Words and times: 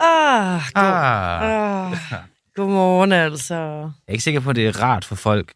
Ah, 0.00 0.60
god, 0.74 0.82
Ah. 0.82 1.92
ah, 1.92 1.98
godmorgen 2.54 3.12
altså. 3.12 3.54
Jeg 3.54 3.92
er 4.08 4.12
ikke 4.12 4.24
sikker 4.24 4.40
på, 4.40 4.50
at 4.50 4.56
det 4.56 4.66
er 4.66 4.82
rart 4.82 5.04
for 5.04 5.14
folk, 5.14 5.52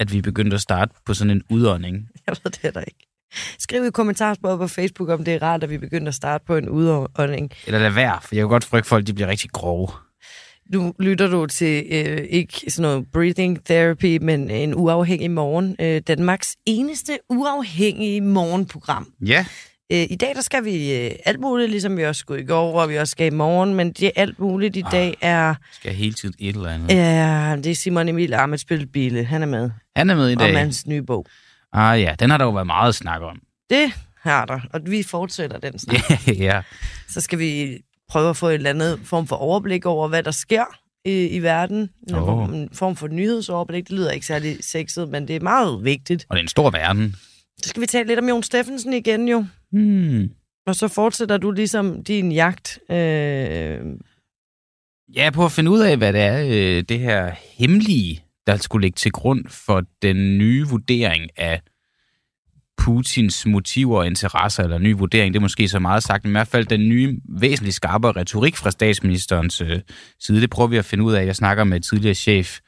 at 0.00 0.12
vi 0.12 0.20
begyndte 0.20 0.54
at 0.54 0.60
starte 0.60 0.94
på 1.06 1.14
sådan 1.14 1.30
en 1.30 1.42
udånding. 1.50 2.08
Jeg 2.26 2.36
ved 2.44 2.50
det 2.52 2.64
er 2.64 2.70
der 2.70 2.80
ikke. 2.80 3.06
Skriv 3.58 3.84
i 3.86 3.90
kommentarsporet 3.90 4.58
på 4.58 4.66
Facebook, 4.68 5.08
om 5.08 5.24
det 5.24 5.34
er 5.34 5.42
rart, 5.42 5.62
at 5.62 5.70
vi 5.70 5.78
begynder 5.78 6.08
at 6.08 6.14
starte 6.14 6.44
på 6.46 6.56
en 6.56 6.68
udånding. 6.68 7.52
Eller 7.66 7.78
lad 7.80 7.90
være, 7.90 8.18
for 8.22 8.34
jeg 8.34 8.42
kan 8.42 8.48
godt 8.48 8.64
frygte, 8.64 8.82
at 8.84 8.86
folk 8.88 9.06
de 9.06 9.14
bliver 9.14 9.28
rigtig 9.28 9.50
grove. 9.50 9.88
Nu 10.72 10.94
lytter 10.98 11.26
du 11.26 11.46
til 11.46 11.84
øh, 11.90 12.26
ikke 12.30 12.60
sådan 12.68 12.82
noget 12.90 13.06
breathing 13.12 13.64
therapy, 13.64 14.18
men 14.22 14.50
en 14.50 14.74
uafhængig 14.74 15.30
morgen. 15.30 15.76
Øh, 15.80 16.02
Danmarks 16.08 16.56
eneste 16.66 17.18
uafhængige 17.30 18.20
morgenprogram. 18.20 19.12
Ja. 19.26 19.46
Øh, 19.92 20.06
I 20.10 20.16
dag 20.16 20.34
der 20.34 20.40
skal 20.40 20.64
vi 20.64 20.94
øh, 20.94 21.10
alt 21.24 21.40
muligt, 21.40 21.70
ligesom 21.70 21.96
vi 21.96 22.04
også 22.04 22.18
skulle 22.20 22.42
i 22.42 22.46
går, 22.46 22.80
og 22.80 22.88
vi 22.88 22.96
også 22.96 23.10
skal 23.10 23.26
i 23.26 23.30
morgen, 23.36 23.74
men 23.74 23.92
det 23.92 24.02
er 24.06 24.10
alt 24.16 24.38
muligt 24.38 24.76
i 24.76 24.82
Ah. 24.86 24.92
dag 24.92 25.14
er... 25.20 25.54
Skal 25.72 25.94
hele 25.94 26.14
tiden 26.14 26.34
et 26.38 26.56
eller 26.56 26.70
andet. 26.70 26.90
Ja, 26.90 27.56
det 27.56 27.66
er 27.70 27.74
Simon 27.74 28.08
Emil 28.08 28.34
Amitsbøl 28.34 28.86
Bille. 28.86 29.24
Han 29.24 29.42
er 29.42 29.46
med. 29.46 29.70
Han 29.96 30.10
er 30.10 30.14
med 30.14 30.30
i 30.30 30.34
Om 30.34 30.38
dag. 30.38 30.58
hans 30.58 30.86
nye 30.86 31.02
bog. 31.02 31.26
Ah 31.72 32.00
ja, 32.00 32.14
den 32.20 32.30
har 32.30 32.38
der 32.38 32.44
jo 32.44 32.50
været 32.50 32.66
meget 32.66 32.94
snak 32.94 33.22
om. 33.22 33.38
Det 33.70 33.92
har 34.22 34.44
der, 34.44 34.60
og 34.72 34.80
vi 34.86 35.02
fortsætter 35.02 35.58
den 35.58 35.78
snak. 35.78 36.00
ja. 36.28 36.62
Så 37.08 37.20
skal 37.20 37.38
vi 37.38 37.78
prøve 38.08 38.30
at 38.30 38.36
få 38.36 38.48
en 38.48 38.54
eller 38.54 38.70
anden 38.70 39.04
form 39.04 39.26
for 39.26 39.36
overblik 39.36 39.86
over, 39.86 40.08
hvad 40.08 40.22
der 40.22 40.30
sker 40.30 40.64
i, 41.04 41.26
i 41.26 41.38
verden. 41.42 41.90
Form, 42.10 42.54
en 42.54 42.68
form 42.72 42.96
for 42.96 43.08
nyhedsoverblik. 43.08 43.84
Det 43.84 43.92
lyder 43.92 44.10
ikke 44.10 44.26
særlig 44.26 44.56
sexet, 44.60 45.08
men 45.08 45.28
det 45.28 45.36
er 45.36 45.40
meget 45.40 45.84
vigtigt. 45.84 46.26
Og 46.28 46.36
det 46.36 46.40
er 46.40 46.44
en 46.44 46.48
stor 46.48 46.70
verden. 46.70 47.16
Så 47.62 47.68
skal 47.68 47.82
vi 47.82 47.86
tale 47.86 48.08
lidt 48.08 48.18
om 48.18 48.28
Jon 48.28 48.42
Steffensen 48.42 48.92
igen 48.92 49.28
jo. 49.28 49.44
Hmm. 49.72 50.30
Og 50.66 50.74
så 50.74 50.88
fortsætter 50.88 51.36
du 51.36 51.50
ligesom 51.50 52.04
din 52.04 52.32
jagt. 52.32 52.78
Øh, 52.90 53.80
Ja, 55.14 55.30
på 55.30 55.44
at 55.44 55.52
finde 55.52 55.70
ud 55.70 55.80
af, 55.80 55.96
hvad 55.96 56.12
det 56.12 56.20
er, 56.20 56.44
øh, 56.46 56.84
det 56.88 56.98
her 56.98 57.32
hemmelige, 57.58 58.24
der 58.46 58.56
skulle 58.56 58.84
ligge 58.84 58.96
til 58.96 59.12
grund 59.12 59.44
for 59.48 59.82
den 60.02 60.38
nye 60.38 60.66
vurdering 60.66 61.30
af 61.36 61.60
Putins 62.86 63.46
motiver 63.46 63.98
og 63.98 64.06
interesser, 64.06 64.62
eller 64.62 64.78
ny 64.78 64.92
vurdering, 64.94 65.34
det 65.34 65.38
er 65.38 65.42
måske 65.42 65.68
så 65.68 65.78
meget 65.78 66.02
sagt, 66.02 66.24
men 66.24 66.30
i 66.30 66.34
hvert 66.34 66.48
fald 66.48 66.66
den 66.66 66.88
nye, 66.88 67.20
væsentligt 67.28 67.74
skarpere 67.76 68.12
retorik 68.12 68.56
fra 68.56 68.70
statsministerens 68.70 69.60
øh, 69.60 69.80
side, 70.20 70.40
det 70.40 70.50
prøver 70.50 70.68
vi 70.68 70.76
at 70.76 70.84
finde 70.84 71.04
ud 71.04 71.12
af. 71.12 71.26
Jeg 71.26 71.36
snakker 71.36 71.64
med 71.64 71.80
tidligere 71.80 72.14
chef 72.14 72.58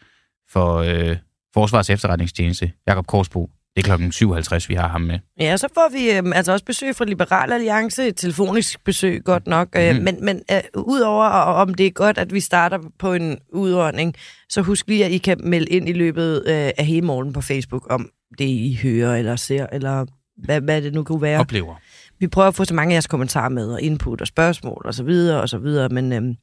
for 0.50 0.76
øh, 0.76 1.16
Forsvars 1.54 1.90
efterretningstjeneste, 1.90 2.72
Jakob 2.88 3.06
Korsbo. 3.06 3.50
Det 3.76 3.82
er 3.84 3.86
klokken 3.86 4.12
57, 4.12 4.68
vi 4.68 4.74
har 4.74 4.88
ham 4.88 5.00
med. 5.00 5.18
ja, 5.40 5.56
så 5.56 5.68
får 5.74 5.88
vi 5.92 6.10
øh, 6.10 6.36
altså 6.36 6.52
også 6.52 6.64
besøg 6.64 6.96
fra 6.96 7.04
Liberal 7.04 7.52
Alliance. 7.52 8.06
Et 8.06 8.16
telefonisk 8.16 8.84
besøg, 8.84 9.22
godt 9.24 9.46
nok. 9.46 9.68
Øh, 9.76 9.94
Mhm. 9.94 10.04
Men, 10.04 10.24
men 10.24 10.40
øh, 10.52 10.60
udover 10.74 11.24
om 11.62 11.74
det 11.74 11.86
er 11.86 11.90
godt, 11.90 12.18
at 12.18 12.34
vi 12.34 12.40
starter 12.40 12.78
på 12.98 13.12
en 13.12 13.38
udordning, 13.52 14.14
så 14.48 14.62
husk 14.62 14.88
lige, 14.88 15.04
at 15.04 15.10
I 15.12 15.18
kan 15.18 15.40
melde 15.44 15.66
ind 15.70 15.88
i 15.88 15.92
løbet 15.92 16.42
øh, 16.46 16.70
af 16.78 16.86
hele 16.86 17.06
morgen 17.06 17.32
på 17.32 17.40
Facebook 17.40 17.86
om 17.90 18.08
det, 18.38 18.44
I 18.44 18.78
hører 18.82 19.16
eller 19.16 19.36
ser, 19.36 19.66
eller 19.72 20.06
hvad, 20.36 20.60
hvad 20.60 20.82
det 20.82 20.94
nu 20.94 21.04
kunne 21.04 21.22
være. 21.22 21.40
Oplever. 21.40 21.74
Vi 22.18 22.26
prøver 22.26 22.48
at 22.48 22.54
få 22.54 22.64
så 22.64 22.74
mange 22.74 22.92
af 22.92 22.94
jeres 22.94 23.06
kommentarer 23.06 23.48
med, 23.48 23.72
og 23.72 23.82
input 23.82 24.20
og 24.20 24.26
spørgsmål 24.26 24.82
og 24.84 24.94
så 24.94 25.04
videre 25.04 25.40
og 25.40 25.48
så 25.48 25.58
videre, 25.58 25.88
men 25.88 26.12
øhm, 26.12 26.36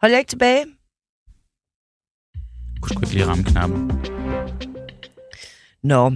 hold 0.00 0.12
jer 0.12 0.18
ikke 0.18 0.28
tilbage. 0.28 0.64
Kunne 2.80 2.90
sgu 2.90 3.00
ikke 3.00 3.14
lige 3.14 3.26
ramme 3.26 3.44
knappen. 3.44 3.92
Nå, 5.82 6.12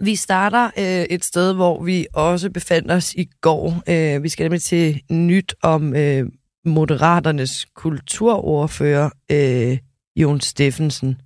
vi 0.00 0.16
starter 0.16 0.70
øh, 0.78 1.06
et 1.10 1.24
sted, 1.24 1.54
hvor 1.54 1.84
vi 1.84 2.06
også 2.14 2.50
befandt 2.50 2.92
os 2.92 3.14
i 3.14 3.28
går. 3.40 3.82
Øh, 3.88 4.22
vi 4.22 4.28
skal 4.28 4.44
nemlig 4.44 4.62
til 4.62 5.02
nyt 5.10 5.54
om 5.62 5.96
øh, 5.96 6.26
Moderaternes 6.64 7.66
kulturordfører, 7.74 9.10
øh, 9.30 9.78
Jon 10.16 10.40
Steffensen. 10.40 11.20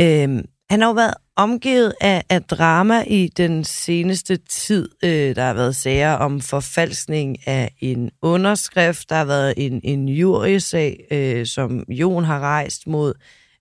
Øh, 0.00 0.28
han 0.70 0.80
har 0.80 0.86
jo 0.86 0.92
været 0.92 1.14
omgivet 1.42 1.92
af, 2.00 2.24
af 2.28 2.42
drama 2.42 3.04
i 3.06 3.28
den 3.36 3.64
seneste 3.64 4.36
tid. 4.36 4.88
Øh, 5.04 5.36
der 5.36 5.44
har 5.44 5.54
været 5.54 5.76
sager 5.76 6.12
om 6.12 6.40
forfalskning 6.40 7.48
af 7.48 7.74
en 7.78 8.10
underskrift. 8.22 9.08
Der 9.08 9.16
har 9.16 9.24
været 9.24 9.54
en, 9.56 9.80
en 9.84 10.08
jurysag, 10.08 11.06
øh, 11.10 11.46
som 11.46 11.84
Jon 11.88 12.24
har 12.24 12.40
rejst 12.40 12.86
mod 12.86 13.14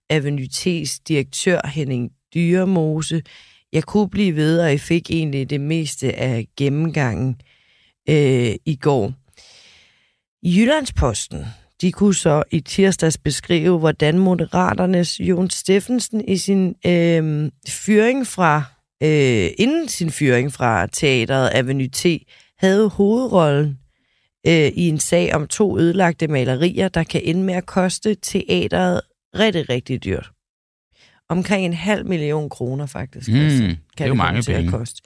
Avenue 0.10 0.48
T's 0.54 1.00
direktør 1.08 1.68
Henning 1.68 2.12
Dyremose. 2.34 3.22
Jeg 3.74 3.84
kunne 3.84 4.10
blive 4.10 4.36
ved, 4.36 4.62
og 4.62 4.70
jeg 4.70 4.80
fik 4.80 5.12
egentlig 5.12 5.50
det 5.50 5.62
meste 5.62 6.16
af 6.16 6.48
gennemgangen 6.58 7.42
øh, 8.10 8.56
i 8.66 8.78
går. 8.82 9.14
I 10.44 10.60
Jyllandsposten, 10.60 11.46
de 11.82 11.92
kunne 11.92 12.16
så 12.16 12.44
i 12.52 12.60
tirsdags 12.60 13.18
beskrive, 13.18 13.80
hvordan 13.80 14.18
Moderaternes 14.20 15.20
Jon 15.20 15.50
Steffensen 15.50 16.26
i 16.28 16.38
sin 16.38 16.76
øh, 16.86 17.52
fyring 17.70 18.28
fra, 18.28 18.64
øh, 19.04 19.50
inden 19.58 19.88
sin 19.88 20.12
fyring 20.12 20.54
fra 20.54 20.88
teateret 20.88 21.50
Avenue 21.54 21.88
T, 21.88 22.06
havde 22.58 22.90
hovedrollen 22.90 23.80
øh, 24.48 24.54
i 24.54 24.90
en 24.90 25.00
sag 25.00 25.36
om 25.36 25.48
to 25.48 25.80
ødelagte 25.80 26.28
malerier, 26.28 26.88
der 26.88 27.04
kan 27.04 27.22
ende 27.24 27.44
med 27.44 27.54
at 27.54 27.66
koste 27.66 28.16
teateret 28.16 29.02
rigtig, 29.40 29.70
rigtig 29.70 30.04
dyrt. 30.04 30.32
Omkring 31.30 31.66
en 31.66 31.74
halv 31.74 32.06
million 32.06 32.50
kroner 32.50 32.86
faktisk. 32.86 33.30
Mm, 33.30 33.40
altså, 33.40 33.64
det 33.98 34.04
er 34.04 34.08
jo 34.08 34.14
mange 34.14 34.42
til 34.42 34.52
at 34.52 34.58
penge. 34.58 34.72
Koste. 34.72 35.02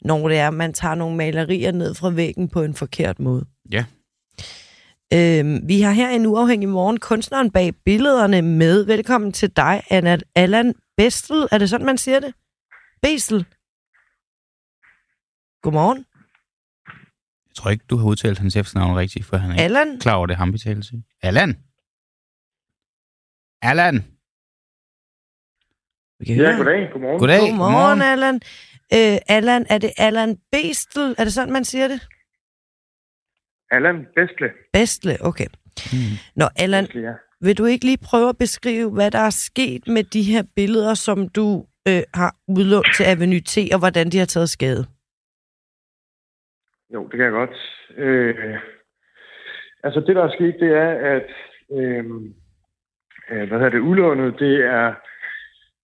Når 0.00 0.28
det 0.28 0.38
er, 0.38 0.48
at 0.48 0.54
man 0.54 0.72
tager 0.72 0.94
nogle 0.94 1.16
malerier 1.16 1.72
ned 1.72 1.94
fra 1.94 2.10
væggen 2.10 2.48
på 2.48 2.62
en 2.62 2.74
forkert 2.74 3.20
måde. 3.20 3.46
Ja. 3.72 3.84
Øhm, 5.12 5.68
vi 5.68 5.80
har 5.80 5.92
her 5.92 6.08
en 6.10 6.26
uafhængig 6.26 6.68
morgen 6.68 7.00
kunstneren 7.00 7.50
bag 7.50 7.74
billederne 7.84 8.42
med. 8.42 8.84
Velkommen 8.84 9.32
til 9.32 9.56
dig, 9.56 9.82
Anna 9.90 10.18
Allan 10.34 10.74
Bestel. 10.96 11.48
Er 11.52 11.58
det 11.58 11.70
sådan, 11.70 11.86
man 11.86 11.98
siger 11.98 12.20
det? 12.20 12.34
Bestel. 13.02 13.44
Godmorgen. 15.62 15.98
Jeg 17.48 17.54
tror 17.54 17.70
ikke, 17.70 17.84
du 17.90 17.96
har 17.96 18.06
udtalt 18.06 18.38
hans 18.38 18.56
efternavn 18.56 18.96
rigtigt, 18.96 19.26
for 19.26 19.36
han 19.36 19.50
er 19.50 19.54
ikke 19.54 19.62
Allan. 19.64 19.98
klar 20.00 20.14
over 20.14 20.26
det, 20.26 20.36
ham 20.36 20.52
vi 20.52 20.58
taler 20.58 20.82
til. 20.82 21.02
Allan! 21.22 21.50
Allan! 23.62 23.94
Vi 26.18 26.24
kan 26.24 26.36
Ja, 26.36 26.42
høre. 26.42 26.56
goddag. 26.56 26.92
Godmorgen. 26.92 27.18
Goddag, 27.18 27.40
Godmorgen, 27.40 27.72
godmorgen. 27.72 28.02
Allan. 28.02 28.34
Øh, 28.94 29.18
Allan, 29.28 29.66
er 29.68 29.78
det 29.78 29.92
Allan 29.96 30.38
Bestel? 30.52 31.14
Er 31.18 31.24
det 31.24 31.32
sådan, 31.32 31.52
man 31.52 31.64
siger 31.64 31.88
det? 31.88 32.08
Allan 33.70 34.06
Bestle. 34.16 34.50
Bestle, 34.72 35.16
okay. 35.20 35.46
Mm. 35.92 36.16
Nå, 36.36 36.46
Allan, 36.58 36.84
Bestle, 36.84 37.02
ja. 37.02 37.14
vil 37.40 37.58
du 37.58 37.64
ikke 37.64 37.84
lige 37.84 37.98
prøve 38.10 38.28
at 38.28 38.38
beskrive, 38.38 38.90
hvad 38.90 39.10
der 39.10 39.18
er 39.18 39.30
sket 39.30 39.88
med 39.88 40.04
de 40.04 40.22
her 40.22 40.42
billeder, 40.56 40.94
som 40.94 41.28
du 41.28 41.66
øh, 41.88 42.02
har 42.14 42.34
udlånt 42.48 42.94
til 42.96 43.04
Avenue 43.04 43.40
T, 43.40 43.54
og 43.72 43.78
hvordan 43.78 44.06
de 44.10 44.18
har 44.18 44.26
taget 44.26 44.50
skade? 44.50 44.84
Jo, 46.94 47.02
det 47.02 47.12
kan 47.12 47.24
jeg 47.24 47.32
godt. 47.32 47.56
Øh, 47.96 48.58
altså, 49.84 50.00
det, 50.00 50.16
der 50.16 50.24
er 50.24 50.34
sket, 50.34 50.56
det 50.60 50.72
er, 50.72 50.90
at 51.14 51.28
øh, 51.72 52.04
øh, 53.30 53.48
hvad 53.48 53.58
hedder 53.58 53.68
det, 53.68 53.78
udlånet, 53.78 54.38
det 54.38 54.64
er, 54.64 54.94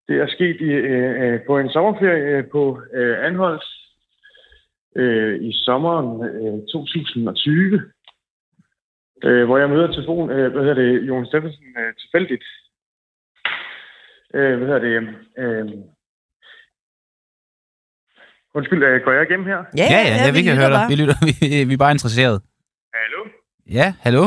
det 0.08 0.16
er 0.20 0.26
sket 0.26 0.60
i, 0.60 0.70
øh, 0.70 1.22
øh, 1.22 1.40
på 1.46 1.58
en 1.58 1.70
sommerferie 1.70 2.36
øh, 2.36 2.44
på 2.50 2.82
øh, 2.94 3.26
Anholdt 3.26 3.64
øh, 4.96 5.42
i 5.42 5.52
sommeren 5.52 6.10
øh, 6.30 6.66
2020, 6.72 7.82
øh, 9.24 9.44
hvor 9.44 9.58
jeg 9.58 9.70
møder 9.70 9.92
telefon, 9.92 10.30
øh, 10.30 10.52
hvad 10.52 10.62
hedder 10.62 10.82
det, 10.82 11.08
Jon 11.08 11.26
Steffensen 11.26 11.64
øh, 11.78 11.94
tilfældigt. 12.00 12.44
Øh, 14.34 14.58
hvad 14.58 14.66
hedder 14.68 14.84
det, 14.88 15.14
øh, 15.38 15.68
Undskyld, 18.54 18.82
øh, 18.82 19.00
går 19.04 19.12
jeg 19.12 19.22
igennem 19.22 19.46
her? 19.46 19.60
Ja, 19.76 19.86
ja, 19.90 20.00
ja, 20.24 20.30
vi, 20.30 20.42
kan 20.42 20.52
lytter 20.52 20.54
høre 20.54 20.70
dig. 20.70 20.78
bare. 20.78 20.88
Vi, 20.88 20.94
lytter, 20.94 21.14
vi, 21.28 21.64
vi 21.68 21.74
er 21.74 21.82
bare 21.84 21.92
interesseret. 21.92 22.42
Hallo? 22.94 23.20
Ja, 23.78 23.94
hallo? 24.00 24.24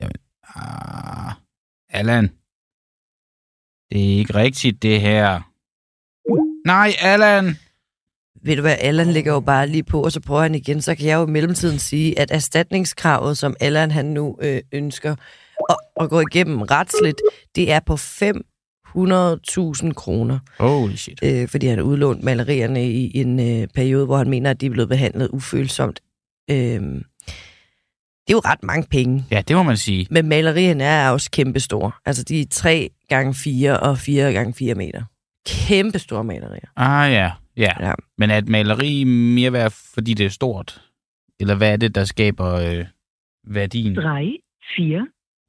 Jamen, 0.00 0.20
ah, 0.42 1.32
Allan. 1.90 2.24
Det 3.90 4.00
er 4.04 4.18
ikke 4.18 4.34
rigtigt, 4.34 4.82
det 4.82 5.00
her. 5.00 5.40
Nej, 6.66 6.88
Allan! 7.02 7.44
Ved 8.44 8.56
du 8.56 8.62
hvad, 8.62 8.76
Allan 8.80 9.06
ligger 9.12 9.32
jo 9.32 9.40
bare 9.40 9.66
lige 9.66 9.82
på, 9.82 10.02
og 10.02 10.12
så 10.12 10.20
prøver 10.20 10.42
han 10.42 10.54
igen, 10.54 10.82
så 10.82 10.94
kan 10.94 11.06
jeg 11.06 11.16
jo 11.16 11.26
i 11.26 11.30
mellemtiden 11.30 11.78
sige, 11.78 12.18
at 12.18 12.30
erstatningskravet, 12.30 13.38
som 13.38 13.56
Allan 13.60 13.90
han 13.90 14.06
nu 14.06 14.36
øh, 14.42 14.60
ønsker 14.72 15.14
at, 15.70 15.76
at 16.00 16.10
gå 16.10 16.20
igennem 16.20 16.62
retsligt, 16.62 17.20
det 17.56 17.72
er 17.72 17.80
på 17.86 17.94
500.000 17.94 19.92
kroner, 19.92 20.38
Holy 20.58 20.94
shit. 20.94 21.20
øh, 21.24 21.48
fordi 21.48 21.66
han 21.66 21.80
udlånt 21.80 22.22
malerierne 22.24 22.90
i 22.90 23.16
en 23.20 23.40
øh, 23.62 23.68
periode, 23.74 24.06
hvor 24.06 24.16
han 24.16 24.30
mener, 24.30 24.50
at 24.50 24.60
de 24.60 24.66
er 24.66 24.70
blevet 24.70 24.88
behandlet 24.88 25.28
ufølsomt. 25.32 26.00
Øh, 26.50 26.56
det 28.26 28.32
er 28.32 28.36
jo 28.36 28.42
ret 28.44 28.62
mange 28.62 28.86
penge, 28.90 29.24
Ja, 29.30 29.42
det 29.48 29.56
må 29.56 29.62
man 29.62 29.76
sige. 29.76 30.06
men 30.10 30.28
malerierne 30.28 30.84
er 30.84 31.10
også 31.10 31.30
kæmpestore. 31.30 31.90
Altså, 32.06 32.22
de 32.22 32.40
er 32.40 32.44
3 32.50 32.90
gange 33.08 33.34
4 33.34 33.80
og 33.80 33.98
4 33.98 34.32
gange 34.32 34.54
4 34.54 34.74
meter. 34.74 35.02
Kæmpe 35.46 35.98
store 35.98 36.24
malerier. 36.24 36.68
Ah 36.76 37.12
ja, 37.12 37.30
Ja. 37.56 37.72
Ja. 37.88 37.92
Men 38.18 38.30
er 38.30 38.38
et 38.38 38.48
maleri 38.48 39.04
mere 39.04 39.52
værd, 39.52 39.72
fordi 39.94 40.14
det 40.14 40.26
er 40.26 40.30
stort? 40.30 40.82
Eller 41.40 41.54
hvad 41.54 41.72
er 41.72 41.76
det, 41.76 41.94
der 41.94 42.04
skaber 42.04 42.54
øh, 42.54 42.84
værdien? 43.46 43.94
3, 43.94 44.38
4. 44.76 45.06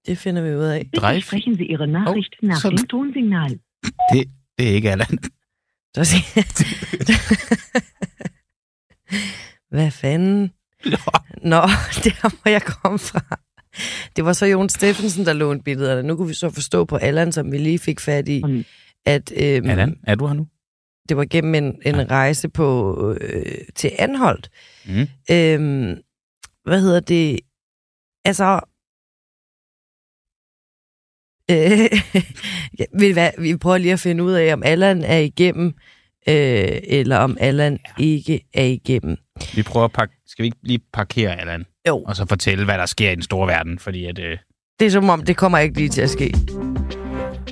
Det 0.08 0.18
finder 0.18 0.42
vi 0.42 0.50
ud 0.56 0.64
af. 0.64 0.80
Bitte 0.92 1.08
Drei- 1.08 1.22
sprechen 1.22 1.56
Sie 1.56 1.66
Ihre 1.66 1.88
Nachricht 1.88 2.36
Oh, 2.44 2.48
nach 2.50 2.70
dem 2.70 2.78
Tonsignal. 2.88 3.60
Det 4.12 4.28
er 4.58 4.64
ikke 4.76 4.92
Allan. 4.92 5.18
Hvad 9.70 9.92
fanden? 9.92 10.52
Nå, 11.44 11.62
der 12.06 12.30
må 12.46 12.52
jeg 12.52 12.62
komme 12.62 13.00
fra. 13.00 13.38
Det 14.16 14.26
var 14.26 14.34
så 14.34 14.46
Jon 14.46 14.70
Steffensen, 14.70 15.26
der 15.26 15.34
lånte 15.34 15.64
billederne. 15.64 16.08
Nu 16.08 16.16
kunne 16.16 16.28
vi 16.28 16.34
så 16.34 16.50
forstå 16.50 16.86
på 16.86 16.96
Allan, 16.96 17.32
som 17.32 17.52
vi 17.52 17.58
lige 17.58 17.80
fik 17.80 18.00
fat 18.00 18.28
i, 18.28 18.42
at 19.06 19.32
øhm, 19.42 19.70
Allan, 19.70 20.00
er 20.04 20.16
du 20.16 20.28
her 20.28 20.34
nu? 20.34 20.48
Det 21.10 21.18
var 21.18 21.26
gennem 21.30 21.56
en, 21.56 21.82
en 21.86 22.12
rejse 22.12 22.50
på 22.50 22.94
øh, 23.22 23.56
til 23.76 23.92
Anholdt. 24.00 24.50
Mm. 24.86 25.08
Øhm, 25.32 25.98
hvad 26.64 26.82
hedder 26.82 27.00
det? 27.00 27.40
Altså... 28.26 28.60
Øh, 31.52 31.58
ja, 32.80 32.86
ved 33.00 33.10
I 33.10 33.12
hvad, 33.12 33.32
vi 33.38 33.58
prøver 33.58 33.78
lige 33.78 33.94
at 33.94 34.00
finde 34.00 34.24
ud 34.24 34.32
af, 34.34 34.54
om 34.54 34.64
Allan 34.66 35.04
er 35.04 35.18
igennem, 35.18 35.66
øh, 36.30 36.78
eller 36.84 37.18
om 37.18 37.38
Allan 37.40 37.80
ikke 38.00 38.42
er 38.54 38.64
igennem. 38.64 39.18
Vi 39.56 39.64
prøver 39.64 39.86
at 39.86 39.92
pakke... 39.92 40.16
Skal 40.26 40.44
vi 40.44 40.48
ikke 40.48 40.58
lige 40.64 40.80
parkere, 40.94 41.40
Allan? 41.40 41.66
Jo. 41.88 41.98
Og 42.04 42.16
så 42.16 42.26
fortælle, 42.26 42.66
hvad 42.66 42.78
der 42.78 42.86
sker 42.86 43.12
i 43.12 43.16
den 43.16 43.24
store 43.24 43.48
verden, 43.48 43.80
fordi 43.80 44.06
at... 44.06 44.20
Øh, 44.20 44.38
Det 44.80 44.86
er 44.86 44.92
som 44.92 45.10
om, 45.10 45.26
det 45.26 45.38
kommer 45.38 45.58
ikke 45.58 45.76
lige 45.78 45.90
til 45.90 46.02
at 46.02 46.10
ske. 46.10 46.34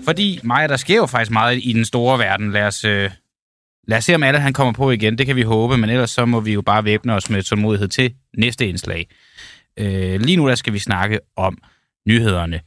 Fordi, 0.06 0.40
Maja, 0.44 0.68
der 0.68 0.78
sker 0.78 0.96
jo 0.96 1.06
faktisk 1.06 1.31
meget 1.31 1.60
i 1.63 1.74
den 1.74 1.86
store 1.86 2.19
verden. 2.19 2.52
Lad 2.52 2.63
os, 2.68 2.86
øh, 2.86 3.12
lad 3.88 3.98
os 3.98 4.04
se, 4.06 4.16
om 4.16 4.24
alle 4.24 4.40
han 4.40 4.54
kommer 4.54 4.74
på 4.74 4.92
igen. 4.92 5.18
Det 5.18 5.26
kan 5.26 5.36
vi 5.36 5.42
håbe, 5.42 5.78
men 5.78 5.90
ellers 5.90 6.10
så 6.12 6.26
må 6.26 6.40
vi 6.40 6.54
jo 6.54 6.62
bare 6.62 6.86
væbne 6.86 7.14
os 7.14 7.30
med 7.30 7.44
tålmodighed 7.44 7.88
til 7.88 8.14
næste 8.38 8.68
indslag. 8.68 9.08
Øh, 9.80 10.22
lige 10.22 10.38
nu 10.38 10.48
der 10.48 10.56
skal 10.56 10.74
vi 10.74 10.80
snakke 10.80 11.20
om 11.36 11.58
nyhederne. 12.08 12.62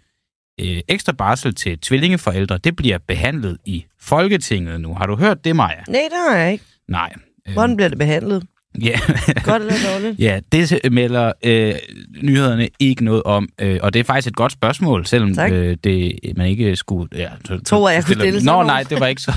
Øh, 0.60 0.80
ekstra 0.88 1.12
barsel 1.12 1.54
til 1.54 1.78
tvillingeforældre, 1.78 2.58
det 2.58 2.76
bliver 2.76 2.98
behandlet 2.98 3.58
i 3.64 3.84
Folketinget 4.00 4.80
nu. 4.80 4.94
Har 4.94 5.06
du 5.06 5.16
hørt 5.16 5.44
det, 5.44 5.56
Maja? 5.56 5.82
Nej, 5.88 6.00
det 6.10 6.18
har 6.28 6.36
jeg 6.36 6.52
ikke. 6.52 6.64
Nej. 6.88 7.12
Øh, 7.48 7.52
Hvordan 7.52 7.76
bliver 7.76 7.88
det 7.88 7.98
behandlet? 7.98 8.46
Ja. 8.82 9.00
Godt 9.44 9.62
eller 9.62 9.74
dårligt? 9.92 10.18
Ja, 10.18 10.40
det 10.52 10.92
melder 10.92 11.32
øh, 11.44 11.74
nyhederne 12.22 12.68
ikke 12.78 13.04
noget 13.04 13.22
om, 13.22 13.48
øh, 13.60 13.80
og 13.82 13.92
det 13.92 14.00
er 14.00 14.04
faktisk 14.04 14.28
et 14.28 14.36
godt 14.36 14.52
spørgsmål, 14.52 15.06
selvom 15.06 15.34
Tak. 15.34 15.52
øh, 15.52 15.76
det 15.84 16.18
man 16.36 16.46
ikke 16.46 16.76
skulle... 16.76 17.08
Ja, 17.18 17.30
Tror, 17.66 17.90
jeg 17.90 18.04
kunne 18.04 18.14
stille 18.14 18.44
Nå, 18.44 18.62
nej, 18.62 18.82
det 18.82 19.00
var 19.00 19.06
ikke 19.06 19.22
så... 19.22 19.32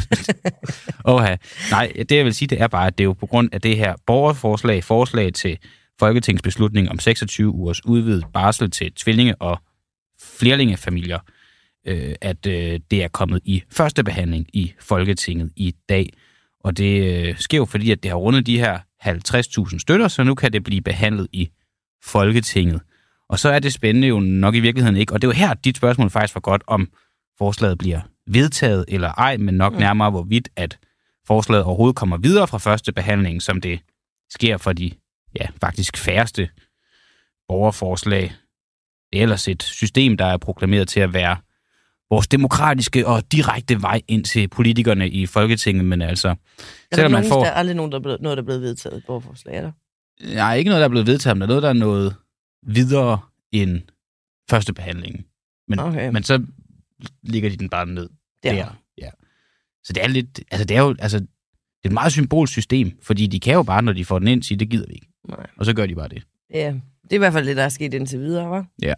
Oha. 1.05 1.35
Nej, 1.71 1.91
det 2.09 2.11
jeg 2.11 2.25
vil 2.25 2.33
sige, 2.33 2.47
det 2.47 2.61
er 2.61 2.67
bare, 2.67 2.87
at 2.87 2.97
det 2.97 3.03
er 3.03 3.05
jo 3.05 3.13
på 3.13 3.25
grund 3.25 3.49
af 3.53 3.61
det 3.61 3.77
her 3.77 3.93
borgerforslag, 4.07 4.83
forslag 4.83 5.33
til 5.33 5.57
Folketingsbeslutning 5.99 6.89
om 6.89 6.99
26 6.99 7.49
ugers 7.49 7.85
udvidet 7.85 8.25
barsel 8.33 8.71
til 8.71 8.91
tvillinge- 8.91 9.35
og 9.35 9.59
flerlingefamilier, 10.21 11.19
øh, 11.87 12.15
at 12.21 12.45
øh, 12.47 12.79
det 12.91 13.03
er 13.03 13.07
kommet 13.07 13.41
i 13.45 13.63
første 13.71 14.03
behandling 14.03 14.45
i 14.53 14.73
Folketinget 14.79 15.51
i 15.55 15.75
dag. 15.89 16.09
Og 16.63 16.77
det 16.77 17.27
øh, 17.27 17.37
sker 17.37 17.57
jo 17.57 17.65
fordi, 17.65 17.91
at 17.91 18.03
det 18.03 18.11
har 18.11 18.17
rundet 18.17 18.45
de 18.45 18.59
her 18.59 18.79
50.000 19.05 19.79
støtter, 19.79 20.07
så 20.07 20.23
nu 20.23 20.35
kan 20.35 20.53
det 20.53 20.63
blive 20.63 20.81
behandlet 20.81 21.27
i 21.31 21.49
Folketinget. 22.03 22.81
Og 23.29 23.39
så 23.39 23.49
er 23.49 23.59
det 23.59 23.73
spændende 23.73 24.07
jo 24.07 24.19
nok 24.19 24.55
i 24.55 24.59
virkeligheden 24.59 24.97
ikke. 24.97 25.13
Og 25.13 25.21
det 25.21 25.27
er 25.27 25.31
jo 25.31 25.47
her, 25.47 25.53
dit 25.53 25.77
spørgsmål 25.77 26.09
faktisk 26.09 26.35
var 26.35 26.41
godt, 26.41 26.63
om 26.67 26.89
forslaget 27.37 27.77
bliver 27.77 28.01
vedtaget 28.27 28.85
eller 28.87 29.11
ej, 29.11 29.37
men 29.37 29.55
nok 29.55 29.73
Mm. 29.73 29.79
nærmere, 29.79 30.09
hvorvidt 30.11 30.49
at 30.55 30.77
forslaget 31.27 31.63
overhovedet 31.65 31.95
kommer 31.95 32.17
videre 32.17 32.47
fra 32.47 32.57
første 32.57 32.91
behandling, 32.93 33.41
som 33.41 33.61
det 33.61 33.79
sker 34.29 34.57
for 34.57 34.73
de 34.73 34.91
ja, 35.39 35.45
faktisk 35.61 35.97
færreste 35.97 36.49
borgerforslag. 37.47 38.33
Det 39.11 39.19
er 39.19 39.21
ellers 39.23 39.47
et 39.47 39.63
system, 39.63 40.17
der 40.17 40.25
er 40.25 40.37
proklameret 40.37 40.87
til 40.87 40.99
at 40.99 41.13
være 41.13 41.37
vores 42.11 42.27
demokratiske 42.27 43.07
og 43.07 43.31
direkte 43.31 43.81
vej 43.81 44.01
ind 44.07 44.23
til 44.25 44.47
politikerne 44.47 45.09
i 45.09 45.25
Folketinget, 45.25 45.85
men 45.85 46.01
altså, 46.01 46.27
Er 46.29 46.33
der, 46.33 46.95
selvom 46.95 47.11
man 47.11 47.21
nogen, 47.21 47.31
får... 47.31 47.43
der 47.43 47.49
er 47.51 47.53
aldrig 47.55 47.75
nogen, 47.75 47.91
der 47.91 47.97
er 47.97 48.01
blevet, 48.01 48.21
noget, 48.21 48.37
der 48.37 48.41
er 48.41 48.45
blevet 48.45 48.61
vedtaget 48.61 49.03
borgerforslag, 49.07 49.55
er 49.55 49.61
der? 49.61 49.71
Nej, 50.35 50.55
ikke 50.55 50.69
noget, 50.69 50.79
der 50.79 50.85
er 50.85 50.89
blevet 50.89 51.07
vedtaget, 51.07 51.37
men 51.37 51.41
der 51.41 51.45
er 51.45 51.49
noget, 51.49 51.63
der 51.63 51.69
er 51.69 51.73
nået 51.73 52.15
videre 52.67 53.19
end 53.51 53.81
første 54.49 54.73
behandling. 54.73 55.25
Men, 55.67 55.79
Okay. 55.79 56.09
men 56.09 56.23
så 56.23 56.43
ligger 57.23 57.49
de 57.49 57.57
den 57.57 57.69
bare 57.69 57.85
ned 57.85 58.09
Der. 58.43 58.51
der. 58.53 58.67
Ja. 58.97 59.09
Så 59.83 59.93
det 59.93 60.03
er 60.03 60.07
lidt, 60.07 60.39
altså 60.51 60.65
det 60.65 60.77
er 60.77 60.81
jo, 60.81 60.95
altså, 60.99 61.19
det 61.19 61.27
er 61.83 61.89
et 61.89 61.91
meget 61.93 62.11
symbolsk 62.11 62.53
system, 62.53 62.91
fordi 63.01 63.27
de 63.27 63.39
kan 63.39 63.53
jo 63.53 63.63
bare, 63.63 63.81
når 63.81 63.93
de 63.93 64.05
får 64.05 64.19
den 64.19 64.27
ind, 64.27 64.43
sige, 64.43 64.57
det 64.57 64.69
gider 64.69 64.87
vi 64.87 64.93
ikke. 64.93 65.07
Nej. 65.29 65.47
Og 65.57 65.65
så 65.65 65.73
gør 65.73 65.85
de 65.85 65.95
bare 65.95 66.07
det. 66.07 66.23
Ja, 66.53 66.73
det 67.11 67.15
er 67.15 67.19
i 67.19 67.25
hvert 67.25 67.33
fald 67.33 67.47
det, 67.47 67.57
der 67.57 67.63
er 67.63 67.69
sket 67.69 67.93
indtil 67.93 68.19
videre, 68.19 68.59
hva'? 68.59 68.75
Ja. 68.81 68.93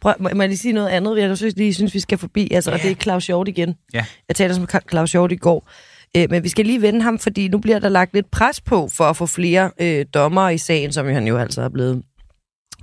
Prøv, 0.00 0.14
må, 0.18 0.28
må 0.34 0.42
jeg 0.42 0.48
lige 0.48 0.58
sige 0.58 0.72
noget 0.72 0.88
andet, 0.88 1.18
jeg 1.18 1.36
synes, 1.36 1.56
lige 1.56 1.74
synes, 1.74 1.94
vi 1.94 2.00
skal 2.00 2.18
forbi, 2.18 2.48
altså, 2.52 2.70
ja. 2.70 2.76
og 2.76 2.82
det 2.82 2.90
er 2.90 2.94
Claus 2.94 3.26
Hjort 3.26 3.48
igen. 3.48 3.74
Ja. 3.94 4.04
Jeg 4.28 4.36
talte 4.36 4.54
som 4.54 4.68
Claus 4.90 5.12
Hjort 5.12 5.32
i 5.32 5.36
går, 5.36 5.70
øh, 6.16 6.30
men 6.30 6.44
vi 6.44 6.48
skal 6.48 6.66
lige 6.66 6.82
vende 6.82 7.02
ham, 7.02 7.18
fordi 7.18 7.48
nu 7.48 7.58
bliver 7.58 7.78
der 7.78 7.88
lagt 7.88 8.14
lidt 8.14 8.30
pres 8.30 8.60
på 8.60 8.88
for 8.88 9.04
at 9.04 9.16
få 9.16 9.26
flere 9.26 9.70
øh, 9.80 10.06
dommere 10.14 10.54
i 10.54 10.58
sagen, 10.58 10.92
som 10.92 11.06
han 11.06 11.26
jo 11.26 11.38
altså 11.38 11.62
er 11.62 11.68
blevet, 11.68 12.02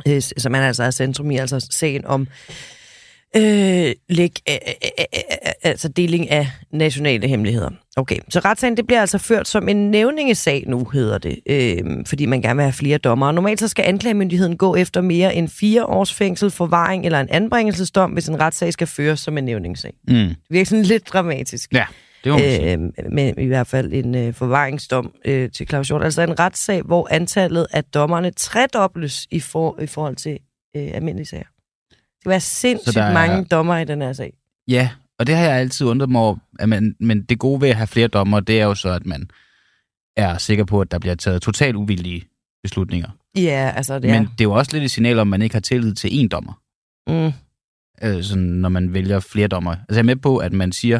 øh, 0.07 0.21
som 0.37 0.53
han 0.53 0.63
altså 0.63 0.83
er 0.83 0.91
centrum 0.91 1.31
i, 1.31 1.37
altså 1.37 1.67
sagen 1.71 2.05
om 2.05 2.27
øh, 3.35 3.91
læg, 4.09 4.31
øh, 4.49 4.55
øh, 4.55 5.05
øh, 5.13 5.51
altså 5.63 5.87
deling 5.87 6.29
af 6.29 6.47
nationale 6.71 7.27
hemmeligheder. 7.27 7.69
Okay, 7.97 8.17
så 8.29 8.39
retssagen 8.39 8.77
det 8.77 8.87
bliver 8.87 9.01
altså 9.01 9.17
ført 9.17 9.47
som 9.47 9.69
en 9.69 9.91
nævningesag 9.91 10.63
nu, 10.67 10.85
hedder 10.93 11.17
det, 11.17 11.39
øh, 11.49 12.05
fordi 12.05 12.25
man 12.25 12.41
gerne 12.41 12.55
vil 12.55 12.63
have 12.63 12.73
flere 12.73 12.97
dommere. 12.97 13.33
Normalt 13.33 13.59
så 13.59 13.67
skal 13.67 13.85
anklagemyndigheden 13.85 14.57
gå 14.57 14.75
efter 14.75 15.01
mere 15.01 15.35
end 15.35 15.49
fire 15.49 15.85
års 15.85 16.13
fængsel, 16.13 16.51
forvaring 16.51 17.05
eller 17.05 17.19
en 17.19 17.29
anbringelsesdom, 17.29 18.11
hvis 18.11 18.27
en 18.27 18.39
retssag 18.39 18.73
skal 18.73 18.87
føres 18.87 19.19
som 19.19 19.37
en 19.37 19.43
nævningssag. 19.43 19.93
Mm. 20.07 20.13
Det 20.13 20.37
virker 20.49 20.65
sådan 20.65 20.85
lidt 20.85 21.13
dramatisk. 21.13 21.73
Ja, 21.73 21.85
det 22.23 22.39
sige. 22.39 22.73
Øh, 22.73 22.79
men 23.11 23.39
i 23.39 23.45
hvert 23.45 23.67
fald 23.67 23.93
en 23.93 24.15
øh, 24.15 24.33
forvaringsdom 24.33 25.11
øh, 25.25 25.51
til 25.51 25.67
Claus 25.67 25.87
Hjort. 25.87 26.03
Altså 26.03 26.21
en 26.21 26.39
retssag, 26.39 26.81
hvor 26.81 27.07
antallet 27.11 27.67
af 27.71 27.83
dommerne 27.83 28.31
tredobles 28.31 29.27
i, 29.31 29.39
for, 29.39 29.81
i 29.81 29.87
forhold 29.87 30.15
til 30.15 30.39
øh, 30.77 30.89
almindelige 30.93 31.27
sager. 31.27 31.58
Skal 32.29 32.33
være 32.33 32.39
sindssygt 32.39 32.95
der 32.95 33.03
er- 33.03 33.13
mange 33.13 33.45
dommer 33.45 33.77
i 33.77 33.85
den 33.85 34.01
her 34.01 34.13
sag. 34.13 34.33
Ja, 34.67 34.89
og 35.19 35.27
det 35.27 35.35
har 35.35 35.43
jeg 35.43 35.53
altid 35.55 35.87
undret 35.87 36.09
mig 36.09 36.21
over. 36.21 36.35
At 36.59 36.69
man, 36.69 36.95
men 36.99 37.23
det 37.23 37.39
gode 37.39 37.61
ved 37.61 37.69
at 37.69 37.75
have 37.75 37.87
flere 37.87 38.07
dommer, 38.07 38.39
det 38.39 38.59
er 38.61 38.65
jo 38.65 38.75
så, 38.75 38.89
at 38.89 39.05
man 39.05 39.29
er 40.17 40.37
sikker 40.37 40.63
på, 40.63 40.81
at 40.81 40.91
der 40.91 40.99
bliver 40.99 41.15
taget 41.15 41.41
totalt 41.41 41.75
uvildige 41.75 42.23
beslutninger. 42.63 43.09
Ja, 43.37 43.73
altså 43.75 43.99
det 43.99 44.09
er... 44.09 44.13
Men 44.13 44.23
det 44.31 44.41
er 44.41 44.43
jo 44.45 44.51
også 44.51 44.71
lidt 44.73 44.83
et 44.83 44.91
signal 44.91 45.19
om, 45.19 45.27
at 45.27 45.27
man 45.27 45.41
ikke 45.41 45.55
har 45.55 45.59
tillid 45.59 45.93
til 45.93 46.07
én 46.09 46.27
dommer. 46.27 46.53
Mm, 47.07 47.31
øh, 48.07 48.23
sådan, 48.23 48.43
når 48.43 48.69
man 48.69 48.93
vælger 48.93 49.19
flere 49.19 49.47
dommer. 49.47 49.71
Altså 49.71 49.85
jeg 49.89 49.99
er 49.99 50.03
med 50.03 50.15
på, 50.15 50.37
at 50.37 50.53
man 50.53 50.71
siger, 50.71 50.99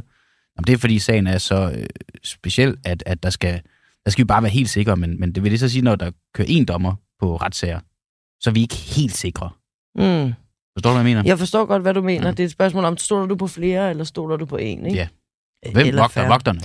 at 0.58 0.68
det 0.68 0.74
er 0.74 0.78
fordi 0.78 1.00
sagen 1.00 1.28
er 1.28 1.38
så 1.38 1.72
øh, 1.78 1.86
speciel, 2.24 2.78
at, 2.86 3.04
at 3.06 3.24
der 3.24 3.30
skal, 3.30 3.62
der 4.06 4.12
skal 4.12 4.24
vi 4.24 4.28
bare 4.28 4.44
være 4.44 4.52
helt 4.52 4.70
sikre, 4.70 4.96
men, 4.98 5.20
men 5.20 5.32
det 5.32 5.44
vil 5.44 5.52
det 5.52 5.60
så 5.60 5.70
sige, 5.70 5.82
når 5.82 5.96
der 5.96 6.12
kører 6.34 6.48
en 6.50 6.66
dommer 6.66 6.96
på 7.20 7.36
retssager, 7.38 7.80
så 8.40 8.50
er 8.50 8.54
vi 8.54 8.62
ikke 8.62 8.76
helt 8.76 9.14
sikre. 9.18 9.50
mm. 9.96 10.34
Forstår 10.80 10.90
du, 10.90 10.94
hvad 10.94 11.10
jeg 11.10 11.16
mener? 11.16 11.30
Jeg 11.30 11.40
forstår 11.40 11.66
godt, 11.66 11.82
hvad 11.82 11.94
du 11.94 12.02
mener. 12.02 12.30
Mm. 12.30 12.36
Det 12.36 12.44
er 12.44 12.48
et 12.48 12.52
spørgsmål 12.52 12.86
om, 12.86 12.98
stoler 12.98 13.26
du 13.26 13.36
på 13.36 13.48
flere, 13.48 13.90
eller 13.90 14.04
stoler 14.04 14.38
du 14.38 14.46
på 14.46 14.58
en, 14.58 14.86
ikke? 14.86 14.98
Ja. 14.98 15.08
Hvem 15.72 15.88
Eller 15.88 16.02
vogter 16.02 16.22
færre. 16.22 16.28
vogterne? 16.28 16.60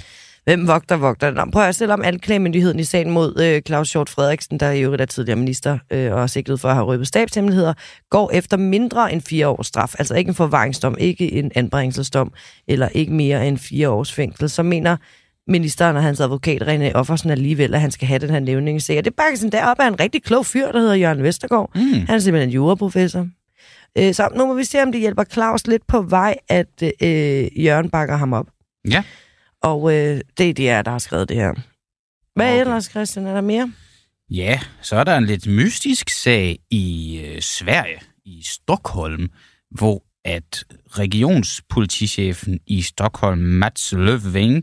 Hvem 0.45 0.69
vogter 0.69 0.97
vogterne? 0.97 1.37
Nå, 1.37 1.45
prøv 1.53 1.63
at 1.63 1.75
stille 1.75 1.95
om 1.95 2.03
anklagemyndigheden 2.05 2.79
i 2.81 2.85
sagen 2.85 3.11
mod 3.11 3.41
øh, 3.43 3.63
Claus 3.63 3.93
Hjort 3.93 4.09
Frederiksen, 4.09 4.61
der 4.61 4.71
i 4.71 4.83
øvrigt 4.83 5.03
er 5.03 5.07
tidligere 5.07 5.39
minister 5.39 5.79
øh, 5.91 6.13
og 6.13 6.23
er 6.23 6.27
sigtet 6.27 6.61
for 6.61 6.69
at 6.69 6.75
have 6.75 6.87
røbet 6.87 7.07
stabshemmeligheder, 7.07 7.75
går 8.11 8.31
efter 8.35 8.57
mindre 8.57 9.13
end 9.13 9.21
fire 9.21 9.49
års 9.49 9.67
straf. 9.67 9.95
Altså 9.99 10.15
ikke 10.15 10.29
en 10.29 10.35
forvaringsdom, 10.35 10.97
ikke 11.01 11.33
en 11.33 11.51
anbringelsesdom, 11.55 12.33
eller 12.69 12.89
ikke 12.89 13.13
mere 13.13 13.49
end 13.49 13.59
fire 13.59 13.89
års 13.89 14.13
fængsel. 14.13 14.51
Så 14.51 14.63
mener 14.63 14.97
ministeren 15.49 15.97
og 15.97 16.03
hans 16.03 16.21
advokat 16.21 16.63
René 16.63 16.93
Offersen 16.95 17.31
alligevel, 17.31 17.75
at 17.75 17.81
han 17.81 17.91
skal 17.91 18.09
have 18.09 18.19
den 18.19 18.31
her 18.31 18.41
nævningssag. 18.41 18.99
Og 18.99 19.05
det 19.05 19.15
bakker 19.15 19.39
sådan 19.39 19.53
deroppe 19.53 19.83
af 19.83 19.89
en 19.89 20.01
rigtig 20.01 20.23
klog 20.23 20.47
fyr, 20.47 20.73
der 20.73 20.79
hedder 20.79 20.95
Jørgen 20.95 21.23
Vestergaard. 21.23 21.71
Mm. 21.75 21.83
Han 21.83 22.15
er 22.15 22.19
simpelthen 22.19 22.51
juraprofessor. 22.51 23.29
Øh, 23.99 24.15
så 24.15 24.29
nu 24.37 24.47
må 24.47 24.55
vi 24.55 24.65
se, 24.65 24.83
om 24.83 24.93
det 24.93 25.01
hjælper 25.01 25.25
Claus 25.25 25.67
lidt 25.67 25.87
på 25.87 26.03
vej, 26.03 26.37
at 26.49 26.83
øh, 26.83 27.65
Jørgen 27.65 27.91
bakker 27.91 28.17
ham 28.17 28.33
op. 28.33 28.47
Ja. 28.91 29.05
Og 29.63 29.95
øh, 29.95 30.21
det 30.39 30.51
er 30.51 30.55
DR, 30.55 30.83
der 30.83 30.91
har 30.91 30.99
skrevet 30.99 31.29
det 31.29 31.37
her. 31.37 31.55
Hvad 32.35 32.53
okay. 32.53 32.61
ellers, 32.61 32.85
Christian? 32.85 33.27
Er 33.27 33.35
der 33.35 33.41
mere? 33.41 33.73
Ja, 34.31 34.61
så 34.83 34.97
er 34.97 35.05
der 35.05 35.17
en 35.19 35.25
lidt 35.25 35.47
mystisk 35.47 36.11
sag 36.11 36.59
i 36.71 37.19
øh, 37.25 37.41
Sverige, 37.41 38.01
i 38.25 38.43
Stockholm, 38.43 39.31
hvor 39.71 40.03
at 40.25 40.65
regionspolitichefen 40.91 42.61
i 42.67 42.83
Stockholm, 42.83 43.39
Mats 43.39 43.93
Löfving, 43.93 44.63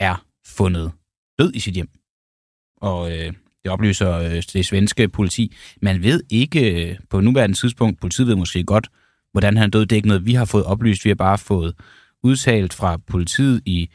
er 0.00 0.26
fundet 0.46 0.92
død 1.38 1.54
i 1.54 1.60
sit 1.60 1.74
hjem. 1.74 1.88
Og 2.76 3.18
øh, 3.18 3.32
det 3.64 3.70
oplyser 3.70 4.12
øh, 4.12 4.42
det 4.52 4.66
svenske 4.66 5.08
politi. 5.08 5.54
Man 5.82 6.02
ved 6.02 6.22
ikke 6.30 6.88
øh, 6.90 6.96
på 7.10 7.20
nuværende 7.20 7.56
tidspunkt, 7.56 8.00
politiet 8.00 8.28
ved 8.28 8.36
måske 8.36 8.64
godt, 8.64 8.88
hvordan 9.32 9.56
han 9.56 9.70
døde. 9.70 9.84
Det 9.84 9.92
er 9.92 9.96
ikke 9.96 10.08
noget, 10.08 10.26
vi 10.26 10.34
har 10.34 10.44
fået 10.44 10.64
oplyst. 10.64 11.04
Vi 11.04 11.10
har 11.10 11.14
bare 11.14 11.38
fået 11.38 11.74
udtalt 12.22 12.74
fra 12.74 12.96
politiet 12.96 13.62
i 13.66 13.90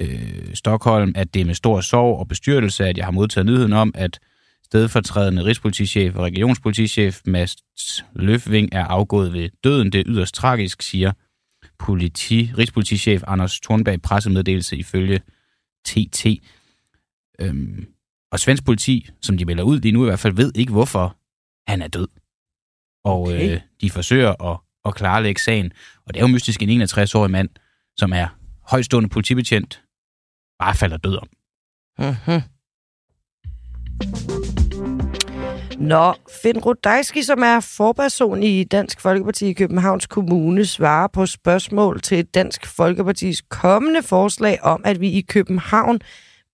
øh, 0.00 0.54
Stockholm, 0.54 1.12
at 1.14 1.34
det 1.34 1.40
er 1.40 1.44
med 1.44 1.54
stor 1.54 1.80
sorg 1.80 2.18
og 2.18 2.28
bestyrtelse, 2.28 2.86
at 2.86 2.96
jeg 2.96 3.04
har 3.04 3.12
modtaget 3.12 3.46
nyheden 3.46 3.72
om, 3.72 3.92
at 3.94 4.20
stedfortrædende 4.64 5.44
rigspolitichef 5.44 6.16
og 6.16 6.24
regionspolitichef 6.24 7.20
Mads 7.26 7.56
Løfving 8.14 8.68
er 8.72 8.84
afgået 8.84 9.32
ved 9.32 9.48
døden. 9.64 9.92
Det 9.92 9.98
er 9.98 10.04
yderst 10.06 10.34
tragisk, 10.34 10.82
siger 10.82 11.12
politi, 11.78 12.50
rigspolitichef 12.58 13.22
Anders 13.26 13.60
Thornberg 13.60 14.02
pressemeddelelse 14.02 14.76
ifølge 14.76 15.20
TT. 15.84 16.26
Øhm, 17.40 17.86
og 18.32 18.40
svensk 18.40 18.64
politi, 18.64 19.08
som 19.22 19.38
de 19.38 19.44
melder 19.44 19.64
ud 19.64 19.80
lige 19.80 19.92
nu 19.92 20.04
i 20.04 20.06
hvert 20.08 20.18
fald, 20.18 20.34
ved 20.34 20.52
ikke, 20.54 20.72
hvorfor 20.72 21.16
han 21.70 21.82
er 21.82 21.88
død. 21.88 22.08
Og 23.04 23.20
Okay. 23.20 23.54
øh, 23.54 23.60
de 23.80 23.90
forsøger 23.90 24.52
at, 24.52 24.58
at 24.84 24.94
klarlægge 24.94 25.40
sagen. 25.40 25.72
Og 26.06 26.14
det 26.14 26.20
er 26.20 26.24
jo 26.24 26.32
mystisk 26.32 26.62
en 26.62 26.82
61-årig 26.82 27.30
mand, 27.30 27.48
som 27.96 28.12
er 28.12 28.28
højstående 28.70 29.08
politibetjent, 29.08 29.82
bare 30.58 30.74
falder 30.74 30.96
død 30.96 31.16
om. 31.16 31.28
Mm-hmm. 31.98 32.42
Nå, 35.78 36.14
Finn 36.42 36.58
Rudajski, 36.58 37.22
som 37.22 37.42
er 37.42 37.60
forperson 37.60 38.42
i 38.42 38.64
Dansk 38.64 39.00
Folkeparti 39.00 39.46
i 39.46 39.52
Københavns 39.52 40.06
Kommune, 40.06 40.66
svarer 40.66 41.06
på 41.06 41.26
spørgsmål 41.26 42.00
til 42.00 42.24
Dansk 42.26 42.66
Folkepartis 42.66 43.42
kommende 43.48 44.02
forslag 44.02 44.62
om, 44.62 44.82
at 44.84 45.00
vi 45.00 45.10
i 45.10 45.20
København 45.20 46.00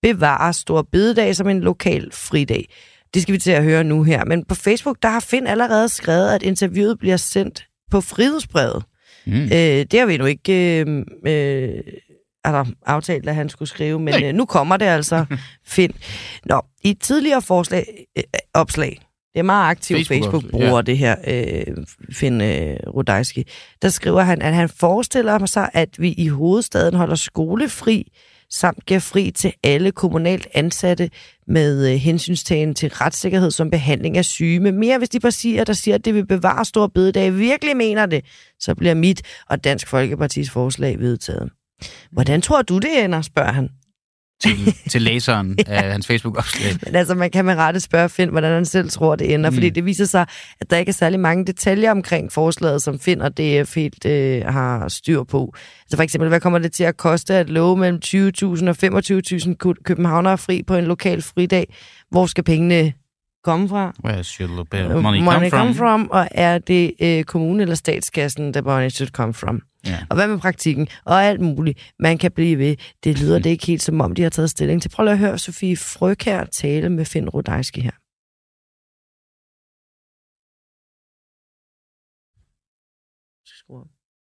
bevarer 0.01 0.51
Stor 0.51 0.87
Bededag 0.91 1.35
som 1.35 1.47
en 1.47 1.61
lokal 1.61 2.11
fridag. 2.11 2.65
Det 3.13 3.21
skal 3.21 3.33
vi 3.33 3.39
til 3.39 3.51
at 3.51 3.63
høre 3.63 3.83
nu 3.83 4.03
her. 4.03 4.25
Men 4.25 4.45
på 4.45 4.55
Facebook, 4.55 4.97
der 5.01 5.09
har 5.09 5.19
Finn 5.19 5.47
allerede 5.47 5.89
skrevet, 5.89 6.29
at 6.29 6.43
interviewet 6.43 6.99
bliver 6.99 7.17
sendt 7.17 7.67
på 7.91 8.01
frihedsbrevet. 8.01 8.83
Mm. 9.25 9.33
Øh, 9.33 9.85
det 9.91 9.99
har 9.99 10.05
vi 10.05 10.17
nu 10.17 10.25
ikke 10.25 10.79
øh, 10.79 11.05
øh, 11.25 11.83
altså, 12.43 12.73
aftalt, 12.85 13.29
at 13.29 13.35
han 13.35 13.49
skulle 13.49 13.69
skrive, 13.69 13.99
men 13.99 14.23
øh, 14.23 14.33
nu 14.33 14.45
kommer 14.45 14.77
det 14.77 14.85
altså, 14.85 15.25
Finn. 15.67 15.93
Nå, 16.45 16.61
i 16.83 16.89
et 16.89 16.99
tidligere 16.99 17.41
forslag, 17.41 17.85
øh, 18.17 18.23
opslag, 18.53 19.09
det 19.33 19.39
er 19.39 19.43
meget 19.43 19.71
aktivt, 19.71 20.07
Facebook-opslag, 20.07 20.41
Facebook 20.41 20.51
bruger 20.51 20.75
ja. 20.75 20.81
det 20.81 20.97
her, 20.97 21.15
øh, 21.27 21.85
Finn 22.11 22.41
øh, 22.41 22.77
Rudajski. 22.87 23.43
Der 23.81 23.89
skriver 23.89 24.21
han, 24.21 24.41
at 24.41 24.53
han 24.53 24.69
forestiller 24.69 25.45
sig, 25.45 25.69
at 25.73 25.89
vi 25.97 26.11
i 26.11 26.27
hovedstaden 26.27 26.93
holder 26.93 27.15
skolefri, 27.15 28.11
samt 28.49 28.85
giver 28.85 28.99
fri 28.99 29.31
til 29.31 29.53
alle 29.63 29.91
kommunalt 29.91 30.47
ansatte 30.53 31.09
med 31.47 31.91
øh, 31.91 31.95
hensynstagen 31.95 32.75
til 32.75 32.89
retssikkerhed 32.89 33.51
som 33.51 33.71
behandling 33.71 34.17
af 34.17 34.25
syge. 34.25 34.59
Men 34.59 34.79
mere 34.79 34.97
hvis 34.97 35.09
de 35.09 35.19
partier, 35.19 35.63
der 35.63 35.73
siger, 35.73 35.95
at 35.95 36.05
det 36.05 36.13
vil 36.13 36.25
bevare 36.25 36.65
stor 36.65 36.87
bededag, 36.87 37.37
virkelig 37.37 37.77
mener 37.77 38.05
det, 38.05 38.25
så 38.59 38.75
bliver 38.75 38.93
mit 38.93 39.21
og 39.49 39.63
Dansk 39.63 39.87
Folkepartis 39.87 40.49
forslag 40.49 40.99
vedtaget. 40.99 41.49
Hvordan 42.11 42.41
tror 42.41 42.61
du, 42.61 42.77
det 42.77 43.03
ender, 43.03 43.21
spørger 43.21 43.51
han. 43.51 43.69
Til, 44.41 44.75
til 44.91 45.01
læseren 45.01 45.57
af 45.67 45.91
hans 45.91 46.07
Facebook-opslag. 46.07 46.75
Men 46.85 46.95
altså, 46.95 47.15
man 47.15 47.31
kan 47.31 47.45
med 47.45 47.55
rette 47.55 47.79
spørge 47.79 48.09
Finn, 48.09 48.29
hvordan 48.31 48.53
han 48.53 48.65
selv 48.65 48.89
tror, 48.89 49.15
det 49.15 49.33
ender, 49.33 49.49
mm. 49.49 49.53
fordi 49.53 49.69
det 49.69 49.85
viser 49.85 50.05
sig, 50.05 50.25
at 50.61 50.69
der 50.69 50.77
ikke 50.77 50.89
er 50.89 50.93
særlig 50.93 51.19
mange 51.19 51.45
detaljer 51.45 51.91
omkring 51.91 52.31
forslaget, 52.31 52.81
som 52.81 52.99
Finn 52.99 53.21
og 53.21 53.37
DF 53.37 53.75
helt 53.75 54.05
øh, 54.05 54.45
har 54.45 54.87
styr 54.87 55.23
på. 55.23 55.53
Altså 55.81 55.95
for 55.95 56.03
eksempel, 56.03 56.29
hvad 56.29 56.39
kommer 56.39 56.59
det 56.59 56.71
til 56.71 56.83
at 56.83 56.97
koste 56.97 57.35
at 57.35 57.49
love 57.49 57.77
mellem 57.77 57.99
20.000 58.05 58.13
og 58.69 58.75
25.000 59.49 59.53
kø- 59.55 59.73
københavnere 59.85 60.37
fri 60.37 60.63
på 60.67 60.75
en 60.75 60.85
lokal 60.85 61.21
fridag? 61.21 61.73
Hvor 62.11 62.25
skal 62.25 62.43
pengene 62.43 62.93
komme 63.43 63.69
fra? 63.69 63.93
Where 64.05 64.23
should 64.23 64.65
the 64.71 64.83
Øh, 64.83 65.03
money, 65.03 65.21
money 65.21 65.49
come 65.49 65.75
from? 65.75 66.09
Og 66.11 66.27
er 66.31 66.57
det 66.57 66.93
øh, 67.01 67.23
kommunen 67.23 67.61
eller 67.61 67.75
statskassen, 67.75 68.53
der 68.53 68.61
money 68.61 68.89
should 68.89 69.09
come 69.11 69.33
from? 69.33 69.61
Ja. 69.85 70.05
Og 70.09 70.15
hvad 70.15 70.27
med 70.27 70.39
praktikken? 70.39 70.87
Og 71.05 71.23
alt 71.23 71.41
muligt. 71.41 71.93
Man 71.99 72.17
kan 72.17 72.31
blive 72.31 72.57
ved. 72.57 72.75
Det 73.03 73.19
lyder 73.19 73.39
det 73.39 73.49
ikke 73.49 73.65
helt 73.65 73.81
som 73.81 74.01
om, 74.01 74.15
de 74.15 74.21
har 74.21 74.29
taget 74.29 74.49
stilling 74.49 74.81
til. 74.81 74.89
Prøv 74.89 75.03
lige 75.03 75.13
at 75.13 75.19
høre 75.19 75.37
Sofie 75.37 75.77
Frøk 75.77 76.21
her 76.21 76.45
tale 76.45 76.89
med 76.89 77.05
Finn 77.05 77.29
Rudajski 77.29 77.81
her. 77.81 77.91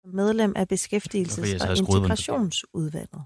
medlem 0.04 0.52
af 0.56 0.66
Beskæftigelses- 0.72 1.68
og 1.68 1.76
Integrationsudvalget. 1.76 3.22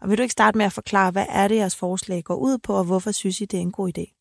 Og 0.00 0.08
vil 0.08 0.18
du 0.18 0.22
ikke 0.22 0.32
starte 0.32 0.58
med 0.58 0.66
at 0.66 0.72
forklare, 0.72 1.10
hvad 1.10 1.26
er 1.28 1.48
det, 1.48 1.56
jeres 1.56 1.76
forslag 1.76 2.24
går 2.24 2.34
ud 2.36 2.58
på, 2.58 2.78
og 2.78 2.84
hvorfor 2.84 3.12
synes 3.12 3.40
I, 3.40 3.44
det 3.44 3.56
er 3.56 3.60
en 3.60 3.72
god 3.72 3.98
idé? 3.98 4.13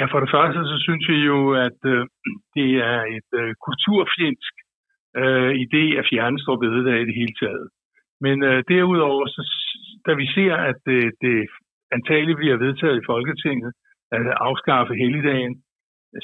Ja, 0.00 0.06
for 0.12 0.20
det 0.20 0.30
første, 0.36 0.60
så 0.70 0.76
synes 0.86 1.04
vi 1.12 1.18
jo, 1.32 1.38
at 1.66 1.80
øh, 1.92 2.00
det 2.56 2.70
er 2.92 3.00
et 3.18 3.30
øh, 3.40 3.50
kulturfjendsk 3.66 4.54
øh, 5.20 5.52
idé 5.64 5.84
at 6.00 6.08
fjerne 6.10 6.38
stor 6.44 6.56
bededag 6.64 6.98
i 7.00 7.08
det 7.08 7.18
hele 7.20 7.34
taget. 7.42 7.66
Men 8.24 8.36
øh, 8.50 8.58
derudover, 8.72 9.24
så, 9.34 9.42
da 10.06 10.12
vi 10.20 10.26
ser, 10.36 10.54
at 10.70 10.78
det, 10.88 11.02
det 11.24 11.36
antageligt 11.96 12.40
bliver 12.40 12.56
vedtaget 12.64 12.96
i 12.98 13.08
Folketinget 13.12 13.72
at 14.16 14.26
afskaffe 14.48 14.94
helligdagen, 15.02 15.54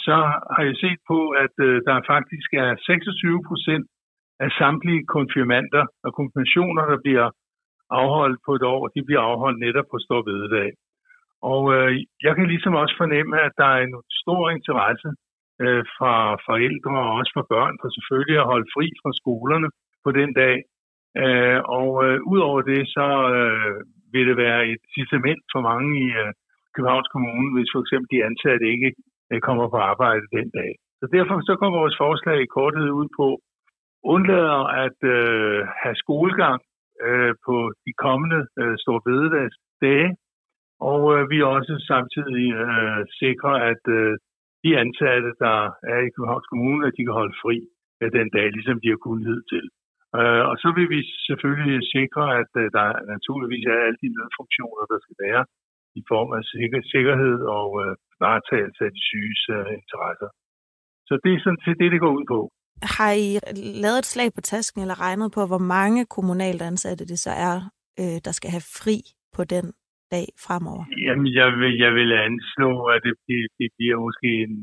så 0.06 0.16
har 0.54 0.62
jeg 0.68 0.76
set 0.84 1.00
på, 1.12 1.20
at 1.44 1.54
øh, 1.66 1.74
der 1.86 2.06
faktisk 2.14 2.48
er 2.64 2.70
26 2.86 3.42
procent 3.48 3.86
af 4.44 4.50
samtlige 4.60 5.06
konfirmander 5.16 5.84
og 6.04 6.10
konfirmationer, 6.18 6.82
der 6.92 6.98
bliver 7.04 7.26
afholdt 7.90 8.40
på 8.46 8.52
et 8.58 8.64
år, 8.74 8.82
de 8.96 9.02
bliver 9.06 9.22
afholdt 9.30 9.58
netop 9.66 9.88
på 9.92 9.98
stor 10.06 10.22
bededag. 10.22 10.68
Og 11.42 11.62
øh, 11.74 11.90
jeg 12.26 12.32
kan 12.36 12.46
ligesom 12.46 12.74
også 12.82 12.94
fornemme, 13.02 13.34
at 13.46 13.52
der 13.60 13.68
er 13.76 13.80
en 13.82 13.96
stor 14.22 14.50
interesse 14.56 15.08
øh, 15.62 15.84
fra 15.96 16.14
forældre 16.48 16.94
og 17.06 17.12
også 17.18 17.32
fra 17.36 17.48
børn 17.52 17.74
for 17.80 17.88
selvfølgelig 17.96 18.38
at 18.40 18.50
holde 18.52 18.68
fri 18.74 18.86
fra 19.02 19.10
skolerne 19.20 19.68
på 20.04 20.10
den 20.20 20.30
dag. 20.42 20.56
Øh, 21.22 21.60
og 21.78 21.90
øh, 22.04 22.16
udover 22.32 22.60
det, 22.72 22.82
så 22.96 23.06
øh, 23.34 23.76
vil 24.12 24.26
det 24.30 24.36
være 24.36 24.60
et 24.72 24.82
incitament 24.88 25.42
for 25.52 25.60
mange 25.70 25.88
i 26.04 26.06
øh, 26.22 26.32
Københavns 26.74 27.10
Kommune, 27.14 27.48
hvis 27.54 27.72
for 27.74 27.80
eksempel 27.84 28.08
de 28.14 28.24
ansatte 28.28 28.64
ikke 28.74 28.90
øh, 29.32 29.40
kommer 29.46 29.66
på 29.70 29.78
arbejde 29.92 30.34
den 30.38 30.48
dag. 30.58 30.70
Så 31.00 31.06
derfor 31.14 31.34
så 31.48 31.54
kommer 31.60 31.78
vores 31.84 31.98
forslag 32.04 32.38
i 32.42 32.52
korthed 32.56 32.88
ud 33.00 33.08
på, 33.18 33.28
undlader 34.14 34.62
at 34.84 34.98
øh, 35.16 35.60
have 35.82 35.96
skolegang 36.04 36.60
øh, 37.06 37.32
på 37.46 37.56
de 37.84 37.92
kommende 38.04 38.40
øh, 38.60 38.74
store 38.82 39.00
bededagsdage, 39.08 40.08
og 40.80 41.00
øh, 41.14 41.22
vi 41.32 41.38
også 41.42 41.74
samtidig 41.92 42.48
øh, 42.64 43.00
sikrer, 43.20 43.56
at 43.72 43.82
øh, 43.98 44.12
de 44.64 44.70
ansatte, 44.82 45.30
der 45.44 45.58
er 45.92 46.00
i 46.02 46.12
Københavns 46.14 46.48
Kommune, 46.52 46.86
at 46.86 46.96
de 46.96 47.04
kan 47.06 47.18
holde 47.20 47.36
fri 47.42 47.56
øh, 48.00 48.10
den 48.18 48.28
dag, 48.36 48.46
ligesom 48.56 48.76
de 48.82 48.92
har 48.92 49.00
kunnet 49.08 49.38
til. 49.52 49.66
Øh, 50.18 50.42
og 50.50 50.56
så 50.62 50.68
vil 50.76 50.88
vi 50.94 51.00
selvfølgelig 51.28 51.80
sikre, 51.96 52.24
at 52.40 52.52
øh, 52.62 52.66
der 52.76 52.86
naturligvis 53.14 53.64
er 53.72 53.78
alle 53.86 54.00
de 54.04 54.14
nødfunktioner, 54.16 54.84
der 54.92 54.98
skal 55.04 55.16
være 55.26 55.42
i 56.00 56.02
form 56.12 56.30
af 56.38 56.42
sikker, 56.52 56.80
sikkerhed 56.94 57.38
og 57.58 57.68
øh, 57.82 57.92
varetagelse 58.24 58.80
af 58.88 58.92
de 58.96 59.02
syges 59.10 59.42
øh, 59.56 59.66
interesser. 59.80 60.28
Så 61.08 61.14
det 61.22 61.30
er 61.32 61.40
sådan 61.44 61.62
set 61.64 61.78
det, 61.80 61.92
det 61.94 62.00
går 62.04 62.12
ud 62.18 62.26
på. 62.34 62.38
Har 62.96 63.12
I 63.26 63.28
lavet 63.84 63.98
et 63.98 64.12
slag 64.14 64.28
på 64.34 64.40
tasken 64.40 64.80
eller 64.80 65.00
regnet 65.06 65.28
på, 65.36 65.42
hvor 65.50 65.64
mange 65.76 66.00
kommunalt 66.16 66.62
ansatte 66.70 67.04
det 67.12 67.18
så 67.26 67.32
er, 67.50 67.56
øh, 68.00 68.18
der 68.26 68.32
skal 68.38 68.50
have 68.56 68.66
fri 68.78 68.96
på 69.36 69.42
den 69.54 69.66
dag 70.14 70.26
fremover? 70.46 70.84
Jamen, 71.06 71.28
jeg 71.40 71.48
vil, 71.60 71.72
jeg 71.84 71.92
vil 71.98 72.10
anslå, 72.28 72.70
at 72.94 73.00
det, 73.06 73.14
det, 73.28 73.40
det 73.58 73.68
bliver 73.76 73.98
måske 74.06 74.28
en 74.46 74.54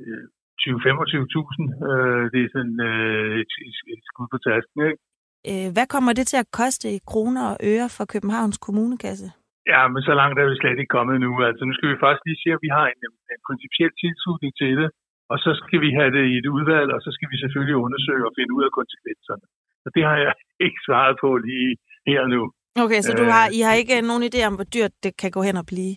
øh, 0.00 0.24
20-25.000. 0.62 1.90
Øh, 1.90 2.22
det 2.32 2.40
er 2.44 2.50
sådan 2.56 2.78
øh, 2.90 3.30
et, 3.42 3.52
et 3.94 4.02
skud 4.10 4.28
på 4.32 4.38
tasken, 4.48 4.78
ikke? 4.90 5.02
Øh, 5.50 5.68
hvad 5.74 5.86
kommer 5.94 6.12
det 6.18 6.26
til 6.28 6.38
at 6.44 6.52
koste 6.60 6.86
i 6.96 7.00
kroner 7.10 7.42
og 7.52 7.56
øre 7.72 7.88
for 7.96 8.04
Københavns 8.14 8.58
Kommunekasse? 8.66 9.28
Ja, 9.72 9.82
men 9.92 10.00
så 10.08 10.12
langt 10.20 10.36
er 10.38 10.46
vi 10.50 10.56
slet 10.60 10.78
ikke 10.82 10.96
kommet 10.96 11.16
nu. 11.26 11.30
Altså, 11.48 11.62
nu 11.64 11.72
skal 11.74 11.90
vi 11.92 12.02
først 12.04 12.20
lige 12.26 12.40
sige, 12.42 12.54
at 12.56 12.64
vi 12.66 12.70
har 12.76 12.86
en, 12.92 13.00
en 13.34 13.42
principiel 13.48 13.92
tilslutning 14.02 14.52
til 14.60 14.72
det, 14.80 14.88
og 15.32 15.36
så 15.44 15.50
skal 15.60 15.80
vi 15.84 15.90
have 15.98 16.10
det 16.16 16.24
i 16.32 16.34
et 16.40 16.48
udvalg, 16.56 16.88
og 16.96 17.00
så 17.04 17.10
skal 17.16 17.28
vi 17.32 17.36
selvfølgelig 17.42 17.76
undersøge 17.86 18.26
og 18.28 18.34
finde 18.38 18.52
ud 18.56 18.62
af 18.68 18.72
konsekvenserne. 18.78 19.44
Så 19.82 19.88
det 19.96 20.04
har 20.08 20.18
jeg 20.26 20.34
ikke 20.66 20.80
svaret 20.86 21.14
på 21.22 21.30
lige 21.48 21.70
her 22.08 22.20
og 22.26 22.30
nu. 22.36 22.42
Okay, 22.84 23.00
så 23.06 23.12
du 23.20 23.24
Øh, 23.26 23.34
har, 23.36 23.44
I 23.58 23.60
har 23.66 23.74
ikke 23.80 23.96
nogen 24.10 24.24
idé 24.30 24.40
om, 24.48 24.54
hvor 24.58 24.68
dyrt 24.74 24.94
det 25.04 25.12
kan 25.22 25.30
gå 25.36 25.40
hen 25.48 25.56
og 25.62 25.66
blive? 25.72 25.94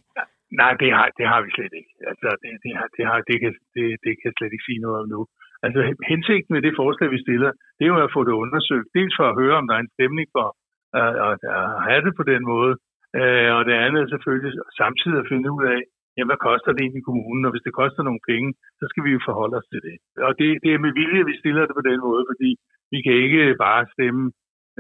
Nej, 0.62 0.72
det 0.82 0.90
har, 0.98 1.08
det 1.20 1.26
har 1.32 1.40
vi 1.46 1.50
slet 1.58 1.74
ikke. 1.80 1.92
Altså, 2.12 2.28
det, 2.42 2.50
det, 2.64 2.72
har, 2.78 2.88
det, 2.98 3.04
har, 3.10 3.18
det, 3.30 3.38
kan, 3.42 3.52
det, 3.76 3.86
det 4.04 4.12
kan 4.18 4.28
jeg 4.30 4.38
slet 4.38 4.54
ikke 4.56 4.68
sige 4.70 4.84
noget 4.86 4.98
om 5.02 5.08
nu. 5.16 5.22
Altså, 5.66 5.80
hensigten 6.12 6.52
med 6.56 6.64
det 6.68 6.74
forslag, 6.82 7.08
vi 7.16 7.26
stiller, 7.28 7.52
det 7.78 7.84
er 7.84 7.92
jo 7.94 7.98
at 8.06 8.16
få 8.16 8.22
det 8.28 8.36
undersøgt. 8.44 8.88
Dels 8.98 9.16
for 9.20 9.26
at 9.30 9.38
høre, 9.42 9.56
om 9.60 9.68
der 9.68 9.76
er 9.76 9.84
en 9.84 9.96
stemning 9.98 10.28
for 10.36 10.48
at, 11.02 11.12
at, 11.28 11.38
at 11.58 11.68
have 11.88 12.02
det 12.06 12.14
på 12.20 12.24
den 12.32 12.42
måde. 12.54 12.74
Øh, 13.20 13.50
og 13.58 13.62
det 13.68 13.76
andet 13.86 14.00
er 14.02 14.14
selvfølgelig 14.14 14.52
samtidig 14.82 15.18
at 15.20 15.30
finde 15.32 15.50
ud 15.56 15.64
af, 15.74 15.80
jamen, 16.16 16.30
hvad 16.32 16.46
koster 16.50 16.72
det 16.72 16.82
egentlig 16.82 17.04
i 17.04 17.10
kommunen? 17.10 17.46
Og 17.46 17.52
hvis 17.52 17.66
det 17.68 17.80
koster 17.82 18.02
nogle 18.04 18.26
penge, 18.32 18.50
så 18.80 18.86
skal 18.92 19.04
vi 19.06 19.12
jo 19.16 19.22
forholde 19.30 19.58
os 19.60 19.68
til 19.72 19.82
det. 19.88 19.96
Og 20.28 20.32
det, 20.40 20.50
det 20.64 20.70
er 20.72 20.84
med 20.86 20.94
vilje, 21.00 21.28
vi 21.32 21.36
stiller 21.42 21.64
det 21.66 21.76
på 21.78 21.86
den 21.90 22.00
måde, 22.08 22.24
fordi 22.32 22.52
vi 22.94 23.00
kan 23.06 23.16
ikke 23.26 23.42
bare 23.66 23.84
stemme 23.96 24.24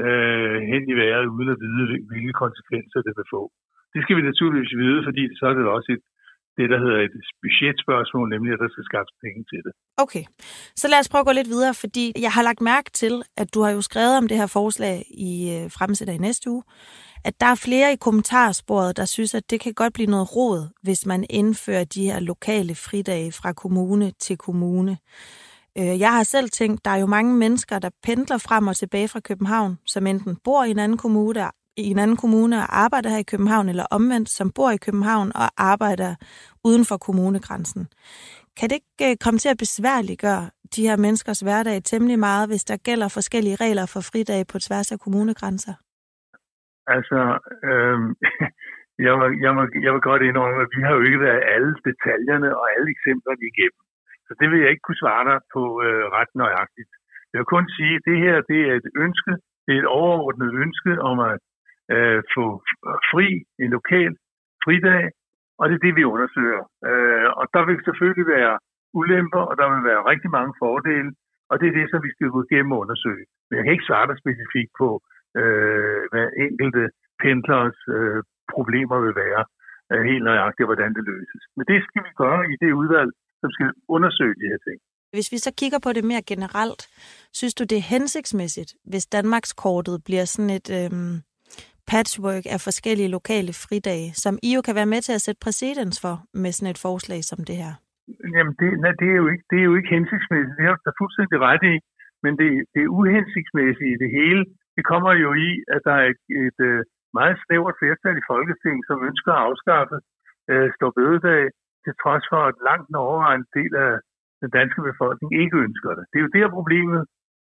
øh, 0.06 0.58
hen 0.72 0.84
i 0.92 0.96
vejret, 1.02 1.34
uden 1.36 1.50
at 1.54 1.60
vide, 1.66 1.86
hvilke 2.10 2.34
konsekvenser 2.44 3.00
det 3.08 3.14
vil 3.18 3.28
få. 3.36 3.42
Det 3.94 4.00
skal 4.04 4.18
vi 4.18 4.30
naturligvis 4.32 4.74
vide, 4.84 5.00
fordi 5.08 5.24
så 5.40 5.44
er 5.50 5.54
det 5.54 5.66
også 5.78 5.90
et, 5.96 6.04
det, 6.58 6.70
der 6.74 6.80
hedder 6.84 7.00
et 7.08 7.16
budgetspørgsmål, 7.44 8.30
nemlig 8.30 8.52
at 8.54 8.62
der 8.64 8.70
skal 8.72 8.86
skaffes 8.90 9.16
penge 9.24 9.42
til 9.52 9.62
det. 9.66 9.74
Okay, 10.04 10.24
så 10.82 10.86
lad 10.88 11.00
os 11.00 11.10
prøve 11.10 11.24
at 11.24 11.30
gå 11.30 11.36
lidt 11.40 11.54
videre, 11.56 11.74
fordi 11.84 12.06
jeg 12.26 12.32
har 12.36 12.44
lagt 12.50 12.62
mærke 12.62 12.90
til, 13.02 13.14
at 13.42 13.48
du 13.54 13.60
har 13.66 13.72
jo 13.78 13.82
skrevet 13.82 14.18
om 14.18 14.28
det 14.28 14.38
her 14.42 14.50
forslag 14.60 14.96
i 15.32 15.34
øh, 15.56 15.72
fremsætter 15.78 16.14
i 16.14 16.26
næste 16.28 16.50
uge, 16.50 16.64
at 17.28 17.36
der 17.42 17.50
er 17.56 17.64
flere 17.68 17.94
i 17.94 18.02
kommentarsporet, 18.06 18.98
der 18.98 19.06
synes, 19.06 19.36
at 19.36 19.52
det 19.52 19.60
kan 19.62 19.74
godt 19.74 19.94
blive 19.94 20.14
noget 20.16 20.36
råd, 20.36 20.62
hvis 20.84 21.06
man 21.06 21.26
indfører 21.30 21.84
de 21.84 22.06
her 22.10 22.20
lokale 22.20 22.76
fridage 22.76 23.32
fra 23.32 23.54
kommune 23.54 24.12
til 24.20 24.38
kommune. 24.38 24.98
Øh, 25.78 26.00
Jeg 26.00 26.12
har 26.18 26.24
selv 26.24 26.50
tænkt, 26.50 26.86
der 26.86 26.92
er 26.92 27.00
jo 27.00 27.06
mange 27.06 27.34
mennesker, 27.38 27.80
der 27.80 27.90
pendler 28.04 28.38
frem 28.38 28.68
og 28.68 28.76
tilbage 28.76 29.08
fra 29.08 29.20
København, 29.20 29.80
som 29.86 30.08
enten 30.08 30.38
bor 30.44 30.64
i 30.64 30.72
en 30.72 30.80
anden 30.80 30.98
kommune, 30.98 31.42
i 31.78 31.88
en 31.94 32.00
anden 32.00 32.18
kommune 32.18 32.56
og 32.58 32.80
arbejder 32.84 33.10
her 33.10 33.18
i 33.18 33.32
København, 33.32 33.70
eller 33.70 33.86
omvendt, 33.92 34.30
som 34.30 34.52
bor 34.56 34.72
i 34.72 34.84
København 34.86 35.32
og 35.36 35.48
arbejder 35.58 36.16
uden 36.68 36.86
for 36.90 36.98
kommunegrænsen. 36.98 37.88
Kan 38.58 38.70
det 38.70 38.76
ikke 38.80 39.12
øh, 39.12 39.18
komme 39.24 39.38
til 39.40 39.50
at 39.50 39.62
besværliggøre 39.64 40.44
de 40.76 40.88
her 40.88 40.98
menneskers 41.06 41.40
hverdag 41.40 41.78
temmelig 41.84 42.20
meget, 42.20 42.50
hvis 42.50 42.64
der 42.64 42.78
gælder 42.88 43.08
forskellige 43.18 43.60
regler 43.66 43.86
for 43.94 44.02
fridage 44.10 44.46
på 44.52 44.58
tværs 44.66 44.92
af 44.92 45.00
kommunegrænser? 45.00 45.76
Altså, 46.96 47.20
øh, 47.70 47.98
jeg, 49.08 49.14
vil, 49.20 49.30
jeg, 49.46 49.52
vil, 49.58 49.68
jeg 49.86 49.92
vil 49.94 50.04
godt 50.10 50.22
indrømme, 50.30 50.62
at 50.66 50.72
vi 50.76 50.82
har 50.86 50.94
jo 50.98 51.02
ikke 51.08 51.22
været 51.28 51.42
alle 51.54 51.72
detaljerne 51.90 52.50
og 52.60 52.66
alle 52.74 52.88
eksemplerne 52.96 53.44
igennem. 53.54 53.82
Så 54.32 54.36
det 54.40 54.48
vil 54.52 54.62
jeg 54.62 54.72
ikke 54.72 54.88
kunne 54.88 55.04
svare 55.04 55.26
dig 55.30 55.40
på 55.56 55.64
øh, 55.86 56.04
ret 56.18 56.32
nøjagtigt. 56.42 56.92
Jeg 57.32 57.38
vil 57.40 57.54
kun 57.56 57.66
sige, 57.78 57.96
at 58.00 58.06
det 58.10 58.18
her 58.26 58.36
det 58.52 58.60
er 58.70 58.74
et 58.82 58.90
ønske, 59.06 59.32
det 59.66 59.72
er 59.74 59.80
et 59.82 59.94
overordnet 60.02 60.52
ønske 60.64 60.92
om 61.10 61.18
at 61.32 61.40
øh, 61.96 62.20
få 62.36 62.46
fri, 63.12 63.28
en 63.64 63.72
lokal 63.78 64.14
fridag, 64.64 65.04
og 65.60 65.64
det 65.70 65.76
er 65.76 65.86
det, 65.86 65.96
vi 66.00 66.12
undersøger. 66.14 66.64
Øh, 66.90 67.28
og 67.40 67.46
der 67.56 67.64
vil 67.68 67.86
selvfølgelig 67.88 68.28
være 68.38 68.56
ulemper, 69.00 69.44
og 69.50 69.56
der 69.60 69.68
vil 69.74 69.84
være 69.92 70.08
rigtig 70.12 70.32
mange 70.38 70.54
fordele, 70.62 71.12
og 71.50 71.56
det 71.60 71.68
er 71.68 71.78
det, 71.80 71.88
som 71.90 72.00
vi 72.06 72.12
skal 72.16 72.30
gå 72.36 72.40
igennem 72.48 72.72
og 72.76 72.80
undersøge. 72.84 73.26
Men 73.48 73.54
jeg 73.58 73.64
kan 73.64 73.74
ikke 73.76 73.90
svare 73.90 74.08
dig 74.10 74.18
specifikt 74.24 74.72
på, 74.82 74.90
øh, 75.40 76.02
hvad 76.12 76.28
enkelte 76.46 76.84
pendlers 77.22 77.80
øh, 77.96 78.20
problemer 78.56 78.98
vil 79.06 79.16
være, 79.26 79.44
øh, 79.92 80.04
helt 80.10 80.24
nøjagtigt, 80.30 80.68
hvordan 80.70 80.92
det 80.98 81.04
løses. 81.14 81.44
Men 81.58 81.66
det 81.72 81.80
skal 81.88 82.02
vi 82.08 82.12
gøre 82.24 82.42
i 82.54 82.56
det 82.64 82.72
udvalg, 82.82 83.12
som 83.42 83.50
skal 83.56 83.70
undersøge 83.96 84.36
de 84.42 84.48
her 84.52 84.60
ting. 84.68 84.78
Hvis 85.16 85.32
vi 85.34 85.38
så 85.46 85.52
kigger 85.60 85.80
på 85.86 85.90
det 85.98 86.04
mere 86.12 86.24
generelt, 86.32 86.82
synes 87.40 87.54
du, 87.60 87.64
det 87.64 87.78
er 87.78 87.90
hensigtsmæssigt, 87.96 88.72
hvis 88.92 89.06
Danmarkskortet 89.18 89.96
bliver 90.08 90.26
sådan 90.34 90.54
et 90.60 90.70
øhm, 90.80 91.16
patchwork 91.92 92.44
af 92.54 92.60
forskellige 92.68 93.14
lokale 93.18 93.54
fridage, 93.64 94.10
som 94.24 94.34
I 94.48 94.50
jo 94.56 94.62
kan 94.68 94.76
være 94.80 94.92
med 94.94 95.02
til 95.08 95.14
at 95.18 95.24
sætte 95.26 95.44
præcedens 95.46 95.98
for 96.04 96.16
med 96.44 96.52
sådan 96.56 96.72
et 96.74 96.84
forslag 96.88 97.22
som 97.30 97.40
det 97.50 97.58
her? 97.64 97.74
Jamen, 98.36 98.54
det, 98.60 98.70
nej, 98.84 98.94
det, 99.02 99.08
er 99.14 99.18
jo 99.24 99.28
ikke, 99.34 99.46
det 99.52 99.58
er 99.60 99.68
jo 99.70 99.76
ikke 99.80 99.94
hensigtsmæssigt. 99.98 100.58
Det 100.58 100.66
har 100.68 100.76
du 100.76 100.92
fuldstændig 101.02 101.38
ret 101.50 101.64
i. 101.74 101.76
Men 102.24 102.34
det, 102.42 102.50
det 102.76 102.94
uhensigtsmæssige 103.00 103.94
i 103.96 104.02
det 104.04 104.12
hele, 104.20 104.42
det 104.76 104.84
kommer 104.92 105.12
jo 105.24 105.30
i, 105.48 105.50
at 105.76 105.82
der 105.88 105.96
er 106.02 106.08
et, 106.14 106.22
et 106.46 106.60
øh, 106.70 106.80
meget 107.20 107.38
snævert 107.44 107.80
flertal 107.82 108.16
i 108.22 108.28
Folketinget, 108.32 108.84
som 108.90 108.98
ønsker 109.10 109.32
at 109.34 109.44
afskaffe 109.48 109.98
øh, 110.52 110.68
Stor 110.78 110.92
Bødedag, 110.98 111.44
til 111.84 111.94
trods 112.04 112.26
for 112.32 112.42
at 112.50 112.56
langt 112.68 112.88
den 112.90 112.98
overvejende 113.08 113.48
del 113.58 113.74
af 113.86 113.94
den 114.42 114.50
danske 114.58 114.82
befolkning 114.90 115.30
ikke 115.44 115.58
ønsker 115.66 115.92
det. 115.98 116.06
Det 116.12 116.18
er 116.18 116.26
jo 116.26 116.36
der 116.38 116.56
problemet, 116.58 117.02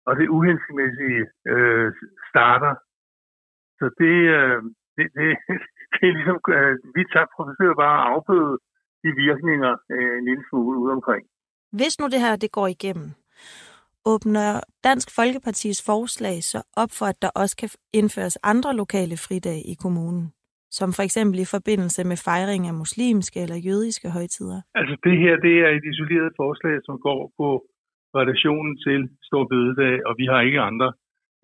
og 0.07 0.13
det 0.19 0.35
uhensigtsmæssige 0.37 1.25
øh, 1.53 1.89
starter. 2.31 2.73
Så 3.79 3.87
det, 4.03 4.17
øh, 4.39 4.59
det, 4.97 5.07
det, 5.19 5.29
det 5.95 6.03
er 6.09 6.15
ligesom, 6.19 6.39
øh, 6.57 6.75
vi 6.97 7.03
tager 7.13 7.29
forsøger 7.37 7.77
bare 7.85 7.99
at 8.01 8.07
afbøde 8.13 8.55
de 9.03 9.11
virkninger 9.27 9.73
øh, 9.95 10.13
en 10.19 10.25
lille 10.29 10.45
smule 10.49 10.79
ude 10.83 10.93
omkring. 10.99 11.25
Hvis 11.79 11.95
nu 12.01 12.05
det 12.15 12.21
her 12.21 12.37
det 12.37 12.53
går 12.53 12.67
igennem, 12.67 13.09
åbner 14.05 14.61
Dansk 14.85 15.09
Folkepartis 15.17 15.79
forslag 15.87 16.43
så 16.43 16.63
op 16.77 16.93
for, 16.99 17.07
at 17.07 17.23
der 17.23 17.31
også 17.35 17.57
kan 17.57 17.71
indføres 17.93 18.39
andre 18.43 18.77
lokale 18.77 19.17
fridage 19.17 19.63
i 19.73 19.75
kommunen? 19.75 20.33
Som 20.79 20.89
for 20.97 21.03
eksempel 21.09 21.39
i 21.41 21.53
forbindelse 21.57 22.01
med 22.11 22.19
fejring 22.29 22.63
af 22.71 22.75
muslimske 22.83 23.39
eller 23.45 23.59
jødiske 23.69 24.09
højtider? 24.19 24.61
Altså 24.81 24.95
det 25.07 25.17
her, 25.23 25.35
det 25.47 25.55
er 25.65 25.71
et 25.79 25.85
isoleret 25.93 26.31
forslag, 26.43 26.77
som 26.87 26.97
går 27.07 27.21
på 27.39 27.49
relationen 28.21 28.73
til 28.87 29.01
Stor 29.29 29.45
Bødedag, 29.53 29.97
og 30.09 30.13
vi 30.21 30.25
har 30.33 30.41
ikke 30.49 30.61
andre 30.71 30.89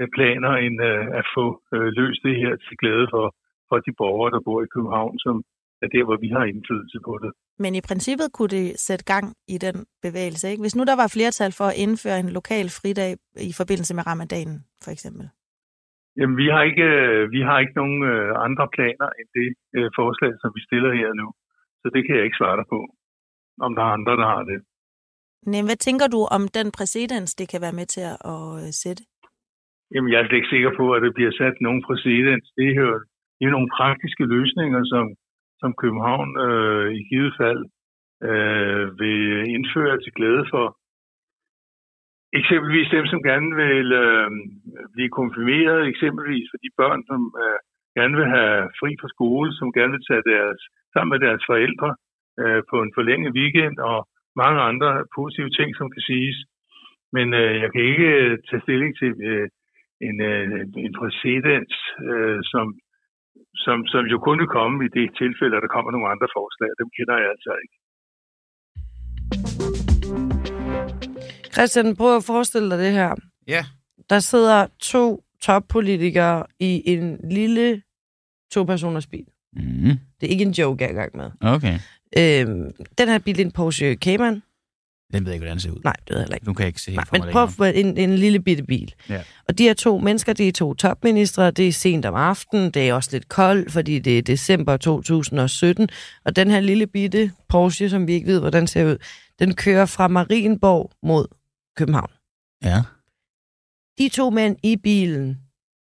øh, 0.00 0.08
planer 0.16 0.52
end 0.64 0.76
øh, 0.90 1.04
at 1.20 1.26
få 1.36 1.46
øh, 1.74 1.88
løst 1.98 2.20
det 2.26 2.36
her 2.42 2.52
til 2.64 2.74
glæde 2.80 3.06
for, 3.14 3.26
for 3.68 3.76
de 3.86 3.92
borgere, 4.00 4.30
der 4.34 4.40
bor 4.46 4.58
i 4.62 4.72
København, 4.74 5.18
som 5.18 5.36
er 5.84 5.88
der, 5.94 6.04
hvor 6.04 6.18
vi 6.24 6.28
har 6.36 6.44
indflydelse 6.52 6.98
på 7.08 7.12
det. 7.22 7.30
Men 7.58 7.74
i 7.74 7.82
princippet 7.88 8.28
kunne 8.36 8.52
det 8.58 8.66
sætte 8.86 9.04
gang 9.04 9.26
i 9.54 9.58
den 9.66 9.76
bevægelse, 10.02 10.50
ikke? 10.50 10.62
Hvis 10.64 10.76
nu 10.76 10.84
der 10.84 10.96
var 11.02 11.14
flertal 11.16 11.52
for 11.58 11.64
at 11.64 11.78
indføre 11.84 12.18
en 12.20 12.30
lokal 12.38 12.68
fridag 12.78 13.10
i 13.50 13.52
forbindelse 13.60 13.94
med 13.94 14.06
ramadanen, 14.06 14.58
for 14.84 14.90
eksempel. 14.90 15.24
Jamen, 16.18 16.36
vi 16.42 16.46
har 16.54 16.62
ikke, 16.70 16.86
øh, 17.04 17.30
vi 17.34 17.40
har 17.48 17.58
ikke 17.58 17.78
nogen 17.80 17.98
øh, 18.12 18.30
andre 18.46 18.66
planer 18.76 19.08
end 19.18 19.28
det 19.38 19.48
øh, 19.76 19.88
forslag, 19.98 20.32
som 20.42 20.50
vi 20.56 20.60
stiller 20.68 20.92
her 21.00 21.10
nu. 21.20 21.26
Så 21.82 21.86
det 21.94 22.02
kan 22.04 22.16
jeg 22.16 22.24
ikke 22.24 22.40
svare 22.40 22.56
dig 22.60 22.66
på, 22.74 22.80
om 23.66 23.70
der 23.76 23.82
er 23.82 23.96
andre, 23.98 24.14
der 24.22 24.28
har 24.34 24.42
det. 24.50 24.58
Nej, 25.52 25.62
hvad 25.68 25.78
tænker 25.86 26.06
du 26.14 26.20
om 26.36 26.42
den 26.58 26.68
præcedens, 26.76 27.34
det 27.40 27.46
kan 27.52 27.60
være 27.66 27.78
med 27.80 27.86
til 27.94 28.04
at, 28.34 28.74
sætte? 28.82 29.02
Jamen, 29.92 30.10
jeg 30.12 30.18
er 30.18 30.26
slet 30.26 30.40
ikke 30.40 30.54
sikker 30.54 30.72
på, 30.80 30.84
at 30.94 31.02
det 31.04 31.12
bliver 31.14 31.32
sat 31.40 31.56
nogen 31.66 31.82
præcedens. 31.86 32.46
Det 32.58 32.66
er 32.70 32.80
jo 32.86 32.92
det 33.38 33.44
er 33.46 33.56
nogle 33.56 33.74
praktiske 33.78 34.24
løsninger, 34.34 34.80
som, 34.92 35.04
som 35.60 35.70
København 35.82 36.30
øh, 36.46 36.88
i 37.00 37.02
givet 37.10 37.32
fald 37.40 37.62
øh, 38.28 38.84
vil 39.00 39.20
indføre 39.56 39.96
til 40.00 40.12
glæde 40.18 40.44
for 40.52 40.64
eksempelvis 42.40 42.88
dem, 42.96 43.06
som 43.12 43.20
gerne 43.30 43.50
vil 43.64 43.88
øh, 44.04 44.30
blive 44.94 45.10
konfirmeret, 45.20 45.88
eksempelvis 45.92 46.46
for 46.50 46.58
de 46.64 46.70
børn, 46.80 47.00
som 47.10 47.20
øh, 47.42 47.58
gerne 47.98 48.14
vil 48.20 48.28
have 48.36 48.56
fri 48.80 48.90
fra 49.00 49.12
skole, 49.14 49.48
som 49.58 49.74
gerne 49.78 49.92
vil 49.96 50.06
tage 50.10 50.24
deres, 50.32 50.60
sammen 50.92 51.10
med 51.12 51.20
deres 51.26 51.42
forældre 51.50 51.90
øh, 52.40 52.62
på 52.70 52.76
en 52.84 52.92
forlænget 52.96 53.30
weekend, 53.40 53.76
og 53.90 53.98
mange 54.42 54.60
andre 54.70 54.90
positive 55.18 55.50
ting, 55.58 55.68
som 55.76 55.86
kan 55.94 56.02
siges. 56.10 56.38
Men 57.16 57.26
øh, 57.40 57.54
jeg 57.62 57.68
kan 57.72 57.82
ikke 57.92 58.08
øh, 58.22 58.38
tage 58.48 58.64
stilling 58.66 58.92
til 59.00 59.12
øh, 59.30 59.48
en, 60.08 60.16
øh, 60.30 60.60
en 60.84 60.92
præcedens, 60.98 61.74
øh, 62.10 62.40
som, 62.52 62.66
som, 63.64 63.78
som 63.92 64.02
jo 64.12 64.18
kun 64.26 64.38
vil 64.42 64.54
komme 64.58 64.76
i 64.84 64.94
det 64.98 65.08
tilfælde, 65.22 65.56
at 65.56 65.62
der 65.64 65.74
kommer 65.74 65.90
nogle 65.90 66.10
andre 66.12 66.28
forslag. 66.36 66.70
Dem 66.80 66.88
kender 66.96 67.16
jeg 67.22 67.30
altså 67.34 67.52
ikke. 67.62 67.76
Christian, 71.56 71.96
prøv 71.96 72.16
at 72.16 72.24
forestille 72.24 72.70
dig 72.70 72.78
det 72.78 72.92
her. 72.92 73.14
Ja. 73.48 73.64
Der 74.10 74.20
sidder 74.20 74.66
to 74.80 75.22
toppolitikere 75.42 76.44
i 76.60 76.82
en 76.84 77.16
lille 77.30 77.82
to-personers 78.52 79.06
bil. 79.06 79.24
Mm. 79.52 79.98
Det 80.20 80.26
er 80.26 80.30
ikke 80.30 80.44
en 80.44 80.50
joke, 80.50 80.84
jeg 80.84 80.90
er 80.90 80.94
i 80.94 80.96
gang 80.96 81.16
med. 81.16 81.30
Okay. 81.40 81.78
Øhm, 82.18 82.70
den 82.98 83.08
her 83.08 83.18
bil 83.18 83.40
er 83.40 83.44
en 83.44 83.50
Porsche 83.50 83.94
Cayman. 83.94 84.42
Den 85.12 85.24
ved 85.24 85.32
jeg 85.32 85.34
ikke, 85.34 85.40
hvordan 85.42 85.56
den 85.56 85.60
ser 85.60 85.70
ud. 85.70 85.80
Nej, 85.84 85.92
det 85.92 86.10
ved 86.10 86.16
jeg 86.16 86.24
heller 86.24 86.34
ikke. 86.34 86.46
Nu 86.46 86.52
kan 86.52 86.62
jeg 86.62 86.68
ikke 86.68 86.80
se 86.80 86.90
helt 86.90 86.96
Nej, 86.96 87.04
for 87.04 87.16
men 87.16 87.34
mig 87.34 87.48
prøv 87.56 87.66
at 87.66 87.76
en, 87.76 87.98
en 87.98 88.16
lille 88.16 88.40
bitte 88.40 88.62
bil. 88.62 88.94
Ja. 89.08 89.22
Og 89.48 89.58
de 89.58 89.62
her 89.62 89.74
to 89.74 89.98
mennesker, 89.98 90.32
de 90.32 90.48
er 90.48 90.52
to 90.52 90.74
topministre, 90.74 91.50
det 91.50 91.68
er 91.68 91.72
sent 91.72 92.06
om 92.06 92.14
aftenen, 92.14 92.70
det 92.70 92.88
er 92.88 92.94
også 92.94 93.10
lidt 93.12 93.28
koldt, 93.28 93.72
fordi 93.72 93.98
det 93.98 94.18
er 94.18 94.22
december 94.22 94.76
2017, 94.76 95.88
og 96.24 96.36
den 96.36 96.50
her 96.50 96.60
lille 96.60 96.86
bitte 96.86 97.32
Porsche, 97.48 97.90
som 97.90 98.06
vi 98.06 98.12
ikke 98.12 98.26
ved, 98.26 98.40
hvordan 98.40 98.66
ser 98.66 98.84
ud, 98.84 98.96
den 99.38 99.54
kører 99.54 99.86
fra 99.86 100.08
Marienborg 100.08 100.90
mod 101.02 101.26
København. 101.76 102.10
Ja. 102.64 102.82
De 103.98 104.08
to 104.08 104.30
mænd 104.30 104.56
i 104.62 104.76
bilen, 104.76 105.38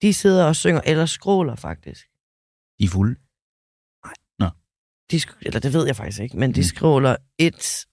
de 0.02 0.14
sidder 0.14 0.44
og 0.44 0.56
synger, 0.56 0.80
eller 0.86 1.06
skråler 1.06 1.54
faktisk. 1.54 2.06
De 2.78 2.84
er 2.84 2.88
fulde. 2.88 3.14
De, 5.10 5.16
sk- 5.16 5.38
eller 5.42 5.60
det 5.60 5.72
ved 5.72 5.86
jeg 5.86 5.96
faktisk 5.96 6.20
ikke, 6.20 6.36
men 6.38 6.54
de 6.54 6.60
Mm. 6.60 6.64
skråler 6.64 7.16
It's 7.42 7.84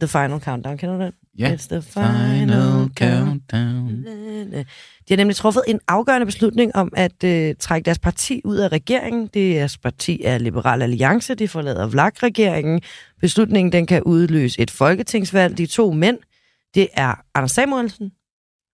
the 0.00 0.08
final 0.08 0.40
countdown. 0.40 0.78
Kender 0.78 0.96
du 0.98 1.02
den? 1.04 1.12
Ja. 1.38 1.54
It's 1.54 1.68
the 1.68 1.82
Final 1.82 2.90
countdown. 2.98 4.04
De 5.08 5.08
har 5.08 5.16
nemlig 5.16 5.36
truffet 5.36 5.62
en 5.68 5.80
afgørende 5.88 6.26
beslutning 6.26 6.76
om 6.76 6.92
at 6.96 7.24
øh, 7.24 7.54
trække 7.58 7.84
deres 7.84 7.98
parti 7.98 8.40
ud 8.44 8.56
af 8.56 8.68
regeringen. 8.68 9.26
Deres 9.26 9.78
parti 9.78 10.22
er 10.24 10.38
Liberal 10.38 10.82
Alliance. 10.82 11.34
De 11.34 11.48
forlader 11.48 11.86
VLAG-regeringen. 11.86 12.80
Beslutningen 13.20 13.72
den 13.72 13.86
kan 13.86 14.02
udløse 14.02 14.60
et 14.60 14.70
folketingsvalg. 14.70 15.58
De 15.58 15.66
to 15.66 15.92
mænd, 15.92 16.18
det 16.74 16.88
er 16.92 17.14
Anders 17.34 17.50
Samuelsen, 17.50 18.12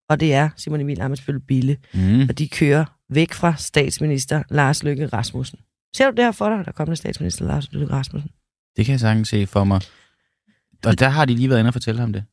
og 0.08 0.20
det 0.20 0.34
er 0.34 0.48
Simon 0.56 0.80
Emil 0.80 1.00
Amitsbøl 1.00 1.40
Bille. 1.40 1.76
Mm. 1.94 2.22
Og 2.22 2.38
de 2.38 2.48
kører 2.48 2.84
væk 3.08 3.32
fra 3.32 3.56
statsminister 3.56 4.42
Lars 4.50 4.82
Løkke 4.82 5.06
Rasmussen. 5.06 5.58
Ser 5.96 6.10
du 6.10 6.16
det 6.16 6.24
her 6.24 6.32
for 6.32 6.56
dig, 6.56 6.64
der 6.64 6.72
kommer 6.72 6.94
statsminister 6.94 7.44
Lars 7.44 7.72
Løkke 7.72 7.92
Rasmussen? 7.94 8.30
Det 8.76 8.86
kan 8.86 8.92
jeg 8.92 9.00
sagtens 9.00 9.28
se 9.28 9.46
for 9.46 9.64
mig. 9.64 9.80
Og 10.84 10.98
der 10.98 11.08
har 11.08 11.24
de 11.24 11.34
lige 11.34 11.50
været 11.50 11.58
inde 11.58 11.68
og 11.68 11.72
fortælle 11.72 12.00
ham 12.00 12.12
det. 12.12 12.24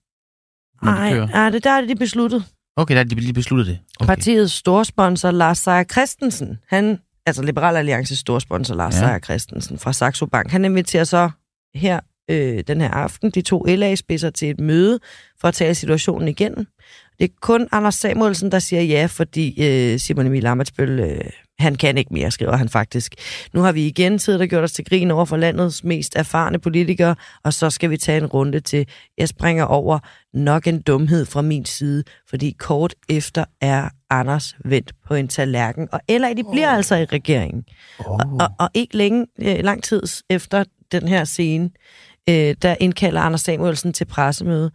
De 0.82 0.86
Nej, 0.86 1.26
nej, 1.26 1.50
det 1.50 1.64
der 1.64 1.70
er 1.70 1.82
det 1.82 1.90
de 1.90 1.96
besluttet. 1.96 2.46
Okay, 2.76 2.94
der 2.94 3.00
har 3.00 3.04
de 3.06 3.16
lige 3.16 3.34
besluttet 3.34 3.68
det. 3.68 3.80
Okay. 4.00 4.08
Partiets 4.08 4.54
storsponsor 4.54 5.32
Lars 5.32 5.58
Seier 5.58 5.84
Christensen, 5.84 6.58
han, 6.68 7.00
altså 7.26 7.44
Liberal 7.44 7.76
Alliances 7.76 8.20
storsponsor 8.20 8.76
Lars 8.76 8.96
ja. 8.96 9.00
Seier 9.00 9.20
Christensen 9.20 9.80
fra 9.80 9.94
Saxo 9.94 10.26
Bank, 10.26 10.52
han 10.52 10.66
inviterer 10.66 11.04
så 11.04 11.30
her 11.76 12.00
øh, 12.30 12.64
den 12.68 12.82
her 12.82 12.92
aften 12.92 13.32
de 13.32 13.42
to 13.42 13.64
LA-spidser 13.68 14.30
til 14.30 14.50
et 14.50 14.60
møde 14.60 15.00
for 15.42 15.48
at 15.48 15.54
tale 15.54 15.76
situationen 15.76 16.28
igennem. 16.28 16.68
Det 17.20 17.26
er 17.26 17.34
kun 17.42 17.68
Anders 17.72 17.96
Samuelsen, 17.96 18.52
der 18.52 18.60
siger 18.60 18.82
ja, 18.82 19.06
fordi 19.06 19.64
øh, 19.64 20.00
Simon 20.00 20.26
Emil 20.26 20.46
Amitsbøl, 20.46 21.00
øh, 21.00 21.22
Han 21.60 21.76
kan 21.76 21.98
ikke 21.98 22.14
mere, 22.14 22.32
skriver 22.32 22.56
han 22.56 22.70
faktisk. 22.70 23.16
Nu 23.54 23.62
har 23.62 23.72
vi 23.72 23.88
igen 23.88 24.20
siddet 24.20 24.42
og 24.42 24.48
gjort 24.48 24.64
os 24.64 24.72
til 24.72 24.86
grin 24.86 25.12
over 25.12 25.26
for 25.26 25.38
landets 25.38 25.84
mest 25.84 26.16
erfarne 26.16 26.60
politikere, 26.60 27.16
og 27.44 27.54
så 27.54 27.70
skal 27.70 27.90
vi 27.90 27.98
tage 27.98 28.18
en 28.18 28.26
runde 28.26 28.60
til. 28.60 28.88
Jeg 29.18 29.28
springer 29.28 29.64
over 29.64 30.00
nok 30.34 30.68
en 30.68 30.82
dumhed 30.82 31.26
fra 31.26 31.42
min 31.42 31.66
side, 31.66 32.04
fordi 32.30 32.56
kort 32.60 32.96
efter 33.10 33.46
er 33.62 33.90
Anders 34.10 34.56
vendt 34.66 34.92
på 35.08 35.14
en 35.14 35.28
tallerken, 35.28 35.88
og 35.92 36.00
eller 36.08 36.34
de 36.34 36.44
bliver 36.52 36.68
oh. 36.68 36.76
altså 36.76 36.96
i 36.96 37.06
regeringen. 37.06 37.64
Oh. 38.00 38.12
Og, 38.12 38.20
og, 38.40 38.50
og 38.60 38.70
ikke 38.74 38.98
længe, 38.98 39.26
øh, 39.42 39.60
lang 39.64 39.84
tid 39.84 40.02
efter 40.30 40.64
den 40.92 41.08
her 41.08 41.24
scene, 41.24 41.70
øh, 42.30 42.56
der 42.62 42.76
indkalder 42.80 43.22
Anders 43.22 43.42
Samuelsen 43.42 43.94
til 43.94 44.06
pressemøde, 44.06 44.72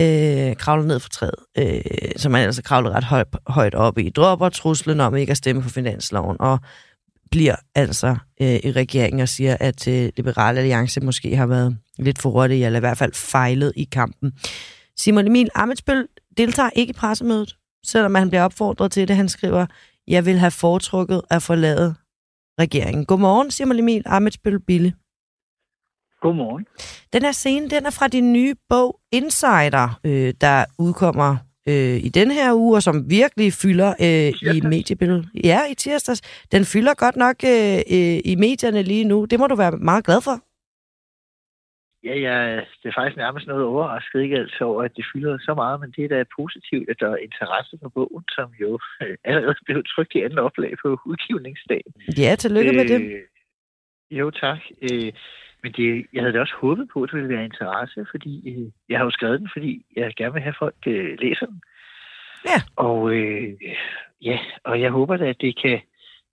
øh, 0.00 0.56
kravler 0.56 0.84
ned 0.84 1.00
fra 1.00 1.08
træet, 1.08 1.34
øh, 1.58 2.12
som 2.16 2.32
man 2.32 2.44
altså 2.44 2.62
kravler 2.62 2.90
ret 2.90 3.04
højt, 3.04 3.26
højt 3.46 3.74
op 3.74 3.98
i, 3.98 4.08
dropper 4.08 4.48
truslen 4.48 5.00
om 5.00 5.16
ikke 5.16 5.30
at 5.30 5.36
stemme 5.36 5.62
på 5.62 5.68
finansloven, 5.68 6.36
og 6.40 6.58
bliver 7.30 7.56
altså 7.74 8.16
øh, 8.42 8.60
i 8.64 8.72
regeringen 8.72 9.20
og 9.20 9.28
siger, 9.28 9.56
at 9.60 9.88
øh, 9.88 10.10
Liberale 10.16 10.58
Alliance 10.58 11.00
måske 11.00 11.36
har 11.36 11.46
været 11.46 11.76
lidt 11.98 12.18
for 12.18 12.30
hurtige, 12.30 12.66
eller 12.66 12.78
i 12.78 12.80
hvert 12.80 12.98
fald 12.98 13.12
fejlet 13.14 13.72
i 13.76 13.84
kampen. 13.92 14.32
Simon 14.96 15.26
Emil 15.26 15.48
Amitsbøl 15.54 16.06
deltager 16.36 16.70
ikke 16.76 16.90
i 16.90 16.94
pressemødet, 16.94 17.56
selvom 17.86 18.14
han 18.14 18.28
bliver 18.28 18.42
opfordret 18.42 18.92
til 18.92 19.08
det. 19.08 19.16
Han 19.16 19.28
skriver, 19.28 19.66
jeg 20.08 20.26
vil 20.26 20.38
have 20.38 20.50
foretrukket 20.50 21.22
at 21.30 21.42
forlade 21.42 21.94
regeringen. 22.60 23.04
Godmorgen, 23.04 23.50
Simon 23.50 23.78
Emil 23.78 24.02
Amitsbøl 24.06 24.60
Bille. 24.60 24.92
Godmorgen. 26.20 26.66
Den 27.12 27.22
her 27.22 27.32
scene, 27.32 27.68
den 27.68 27.86
er 27.86 27.90
fra 27.98 28.08
din 28.08 28.32
nye 28.32 28.54
bog 28.68 29.00
Insider, 29.12 30.00
øh, 30.06 30.34
der 30.40 30.64
udkommer 30.78 31.36
øh, 31.68 31.96
i 32.06 32.08
den 32.08 32.30
her 32.30 32.54
uge, 32.54 32.76
og 32.76 32.82
som 32.82 33.10
virkelig 33.10 33.52
fylder 33.62 33.90
øh, 34.06 34.54
i 34.56 34.60
mediebilledet. 34.60 35.28
Ja, 35.44 35.60
i 35.72 35.74
tirsdags. 35.74 36.20
Den 36.52 36.64
fylder 36.64 36.94
godt 36.94 37.16
nok 37.16 37.36
øh, 37.44 37.78
øh, 37.96 38.18
i 38.32 38.34
medierne 38.38 38.82
lige 38.82 39.04
nu. 39.04 39.24
Det 39.24 39.38
må 39.38 39.46
du 39.46 39.54
være 39.54 39.72
meget 39.90 40.04
glad 40.04 40.20
for. 40.28 40.36
Ja, 42.08 42.14
ja, 42.26 42.36
det 42.80 42.86
er 42.88 42.98
faktisk 42.98 43.16
nærmest 43.16 43.46
noget 43.46 43.64
overrasket, 43.64 44.20
ikke 44.22 44.36
altså 44.36 44.64
over, 44.64 44.82
at 44.82 44.96
det 44.96 45.04
fylder 45.12 45.38
så 45.38 45.54
meget, 45.54 45.80
men 45.80 45.90
det 45.96 46.04
er 46.04 46.08
da 46.08 46.24
positivt, 46.40 46.90
at 46.90 46.96
der 47.00 47.10
er 47.10 47.16
interesse 47.16 47.78
for 47.82 47.88
bogen, 47.88 48.24
som 48.36 48.48
jo 48.60 48.78
øh, 49.02 49.16
allerede 49.24 49.54
blev 49.64 49.82
trykt 49.94 50.14
i 50.14 50.22
anden 50.24 50.38
oplag 50.38 50.72
på 50.82 50.88
udgivningsdagen. 51.10 51.92
Ja, 52.18 52.34
tillykke 52.36 52.70
øh, 52.70 52.76
med 52.76 52.86
det. 52.92 53.00
Jo, 54.10 54.30
tak. 54.30 54.60
Øh, 54.82 55.12
men 55.62 55.72
det, 55.72 56.06
jeg 56.12 56.22
havde 56.22 56.32
da 56.32 56.40
også 56.40 56.54
håbet 56.60 56.88
på, 56.92 57.02
at 57.02 57.10
det 57.10 57.16
ville 57.16 57.36
være 57.36 57.44
interesse, 57.44 58.06
fordi 58.10 58.50
øh, 58.50 58.72
jeg 58.88 58.98
har 58.98 59.04
jo 59.04 59.10
skrevet 59.10 59.40
den, 59.40 59.48
fordi 59.52 59.86
jeg 59.96 60.14
gerne 60.16 60.32
vil 60.32 60.42
have 60.42 60.54
folk 60.58 60.76
øh, 60.86 61.18
læser 61.18 61.46
den. 61.46 61.62
Ja. 62.44 62.58
Og 62.76 63.14
øh, 63.14 63.52
ja, 64.22 64.38
og 64.64 64.80
jeg 64.80 64.90
håber 64.90 65.16
da, 65.16 65.28
at 65.28 65.40
det 65.40 65.62
kan 65.62 65.80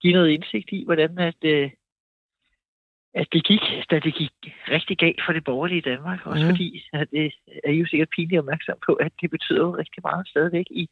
give 0.02 0.12
noget 0.12 0.30
indsigt 0.30 0.68
i, 0.72 0.84
hvordan 0.84 1.18
at, 1.18 1.44
øh, 1.44 1.70
at 3.14 3.26
det 3.32 3.44
gik, 3.44 3.60
da 3.90 3.98
det 3.98 4.14
gik 4.14 4.32
rigtig 4.68 4.98
galt 4.98 5.20
for 5.26 5.32
det 5.32 5.44
borgerlige 5.44 5.80
Danmark. 5.90 6.26
Også 6.26 6.44
mm. 6.44 6.50
fordi, 6.50 6.82
at 6.92 7.10
det 7.10 7.32
er 7.64 7.72
jo 7.72 7.86
sikkert 7.86 8.08
pinligt 8.16 8.38
opmærksom 8.38 8.78
på, 8.86 8.92
at 8.92 9.12
det 9.20 9.30
betyder 9.30 9.58
jo 9.58 9.76
rigtig 9.76 10.02
meget 10.04 10.28
stadigvæk 10.28 10.66
i, 10.70 10.88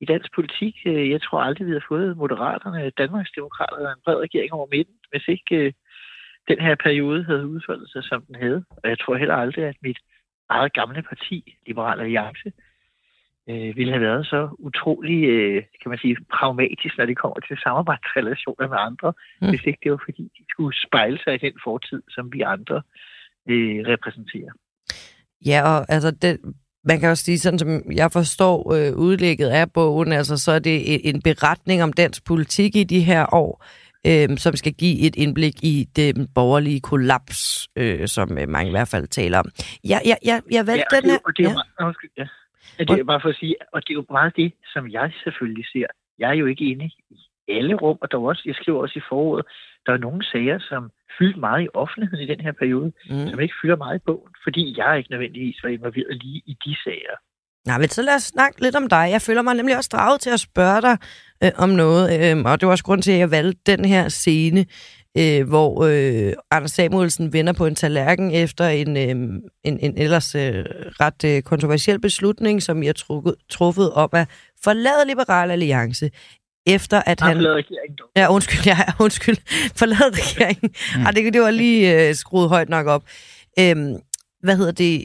i 0.00 0.04
dansk 0.04 0.34
politik. 0.34 0.74
Øh, 0.86 1.10
jeg 1.10 1.22
tror 1.22 1.40
aldrig, 1.40 1.66
vi 1.66 1.72
har 1.72 1.84
fået 1.88 2.16
Moderaterne, 2.16 2.90
Danmarks 2.90 3.30
Demokrater 3.36 3.92
en 3.92 4.02
bred 4.04 4.16
regering 4.16 4.52
over 4.52 4.66
midten, 4.70 4.94
hvis 5.10 5.28
ikke 5.28 5.56
øh, 5.56 5.72
den 6.48 6.60
her 6.60 6.74
periode 6.74 7.24
havde 7.24 7.48
udfoldet 7.48 7.90
sig, 7.90 8.04
som 8.04 8.22
den 8.22 8.34
havde. 8.34 8.64
Og 8.82 8.88
jeg 8.90 8.98
tror 8.98 9.16
heller 9.16 9.34
aldrig, 9.34 9.64
at 9.64 9.76
mit 9.82 9.98
eget 10.48 10.72
gamle 10.72 11.02
parti, 11.02 11.56
Liberal 11.66 12.00
Alliance, 12.00 12.52
øh, 13.50 13.76
ville 13.76 13.92
have 13.92 14.06
været 14.08 14.26
så 14.26 14.56
utrolig, 14.58 15.24
øh, 15.24 15.62
kan 15.82 15.88
man 15.90 15.98
sige, 15.98 16.16
pragmatisk, 16.38 16.98
når 16.98 17.06
det 17.06 17.18
kommer 17.18 17.40
til 17.40 17.56
samarbejdsrelationer 17.62 18.68
med 18.68 18.78
andre, 18.80 19.12
mm. 19.42 19.48
hvis 19.48 19.64
ikke 19.66 19.78
det 19.82 19.90
var 19.90 20.02
fordi, 20.04 20.22
de 20.22 20.44
skulle 20.50 20.76
spejle 20.86 21.18
sig 21.24 21.34
i 21.34 21.44
den 21.46 21.56
fortid, 21.64 22.02
som 22.08 22.32
vi 22.32 22.40
andre 22.40 22.82
øh, 23.48 23.78
repræsenterer. 23.92 24.52
Ja, 25.46 25.60
og 25.70 25.86
altså, 25.88 26.10
det, 26.10 26.40
man 26.84 27.00
kan 27.00 27.10
også 27.10 27.24
sige, 27.24 27.38
sådan 27.38 27.58
som 27.58 27.92
jeg 27.92 28.12
forstår 28.12 28.72
øh, 28.76 28.96
udlægget 28.96 29.48
af 29.48 29.72
bogen, 29.72 30.12
altså 30.12 30.36
så 30.36 30.52
er 30.52 30.58
det 30.58 31.08
en 31.08 31.22
beretning 31.22 31.82
om 31.82 31.92
dansk 31.92 32.26
politik 32.26 32.76
i 32.76 32.84
de 32.84 33.00
her 33.00 33.34
år, 33.34 33.64
øh, 33.64 33.87
som 34.36 34.56
skal 34.56 34.72
give 34.72 35.06
et 35.06 35.16
indblik 35.16 35.54
i 35.62 35.88
den 35.96 36.28
borgerlige 36.34 36.80
kollaps, 36.80 37.68
øh, 37.76 38.08
som 38.08 38.38
øh, 38.38 38.48
mange 38.48 38.68
i 38.68 38.74
hvert 38.76 38.88
fald 38.88 39.06
taler 39.06 39.38
om. 39.38 39.48
Ja, 39.84 39.98
ja, 40.04 40.16
ja, 40.24 40.40
jeg 40.50 40.66
valgte 40.66 40.86
ja, 40.92 41.00
den 41.00 41.10
her... 41.10 41.18
Og 41.24 41.36
det 41.36 41.44
er, 41.44 41.50
ja. 41.50 41.54
Meget, 41.80 41.96
ja. 42.16 42.26
Ja, 42.78 42.84
det 42.84 43.00
er 43.00 43.04
bare 43.04 43.20
for 43.20 43.28
at 43.28 43.36
sige, 43.40 43.56
og 43.72 43.82
det 43.82 43.90
er 43.90 43.94
jo 43.94 44.04
meget 44.10 44.36
det, 44.36 44.52
som 44.72 44.90
jeg 44.90 45.12
selvfølgelig 45.24 45.66
ser. 45.72 45.86
Jeg 46.18 46.28
er 46.30 46.34
jo 46.34 46.46
ikke 46.46 46.64
inde 46.64 46.90
i 47.10 47.18
alle 47.48 47.74
rum, 47.74 47.98
og 48.02 48.10
der 48.10 48.18
er 48.18 48.22
også, 48.22 48.42
jeg 48.46 48.54
skriver 48.54 48.80
også 48.82 48.98
i 48.98 49.02
foråret, 49.08 49.44
der 49.86 49.92
er 49.92 49.98
nogle 49.98 50.24
sager, 50.32 50.58
som 50.58 50.90
fyldt 51.18 51.36
meget 51.36 51.64
i 51.64 51.68
offentligheden 51.74 52.24
i 52.24 52.32
den 52.32 52.40
her 52.40 52.52
periode, 52.52 52.92
mm. 53.10 53.28
som 53.30 53.40
ikke 53.40 53.54
fylder 53.62 53.76
meget 53.76 53.96
i 53.96 54.02
bogen, 54.06 54.32
fordi 54.44 54.74
jeg 54.78 54.98
ikke 54.98 55.10
nødvendigvis 55.10 55.58
var 55.62 55.68
involveret 55.68 56.22
lige 56.22 56.42
i 56.46 56.56
de 56.64 56.76
sager. 56.84 57.16
Nej, 57.66 57.78
men 57.78 57.88
så 57.88 58.02
lad 58.02 58.14
os 58.14 58.22
snakke 58.22 58.60
lidt 58.60 58.76
om 58.76 58.88
dig. 58.88 59.04
Jeg 59.10 59.22
føler 59.22 59.42
mig 59.42 59.54
nemlig 59.54 59.76
også 59.76 59.90
draget 59.92 60.20
til 60.20 60.30
at 60.30 60.40
spørge 60.40 60.82
dig 60.82 60.96
øh, 61.44 61.50
om 61.56 61.68
noget, 61.68 62.20
øh, 62.20 62.42
og 62.44 62.60
det 62.60 62.66
var 62.66 62.72
også 62.72 62.84
grund 62.84 63.02
til, 63.02 63.12
at 63.12 63.18
jeg 63.18 63.30
valgte 63.30 63.76
den 63.76 63.84
her 63.84 64.08
scene, 64.08 64.66
øh, 65.18 65.48
hvor 65.48 65.84
øh, 65.84 66.32
Anders 66.50 66.70
Samuelsen 66.70 67.32
vender 67.32 67.52
på 67.52 67.66
en 67.66 67.74
tallerken 67.74 68.30
efter 68.30 68.68
en, 68.68 68.96
øh, 68.96 69.40
en, 69.64 69.78
en 69.80 69.98
ellers 69.98 70.34
øh, 70.34 70.64
ret 71.00 71.24
øh, 71.24 71.42
kontroversiel 71.42 72.00
beslutning, 72.00 72.62
som 72.62 72.82
jeg 72.82 72.96
trukket, 72.96 73.34
truffet 73.50 73.92
om 73.92 74.08
at 74.12 74.28
forlade 74.64 75.06
Liberal 75.06 75.50
Alliance 75.50 76.10
efter 76.66 77.02
at 77.06 77.20
han... 77.20 77.36
Forlade 77.36 77.54
regeringen, 77.54 77.96
dog. 77.98 78.08
Ja, 78.16 78.32
undskyld, 78.32 78.66
ja, 78.72 78.78
undskyld. 79.00 79.36
Forlade 79.76 80.10
regeringen. 80.10 80.70
Mm. 80.96 81.02
Ej, 81.02 81.10
det, 81.10 81.32
det 81.34 81.42
var 81.42 81.50
lige 81.50 82.08
øh, 82.08 82.14
skruet 82.14 82.48
højt 82.48 82.68
nok 82.68 82.86
op. 82.86 83.02
Øhm, 83.58 83.96
hvad 84.42 84.56
hedder 84.56 84.72
det? 84.72 85.04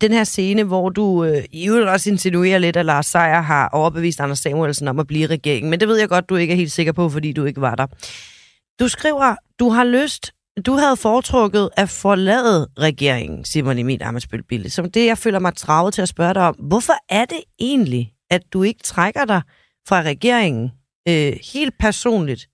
Den 0.00 0.12
her 0.12 0.24
scene, 0.24 0.64
hvor 0.64 0.88
du 0.88 1.24
øh, 1.24 1.44
i 1.52 1.68
øvrigt 1.68 1.88
også 1.88 2.10
insinuerer 2.10 2.58
lidt, 2.58 2.76
at 2.76 2.86
Lars 2.86 3.06
Seier 3.06 3.40
har 3.40 3.68
overbevist 3.68 4.20
Anders 4.20 4.38
Samuelsen 4.38 4.88
om 4.88 4.98
at 4.98 5.06
blive 5.06 5.26
regeringen. 5.26 5.70
Men 5.70 5.80
det 5.80 5.88
ved 5.88 5.98
jeg 5.98 6.08
godt, 6.08 6.28
du 6.28 6.36
ikke 6.36 6.52
er 6.52 6.56
helt 6.56 6.72
sikker 6.72 6.92
på, 6.92 7.08
fordi 7.08 7.32
du 7.32 7.44
ikke 7.44 7.60
var 7.60 7.74
der. 7.74 7.86
Du 8.80 8.88
skriver, 8.88 9.36
du 9.58 9.68
har 9.68 9.84
lyst, 9.84 10.32
du 10.66 10.72
havde 10.72 10.96
foretrukket 10.96 11.70
at 11.76 11.88
forlade 11.88 12.68
regeringen, 12.78 13.44
Simon 13.44 13.78
Emil 13.78 14.02
Amitsbøl 14.02 14.42
Bille. 14.42 14.70
Som 14.70 14.90
det, 14.90 15.06
jeg 15.06 15.18
føler 15.18 15.38
mig 15.38 15.56
travet 15.56 15.94
til 15.94 16.02
at 16.02 16.08
spørge 16.08 16.34
dig 16.34 16.42
om. 16.42 16.54
Hvorfor 16.54 16.92
er 17.08 17.24
det 17.24 17.40
egentlig, 17.58 18.12
at 18.30 18.42
du 18.52 18.62
ikke 18.62 18.82
trækker 18.82 19.24
dig 19.24 19.42
fra 19.88 20.02
regeringen 20.02 20.70
øh, 21.08 21.32
helt 21.52 21.74
personligt, 21.80 22.48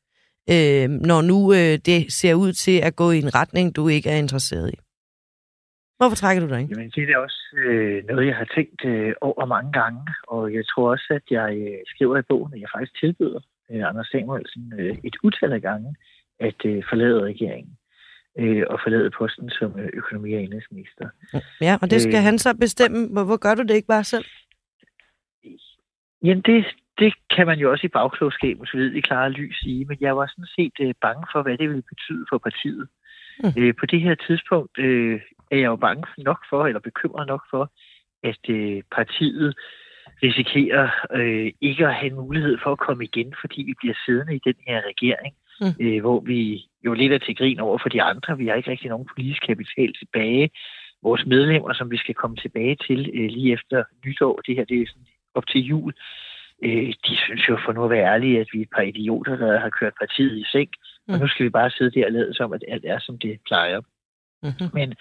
øh, 0.51 0.91
når 0.91 1.23
nu 1.23 1.53
øh, 1.53 1.79
det 1.87 2.13
ser 2.13 2.35
ud 2.35 2.53
til 2.53 2.79
at 2.79 2.97
gå 2.97 3.11
i 3.11 3.19
en 3.19 3.35
retning, 3.35 3.77
du 3.77 3.89
ikke 3.89 4.11
er 4.11 4.17
interesseret 4.17 4.71
i? 4.71 4.84
Hvorfor 6.05 6.23
trækker 6.23 6.41
du 6.43 6.49
dig 6.53 6.61
ikke? 6.61 6.75
Jamen, 6.75 6.91
det 6.91 7.11
er 7.11 7.19
også 7.19 7.43
øh, 7.57 8.05
noget, 8.09 8.27
jeg 8.27 8.37
har 8.37 8.49
tænkt 8.57 8.85
øh, 8.85 9.13
over 9.21 9.45
mange 9.55 9.73
gange, 9.73 10.03
og 10.29 10.55
jeg 10.55 10.65
tror 10.67 10.91
også, 10.91 11.09
at 11.11 11.27
jeg 11.31 11.51
øh, 11.67 11.79
skriver 11.93 12.19
i 12.19 12.23
bogen, 12.29 12.55
at 12.55 12.61
jeg 12.61 12.69
faktisk 12.75 13.01
tilbyder 13.01 13.41
øh, 13.71 13.89
Anders 13.89 14.09
Samuelsen 14.13 14.73
øh, 14.79 14.97
et 15.05 15.17
utal 15.23 15.53
af 15.53 15.63
gange 15.63 15.97
at 16.41 16.61
øh, 16.65 16.83
forlade 16.91 17.21
regeringen 17.23 17.77
øh, 18.39 18.63
og 18.71 18.81
forlade 18.85 19.11
posten 19.11 19.51
som 19.51 19.79
øh, 19.81 19.89
økonomi- 19.93 20.35
og 20.35 20.43
indrigsminister. 20.43 21.09
Ja, 21.61 21.79
og 21.83 21.91
det 21.91 22.03
skal 22.03 22.21
øh, 22.23 22.29
han 22.29 22.39
så 22.39 22.57
bestemme. 22.57 23.09
Hvorfor 23.13 23.37
gør 23.37 23.55
du 23.55 23.63
det 23.63 23.75
ikke 23.75 23.89
bare 23.89 24.05
selv? 24.05 24.25
Jamen, 26.23 26.43
det, 26.43 26.67
det 26.99 27.15
kan 27.31 27.47
man 27.47 27.59
jo 27.59 27.71
også 27.71 27.87
i 27.87 27.95
bagklogskabens 27.99 28.75
ved 28.75 28.93
i 28.93 29.01
klare 29.01 29.31
lys 29.31 29.57
sige, 29.57 29.85
men 29.85 29.97
jeg 30.01 30.17
var 30.17 30.27
sådan 30.27 30.53
set 30.57 30.77
øh, 30.81 30.95
bange 31.01 31.27
for, 31.33 31.43
hvad 31.43 31.59
det 31.59 31.69
ville 31.69 31.89
betyde 31.93 32.25
for 32.31 32.39
partiet. 32.39 32.89
Mm. 33.43 33.53
Øh, 33.59 33.75
på 33.81 33.87
det 33.87 34.01
her 34.01 34.15
tidspunkt 34.15 34.79
øh, 34.79 35.21
er 35.55 35.61
jeg 35.61 35.67
jo 35.67 35.77
bange 35.77 36.05
nok 36.19 36.41
for, 36.51 36.67
eller 36.67 36.81
bekymret 36.81 37.27
nok 37.27 37.43
for, 37.51 37.73
at 38.23 38.45
øh, 38.49 38.83
partiet 38.97 39.55
risikerer 40.23 40.89
øh, 41.13 41.53
ikke 41.61 41.87
at 41.87 41.95
have 41.95 42.15
mulighed 42.15 42.59
for 42.63 42.73
at 42.73 42.79
komme 42.79 43.05
igen, 43.05 43.35
fordi 43.41 43.63
vi 43.63 43.75
bliver 43.81 43.95
siddende 44.07 44.37
i 44.37 44.41
den 44.45 44.55
her 44.67 44.83
regering, 44.91 45.35
mm. 45.61 45.75
øh, 45.81 46.01
hvor 46.01 46.21
vi 46.21 46.65
jo 46.85 46.93
lidt 46.93 47.13
er 47.13 47.19
til 47.19 47.37
grin 47.37 47.61
over 47.61 47.79
for 47.79 47.89
de 47.89 48.03
andre. 48.03 48.39
Vi 48.39 48.47
har 48.47 48.55
ikke 48.55 48.71
rigtig 48.71 48.91
nogen 48.91 49.09
politisk 49.15 49.43
kapital 49.47 49.95
tilbage. 49.99 50.51
Vores 51.03 51.27
medlemmer, 51.27 51.73
som 51.73 51.91
vi 51.91 51.97
skal 51.97 52.15
komme 52.15 52.37
tilbage 52.37 52.77
til 52.87 53.11
øh, 53.15 53.29
lige 53.31 53.53
efter 53.53 53.85
nytår, 54.07 54.41
det 54.47 54.57
her 54.57 54.65
det 54.65 54.83
er 54.83 54.87
sådan 54.87 55.07
op 55.35 55.47
til 55.47 55.61
jul, 55.61 55.93
øh, 56.65 56.93
de 57.07 57.17
synes 57.17 57.49
jo 57.49 57.59
for 57.65 57.73
nu 57.73 57.85
at 57.85 57.91
være 57.91 58.13
ærlige, 58.13 58.41
at 58.41 58.49
vi 58.53 58.59
er 58.59 58.63
et 58.63 58.75
par 58.77 58.83
idioter, 58.83 59.37
der 59.37 59.61
har 59.61 59.71
kørt 59.71 59.95
partiet 60.01 60.39
i 60.39 60.45
seng, 60.53 60.71
mm. 61.09 61.15
og 61.15 61.21
nu 61.21 61.29
skal 61.29 61.45
vi 61.45 61.51
bare 61.51 61.71
sidde 61.71 61.91
der 61.91 62.07
og 62.07 62.13
lade 62.13 62.35
som, 62.35 62.53
at 62.53 62.65
alt 62.69 62.85
er, 62.85 62.99
som 62.99 63.19
det 63.19 63.41
plejer. 63.47 63.81
Mm-hmm. 64.43 64.69
Men 64.75 64.95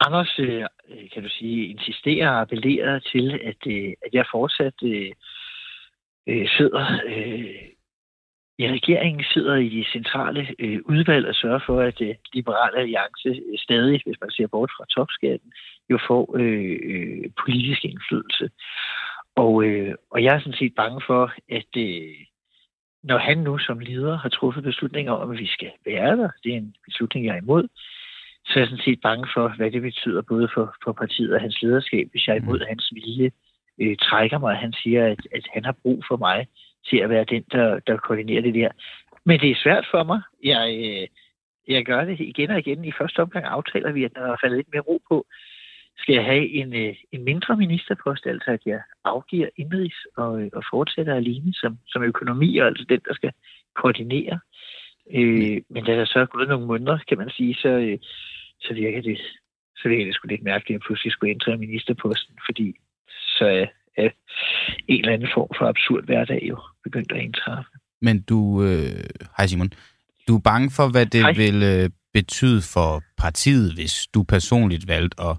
Anders, 0.00 0.38
øh, 0.38 0.64
øh, 0.88 1.10
kan 1.12 1.22
du 1.22 1.28
sige, 1.28 1.66
insisterer 1.66 2.30
og 2.30 2.40
appellerer 2.40 2.98
til, 2.98 3.40
at, 3.44 3.66
øh, 3.66 3.92
at 4.06 4.12
jeg 4.12 4.24
fortsat 4.32 4.74
øh, 4.82 5.12
sidder 6.48 7.00
øh, 7.06 7.76
i 8.58 8.68
regeringen, 8.68 9.24
sidder 9.24 9.54
i 9.56 9.68
de 9.68 9.84
centrale 9.92 10.46
øh, 10.58 10.80
udvalg 10.84 11.26
og 11.26 11.34
sørger 11.34 11.60
for, 11.66 11.80
at 11.80 12.00
øh, 12.00 12.14
Liberale 12.32 12.78
Alliance 12.78 13.28
øh, 13.28 13.58
stadig, 13.58 14.02
hvis 14.06 14.20
man 14.20 14.30
ser 14.30 14.46
bort 14.46 14.70
fra 14.76 14.84
topskatten, 14.84 15.52
jo 15.90 15.98
får 16.08 16.36
øh, 16.38 16.78
øh, 16.82 17.30
politisk 17.44 17.84
indflydelse. 17.84 18.50
Og, 19.34 19.64
øh, 19.64 19.94
og 20.10 20.24
jeg 20.24 20.34
er 20.34 20.38
sådan 20.38 20.58
set 20.58 20.74
bange 20.74 21.00
for, 21.06 21.32
at 21.48 21.72
øh, 21.76 22.14
når 23.02 23.18
han 23.18 23.38
nu 23.38 23.58
som 23.58 23.78
leder 23.78 24.16
har 24.18 24.28
truffet 24.28 24.62
beslutninger 24.62 25.12
om, 25.12 25.30
at 25.30 25.38
vi 25.38 25.46
skal 25.46 25.72
være 25.86 26.16
der, 26.16 26.30
det 26.44 26.52
er 26.52 26.56
en 26.56 26.74
beslutning, 26.84 27.26
jeg 27.26 27.32
er 27.32 27.42
imod, 27.42 27.68
så 28.46 28.52
er 28.54 28.60
jeg 28.60 28.68
sådan 28.68 28.84
set 28.84 29.00
bange 29.00 29.28
for, 29.34 29.54
hvad 29.56 29.70
det 29.70 29.82
betyder 29.82 30.22
både 30.22 30.48
for, 30.54 30.74
for 30.84 30.92
partiet 30.92 31.34
og 31.34 31.40
hans 31.40 31.62
lederskab, 31.62 32.08
hvis 32.10 32.26
jeg 32.26 32.32
er 32.36 32.40
imod 32.40 32.60
hans 32.68 32.92
vilje 32.94 33.30
øh, 33.80 33.96
trækker 33.96 34.38
mig. 34.38 34.56
Han 34.56 34.72
siger, 34.72 35.06
at, 35.06 35.26
at 35.34 35.46
han 35.54 35.64
har 35.64 35.76
brug 35.82 36.04
for 36.08 36.16
mig 36.16 36.46
til 36.88 36.96
at 36.96 37.10
være 37.10 37.24
den, 37.24 37.44
der, 37.52 37.78
der 37.86 37.96
koordinerer 37.96 38.42
det 38.42 38.54
der. 38.54 38.68
Men 39.24 39.40
det 39.40 39.50
er 39.50 39.62
svært 39.62 39.86
for 39.90 40.04
mig. 40.04 40.20
Jeg, 40.44 40.64
øh, 40.84 41.06
jeg 41.74 41.84
gør 41.84 42.04
det 42.04 42.20
igen 42.20 42.50
og 42.50 42.58
igen. 42.58 42.84
I 42.84 42.92
første 42.98 43.22
omgang 43.22 43.44
aftaler 43.44 43.92
vi, 43.92 44.04
at 44.04 44.14
der 44.14 44.32
er 44.32 44.36
faldet 44.42 44.56
lidt 44.58 44.72
mere 44.72 44.82
ro 44.82 45.02
på. 45.08 45.26
Skal 45.98 46.14
jeg 46.14 46.24
have 46.24 46.48
en, 46.48 46.74
øh, 46.74 46.94
en 47.12 47.24
mindre 47.24 47.56
ministerpost, 47.56 48.26
altså 48.26 48.50
at 48.50 48.60
jeg 48.66 48.80
afgiver 49.04 49.48
indrigs 49.56 49.96
og, 50.16 50.42
øh, 50.42 50.50
og 50.52 50.62
fortsætter 50.70 51.14
alene 51.14 51.52
som, 51.54 51.78
som 51.86 52.02
økonomi, 52.02 52.58
og 52.58 52.66
altså 52.66 52.84
den, 52.88 53.00
der 53.08 53.14
skal 53.14 53.32
koordinere. 53.74 54.40
Øh, 55.14 55.62
men 55.70 55.84
da 55.84 55.92
der 55.92 56.04
så 56.04 56.18
er 56.18 56.26
gået 56.26 56.48
nogle 56.48 56.66
måneder, 56.66 56.98
kan 57.08 57.18
man 57.18 57.30
sige, 57.30 57.54
så, 57.54 57.68
øh, 57.68 57.98
så 58.60 58.74
virker 58.74 59.02
det 59.02 59.18
så 59.76 59.88
virker 59.88 60.04
det 60.04 60.14
sgu 60.14 60.28
lidt 60.28 60.42
mærkeligt, 60.42 60.76
at 60.76 60.80
jeg 60.80 60.86
pludselig 60.86 61.12
skulle 61.12 61.30
ændre 61.30 61.56
ministerposten, 61.56 62.34
fordi 62.46 62.74
så 63.08 63.44
er, 63.44 63.66
er 63.96 64.10
en 64.88 65.00
eller 65.00 65.12
anden 65.12 65.28
form 65.34 65.48
for 65.58 65.66
absurd 65.66 66.04
hverdag 66.04 66.42
jo 66.48 66.58
begyndt 66.84 67.12
at 67.12 67.22
indtræffe. 67.22 67.70
Men 68.02 68.22
du, 68.22 68.62
øh, 68.62 69.04
hej 69.36 69.46
Simon, 69.46 69.70
du 70.28 70.36
er 70.36 70.40
bange 70.40 70.70
for, 70.70 70.88
hvad 70.88 71.06
det 71.06 71.20
Hej. 71.20 71.32
vil 71.32 71.62
øh, 71.62 71.90
betyde 72.12 72.62
for 72.74 73.02
partiet, 73.18 73.74
hvis 73.74 74.06
du 74.14 74.22
personligt 74.22 74.88
valgte 74.88 75.22
at, 75.22 75.36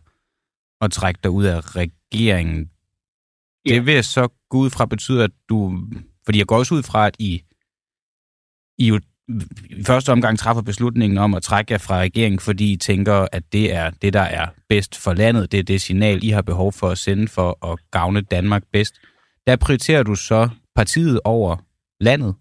at 0.81 0.91
trække 0.91 1.19
dig 1.23 1.31
ud 1.31 1.45
af 1.45 1.75
regeringen. 1.75 2.71
Ja. 3.65 3.73
Det 3.73 3.85
vil 3.85 4.03
så 4.03 4.27
gå 4.49 4.57
ud 4.57 4.69
fra 4.69 4.85
betyde, 4.85 5.23
at 5.23 5.31
du... 5.49 5.57
Fordi 6.25 6.37
jeg 6.39 6.47
går 6.47 6.57
også 6.57 6.75
ud 6.75 6.83
fra, 6.83 7.07
at 7.07 7.15
I, 7.19 7.41
I 8.77 8.87
jo 8.87 8.99
i 9.69 9.83
første 9.87 10.09
omgang 10.11 10.39
træffer 10.39 10.63
beslutningen 10.63 11.17
om 11.17 11.33
at 11.33 11.43
trække 11.43 11.71
jer 11.73 11.77
fra 11.87 11.99
regeringen, 11.99 12.39
fordi 12.39 12.73
I 12.73 12.77
tænker, 12.77 13.27
at 13.31 13.43
det 13.53 13.75
er 13.75 13.89
det, 14.01 14.13
der 14.13 14.27
er 14.39 14.47
bedst 14.69 15.03
for 15.03 15.13
landet. 15.13 15.51
Det 15.51 15.59
er 15.59 15.63
det 15.63 15.81
signal, 15.81 16.23
I 16.23 16.29
har 16.29 16.41
behov 16.41 16.71
for 16.79 16.87
at 16.87 16.97
sende 16.97 17.27
for 17.27 17.71
at 17.71 17.79
gavne 17.91 18.21
Danmark 18.21 18.63
bedst. 18.73 18.95
Der 19.47 19.55
prioriterer 19.55 20.03
du 20.03 20.15
så 20.15 20.49
partiet 20.75 21.19
over 21.25 21.57
landet. 21.99 22.35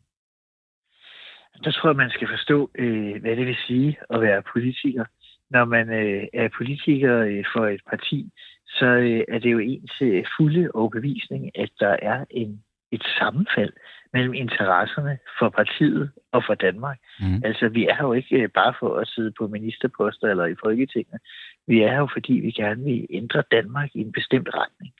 Der 1.65 1.71
tror 1.71 1.89
jeg, 1.89 1.97
man 1.97 2.11
skal 2.11 2.29
forstå, 2.29 2.71
øh, 2.79 3.21
hvad 3.21 3.37
det 3.37 3.47
vil 3.47 3.57
sige 3.67 3.97
at 4.11 4.21
være 4.21 4.43
politiker. 4.53 5.05
Når 5.51 5.65
man 5.65 5.89
øh, 5.89 6.23
er 6.35 6.49
politiker 6.59 7.19
øh, 7.19 7.45
for 7.55 7.67
et 7.67 7.81
parti, 7.91 8.31
så 8.67 8.87
er 9.29 9.39
det 9.39 9.53
jo 9.53 9.59
ens 9.59 10.27
fulde 10.37 10.71
overbevisning, 10.75 11.51
at 11.55 11.71
der 11.81 11.97
er 12.03 12.25
en, 12.31 12.63
et 12.93 13.03
sammenfald 13.19 13.73
mellem 14.17 14.35
interesserne 14.35 15.19
for 15.39 15.49
partiet 15.49 16.11
og 16.33 16.43
for 16.47 16.55
Danmark. 16.55 16.99
Mm. 17.21 17.41
Altså, 17.45 17.69
vi 17.69 17.83
er 17.87 18.01
jo 18.01 18.13
ikke 18.13 18.37
øh, 18.43 18.49
bare 18.49 18.75
for 18.81 18.91
at 19.03 19.09
sidde 19.09 19.33
på 19.39 19.47
ministerposter 19.47 20.27
eller 20.29 20.47
i 20.47 20.61
Folketinget. 20.65 21.21
Vi 21.67 21.77
er 21.83 21.97
jo, 21.99 22.09
fordi 22.13 22.33
vi 22.33 22.51
gerne 22.51 22.85
vil 22.85 23.07
ændre 23.11 23.43
Danmark 23.51 23.91
i 23.95 24.01
en 24.01 24.13
bestemt 24.13 24.49
retning. 24.55 24.93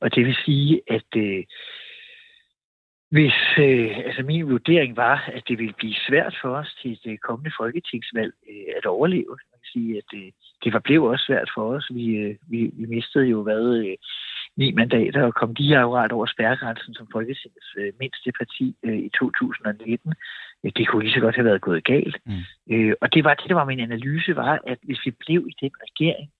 Og 0.00 0.14
det 0.14 0.26
vil 0.26 0.36
sige, 0.44 0.80
at 0.96 1.10
øh, 1.16 1.44
hvis 3.16 3.38
øh, 3.58 3.90
altså 4.06 4.22
min 4.22 4.50
vurdering 4.50 4.96
var, 4.96 5.30
at 5.36 5.42
det 5.48 5.58
ville 5.58 5.74
blive 5.78 5.94
svært 6.08 6.34
for 6.42 6.56
os 6.60 6.70
til 6.82 6.98
det 7.04 7.20
kommende 7.20 7.52
folketingsvalg 7.60 8.32
øh, 8.50 8.74
at 8.76 8.86
overleve. 8.86 9.34
Man 9.52 9.60
kan 9.62 9.72
sige, 9.72 9.96
at 9.96 10.10
øh, 10.14 10.30
det 10.64 10.72
var 10.72 10.78
blev 10.78 11.04
også 11.04 11.24
svært 11.26 11.50
for 11.54 11.64
os. 11.76 11.90
Vi, 11.94 12.06
øh, 12.16 12.34
vi, 12.50 12.70
vi 12.78 12.86
mistede 12.86 13.26
jo 13.26 13.42
hvad, 13.42 13.64
øh, 13.86 13.96
ni 14.56 14.72
mandater 14.72 15.22
og 15.22 15.34
kom 15.34 15.52
lige 15.52 15.78
akkurat 15.78 16.12
over 16.12 16.26
spærregrænsen 16.26 16.94
som 16.94 17.08
Folketingets 17.12 17.70
øh, 17.78 17.92
mindste 18.00 18.32
parti 18.32 18.76
øh, 18.82 18.98
i 18.98 19.10
2019. 19.18 20.14
Øh, 20.64 20.72
Det 20.76 20.88
kunne 20.88 21.02
lige 21.02 21.14
så 21.14 21.20
godt 21.20 21.34
have 21.34 21.44
været 21.44 21.60
gået 21.60 21.84
galt. 21.84 22.16
Mm. 22.26 22.74
Øh, 22.74 22.94
og 23.00 23.14
det 23.14 23.24
var 23.24 23.34
det, 23.34 23.48
der 23.48 23.54
var 23.54 23.64
min 23.64 23.80
analyse, 23.80 24.36
var, 24.36 24.60
at 24.66 24.78
hvis 24.82 25.00
vi 25.06 25.10
blev 25.10 25.46
i 25.48 25.54
den 25.60 25.72
regering, 25.86 26.30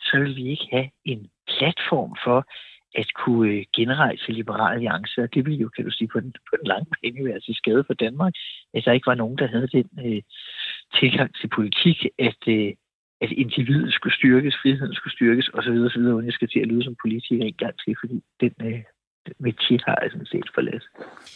så 0.00 0.18
ville 0.18 0.34
vi 0.34 0.46
ikke 0.48 0.68
have 0.72 0.88
en 1.04 1.30
platform 1.48 2.16
for 2.24 2.46
at 2.94 3.14
kunne 3.14 3.50
øh, 3.50 3.64
genrejse 3.76 4.32
Liberal 4.32 4.74
Alliance. 4.74 5.22
Og 5.22 5.34
det 5.34 5.44
ville 5.46 5.60
jo, 5.60 5.68
kan 5.68 5.84
du 5.84 5.90
sige, 5.90 6.08
på 6.08 6.20
den, 6.20 6.32
på 6.50 6.56
den 6.58 6.66
lange 6.66 6.86
bane 7.02 7.24
være 7.24 7.40
til 7.40 7.54
skade 7.54 7.84
for 7.86 7.94
Danmark, 7.94 8.34
at 8.74 8.84
der 8.84 8.92
ikke 8.92 9.06
var 9.06 9.14
nogen, 9.14 9.38
der 9.38 9.46
havde 9.46 9.68
den 9.68 9.88
øh, 10.06 10.22
tilgang 11.00 11.34
til 11.34 11.48
politik, 11.48 12.06
at, 12.18 12.42
øh, 12.48 12.72
at 13.20 13.30
individet 13.32 13.92
skulle 13.92 14.14
styrkes, 14.14 14.54
friheden 14.62 14.94
skulle 14.94 15.14
styrkes 15.18 15.48
osv. 15.54 15.76
osv. 15.88 16.00
uden 16.00 16.26
jeg 16.26 16.32
skal 16.32 16.48
til 16.48 16.60
at 16.60 16.68
lyde 16.68 16.84
som 16.84 16.96
politiker 17.02 17.44
en 17.44 17.58
gang 17.58 17.74
til, 17.84 17.94
fordi 18.00 18.16
den 18.40 18.54
øh, 18.68 18.80
metier 19.40 19.78
har 19.86 19.98
jeg 20.02 20.10
sådan 20.10 20.26
set 20.26 20.48
forladt. 20.54 20.84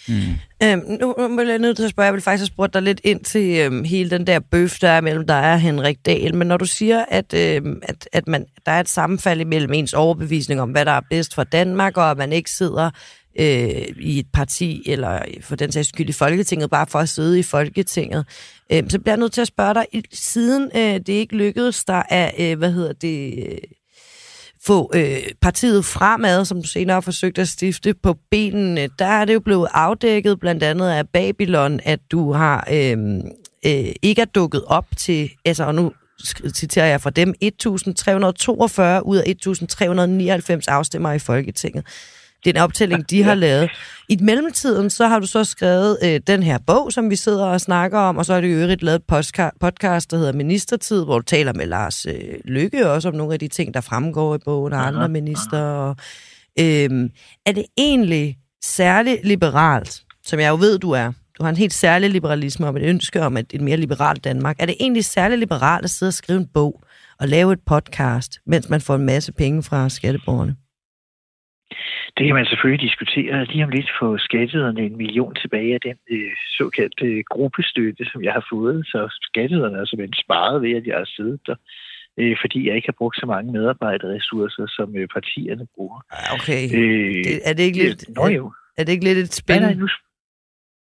Mm. 0.09 0.35
Øhm, 0.64 0.83
nu, 1.01 1.07
nu 1.19 1.37
bliver 1.37 1.51
jeg 1.51 1.59
nødt 1.59 1.77
til 1.77 1.85
at 1.85 1.91
spørge, 1.91 2.07
jeg 2.07 2.14
vil 2.14 2.23
faktisk 2.23 2.43
have 2.43 2.55
spurgt 2.55 2.75
dig 2.75 2.83
lidt 2.83 3.01
ind 3.05 3.25
til 3.25 3.47
øhm, 3.64 3.85
hele 3.85 4.11
den 4.11 4.27
der 4.27 4.41
bøf, 4.41 4.79
der 4.81 4.88
er 4.88 5.01
mellem 5.01 5.27
dig 5.27 5.53
og 5.53 5.61
Henrik 5.61 6.07
Dahl. 6.07 6.35
Men 6.35 6.49
når 6.49 6.57
du 6.57 6.64
siger, 6.64 7.05
at, 7.09 7.35
øhm, 7.35 7.81
at, 7.83 8.09
at 8.12 8.29
man, 8.29 8.47
der 8.67 8.73
er 8.73 8.81
et 8.81 8.88
sammenfald 8.88 9.41
imellem 9.41 9.73
ens 9.73 9.95
overbevisning 9.95 10.61
om, 10.61 10.71
hvad 10.71 10.85
der 10.85 10.93
er 10.93 11.01
bedst 11.11 11.35
for 11.35 11.45
Danmark, 11.45 11.97
og 11.97 12.11
at 12.11 12.19
man 12.19 12.33
ikke 12.33 12.51
sidder 12.51 12.91
øh, 13.38 13.83
i 14.01 14.18
et 14.18 14.27
parti, 14.33 14.83
eller 14.87 15.18
for 15.40 15.57
den 15.57 15.72
sags 15.72 15.88
skyld 15.88 16.09
i 16.09 16.12
Folketinget, 16.12 16.70
bare 16.70 16.87
for 16.87 16.98
at 16.98 17.09
sidde 17.09 17.38
i 17.38 17.42
Folketinget, 17.42 18.27
Øh, 18.72 18.83
så 18.90 18.98
bliver 18.98 19.12
jeg 19.12 19.18
nødt 19.18 19.33
til 19.33 19.40
at 19.40 19.46
spørge 19.46 19.74
dig, 19.74 19.87
i- 19.92 20.03
siden 20.12 20.70
øh, 20.77 20.94
det 20.94 21.09
ikke 21.09 21.37
lykkedes 21.37 21.85
der 21.85 22.03
at, 22.09 22.35
øh, 22.38 22.59
hvad 22.59 22.72
hedder 22.72 22.92
det... 22.92 23.35
Øh, 23.53 23.59
få 24.66 24.90
øh, 24.94 25.16
partiet 25.42 25.85
fremad, 25.85 26.44
som 26.44 26.62
du 26.62 26.68
senere 26.68 26.94
har 26.94 27.01
forsøgt 27.01 27.38
at 27.38 27.48
stifte 27.48 27.94
på 27.94 28.16
benene, 28.31 28.88
der 28.98 29.05
er 29.07 29.24
det 29.24 29.35
jo 29.35 29.40
blevet 29.40 29.68
afdækket 29.74 30.40
blandt 30.40 30.62
andet 30.62 30.88
af 30.90 31.09
Babylon, 31.09 31.81
at 31.85 32.01
du 32.11 32.33
har 32.33 32.68
øh, 32.72 32.98
øh, 33.66 33.92
ikke 34.03 34.22
er 34.22 34.27
dukket 34.27 34.64
op 34.66 34.87
til, 34.96 35.31
altså 35.44 35.64
og 35.64 35.74
nu 35.74 35.92
citerer 36.55 36.87
jeg 36.87 37.01
fra 37.01 37.11
dem, 37.11 37.35
1.342 37.44 39.03
ud 39.03 39.16
af 39.16 39.35
1.399 40.57 40.64
afstemmer 40.68 41.12
i 41.12 41.18
Folketinget. 41.18 41.85
Det 42.44 42.57
er 42.57 42.61
en 42.61 42.64
optælling, 42.64 43.11
de 43.11 43.22
har 43.22 43.35
lavet. 43.35 43.70
I 44.09 44.16
mellemtiden, 44.20 44.90
så 44.90 45.09
har 45.09 45.18
du 45.18 45.27
så 45.27 45.44
skrevet 45.44 45.98
øh, 46.05 46.20
den 46.27 46.42
her 46.42 46.59
bog, 46.66 46.92
som 46.92 47.11
vi 47.11 47.16
sidder 47.16 47.46
og 47.46 47.61
snakker 47.61 47.98
om, 47.98 48.16
og 48.16 48.27
så 48.27 48.35
har 48.35 48.40
du 48.40 48.46
i 48.46 48.51
øvrigt 48.51 48.83
lavet 48.83 48.96
et 48.96 49.51
podcast, 49.61 50.11
der 50.11 50.16
hedder 50.16 50.33
Ministertid, 50.33 51.05
hvor 51.05 51.18
du 51.18 51.24
taler 51.24 51.53
med 51.53 51.66
Lars 51.66 52.07
øh, 52.07 52.14
Lykke 52.44 52.90
også 52.90 53.09
om 53.09 53.14
nogle 53.14 53.33
af 53.33 53.38
de 53.38 53.48
ting, 53.48 53.74
der 53.74 53.81
fremgår 53.81 54.35
i 54.35 54.38
bogen, 54.44 54.72
og 54.72 54.87
andre 54.87 55.09
minister. 55.09 55.62
Og, 55.62 55.96
øh, 56.61 57.11
er 57.46 57.53
det 57.53 57.64
egentlig 57.79 58.37
særligt 58.64 59.27
liberalt, 59.27 60.03
som 60.24 60.40
jeg 60.40 60.48
jo 60.51 60.57
ved, 60.57 60.79
du 60.79 60.90
er, 60.90 61.12
du 61.38 61.42
har 61.42 61.51
en 61.51 61.57
helt 61.57 61.74
særlig 61.74 62.11
liberalisme 62.11 62.66
om 62.66 62.77
et 62.77 62.83
ønske 62.83 63.22
om 63.22 63.37
et, 63.37 63.46
et 63.51 63.61
mere 63.61 63.77
liberalt 63.77 64.24
Danmark. 64.24 64.57
Er 64.59 64.66
det 64.66 64.77
egentlig 64.81 65.05
særligt 65.05 65.38
liberalt 65.38 65.85
at 65.85 65.90
sidde 65.90 66.11
og 66.11 66.14
skrive 66.14 66.38
en 66.38 66.46
bog 66.55 66.83
og 67.20 67.29
lave 67.29 67.53
et 67.53 67.61
podcast, 67.66 68.38
mens 68.46 68.68
man 68.68 68.81
får 68.81 68.94
en 68.94 69.07
masse 69.07 69.33
penge 69.33 69.62
fra 69.62 69.88
skatteborgerne? 69.88 70.57
Det 72.16 72.26
kan 72.26 72.35
man 72.35 72.46
selvfølgelig 72.46 72.83
diskutere. 72.88 73.44
Lige 73.44 73.64
om 73.64 73.70
lidt 73.70 73.90
få 74.00 74.18
skatteyderne 74.18 74.81
en 74.83 74.96
million 74.96 75.35
tilbage 75.35 75.74
af 75.74 75.81
den 75.81 75.96
øh, 76.11 76.33
såkaldte 76.59 77.07
øh, 77.07 77.24
gruppestøtte, 77.31 78.04
som 78.12 78.24
jeg 78.24 78.33
har 78.33 78.46
fået. 78.52 78.87
Så 78.87 79.00
skatteyderne 79.22 79.78
er 79.78 79.85
simpelthen 79.85 80.22
sparet 80.24 80.62
ved, 80.62 80.72
at 80.76 80.87
jeg 80.87 80.96
har 80.96 81.09
siddet 81.16 81.40
der, 81.46 81.54
øh, 82.18 82.37
fordi 82.42 82.66
jeg 82.68 82.76
ikke 82.76 82.88
har 82.88 82.98
brugt 83.00 83.16
så 83.16 83.26
mange 83.26 83.52
medarbejderressourcer, 83.52 84.66
som 84.76 84.96
øh, 84.96 85.09
partierne 85.16 85.66
bruger. 85.74 86.00
Okay. 86.37 86.62
Øh, 86.78 87.24
Det, 87.24 87.40
er 87.48 87.52
det 87.52 87.62
ikke 87.62 87.78
lidt, 87.85 88.04
Nå 88.16 88.26
jo. 88.26 88.52
er 88.78 88.85
det 88.85 88.92
ikke 88.92 89.04
lidt 89.04 89.18
et 89.18 89.24
Nej, 89.24 89.40
spænd? 89.42 89.61
nej, 89.64 89.74
nu... 89.74 89.88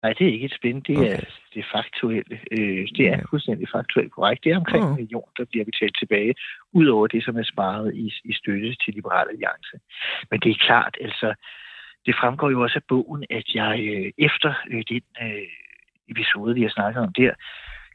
Nej, 0.04 0.14
det 0.14 0.28
er 0.28 0.32
ikke 0.34 0.46
et 0.46 0.58
spænd. 0.60 0.84
Det 0.84 0.96
er 0.96 1.00
Okay. 1.00 1.26
det 1.54 1.60
er 1.60 1.68
faktuelle. 1.78 2.40
Øh, 2.52 2.88
det 2.98 3.08
er 3.08 3.20
fuldstændig 3.30 3.68
faktuelt 3.76 4.12
korrekt. 4.12 4.44
Det 4.44 4.52
er 4.52 4.58
omkring 4.58 4.84
en 4.86 4.96
million, 4.96 5.30
der 5.38 5.46
bliver 5.46 5.66
betalt 5.66 5.96
tilbage, 6.00 6.36
ud 6.74 6.88
over 6.88 7.08
det, 7.08 7.24
som 7.24 7.38
er 7.38 7.44
sparet 7.44 7.96
i, 7.96 8.14
i 8.26 8.34
støtte 8.34 8.76
til 8.84 8.94
Liberal 8.94 9.28
Alliance. 9.30 9.76
Men 10.32 10.40
det 10.40 10.50
er 10.52 10.66
klart, 10.68 10.98
altså, 11.02 11.34
det 12.06 12.16
fremgår 12.22 12.50
jo 12.50 12.62
også 12.62 12.76
af 12.76 12.84
bogen, 12.88 13.24
at 13.30 13.48
jeg 13.54 13.74
øh, 13.90 14.12
efter 14.18 14.54
øh, 14.72 14.84
den 14.90 15.04
øh, 15.22 15.48
episode, 16.10 16.56
vi 16.56 16.62
har 16.62 16.70
snakket 16.70 17.02
om 17.04 17.14
der, 17.14 17.34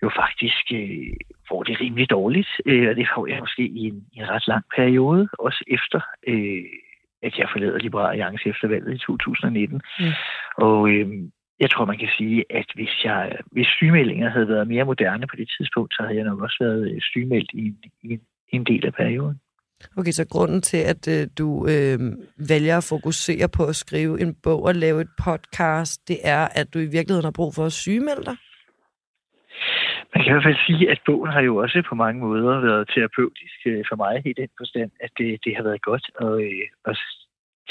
jo 0.02 0.10
faktisk 0.22 0.64
øh, 0.72 1.12
får 1.48 1.62
det 1.62 1.80
rimelig 1.80 2.10
dårligt, 2.10 2.48
øh, 2.66 2.88
og 2.90 2.96
det 2.96 3.08
får 3.14 3.26
jeg 3.26 3.38
måske 3.40 3.62
i 3.62 3.82
en, 3.90 4.06
i 4.12 4.18
en 4.18 4.28
ret 4.28 4.48
lang 4.48 4.64
periode, 4.76 5.28
også 5.38 5.64
efter, 5.66 6.00
øh, 6.26 6.64
at 7.22 7.38
jeg 7.38 7.48
forlader 7.52 7.78
Liberal 7.78 8.10
Alliance 8.10 8.48
efter 8.48 8.68
valget 8.68 8.94
i 8.94 8.98
2019. 8.98 9.82
Mm. 10.00 10.04
Og 10.56 10.88
øh, 10.88 11.06
jeg 11.64 11.70
tror, 11.70 11.84
man 11.84 11.98
kan 11.98 12.12
sige, 12.18 12.44
at 12.50 12.68
hvis, 12.74 12.94
jeg, 13.04 13.36
hvis 13.54 13.66
sygemeldinger 13.66 14.28
havde 14.30 14.48
været 14.48 14.68
mere 14.68 14.84
moderne 14.84 15.26
på 15.26 15.36
det 15.36 15.48
tidspunkt, 15.56 15.94
så 15.94 16.02
havde 16.02 16.16
jeg 16.16 16.24
nok 16.24 16.40
også 16.40 16.58
været 16.60 16.80
øh, 16.90 17.00
sygemeldt 17.00 17.50
i 17.52 17.62
en, 17.70 17.76
i 18.02 18.12
en, 18.12 18.20
i 18.52 18.56
en 18.56 18.64
del 18.64 18.86
af 18.86 18.94
perioden. 18.94 19.40
Okay, 19.98 20.10
så 20.10 20.26
grunden 20.34 20.62
til, 20.62 20.82
at 20.92 21.02
øh, 21.14 21.22
du 21.38 21.48
øh, 21.72 21.98
vælger 22.50 22.76
at 22.76 22.88
fokusere 22.94 23.48
på 23.56 23.62
at 23.72 23.76
skrive 23.76 24.20
en 24.20 24.36
bog 24.42 24.62
og 24.68 24.74
lave 24.74 25.00
et 25.00 25.12
podcast, 25.26 26.08
det 26.08 26.18
er, 26.24 26.48
at 26.60 26.66
du 26.74 26.78
i 26.78 26.90
virkeligheden 26.96 27.28
har 27.30 27.38
brug 27.40 27.54
for 27.54 27.64
at 27.66 27.72
sygemelde 27.72 28.24
dig? 28.30 28.36
Man 30.14 30.18
kan 30.22 30.30
i 30.30 30.34
hvert 30.34 30.48
fald 30.48 30.66
sige, 30.66 30.90
at 30.90 31.00
bogen 31.06 31.32
har 31.32 31.40
jo 31.40 31.56
også 31.56 31.82
på 31.88 31.94
mange 31.94 32.20
måder 32.20 32.60
været 32.60 32.90
terapeutisk 32.94 33.58
øh, 33.66 33.84
for 33.88 33.96
mig 33.96 34.14
i 34.26 34.32
den 34.40 34.50
forstand, 34.60 34.90
at 35.00 35.10
det, 35.18 35.28
det 35.44 35.56
har 35.56 35.62
været 35.62 35.82
godt 35.82 36.06
at, 36.24 36.32
øh, 36.46 36.66
at 36.90 36.98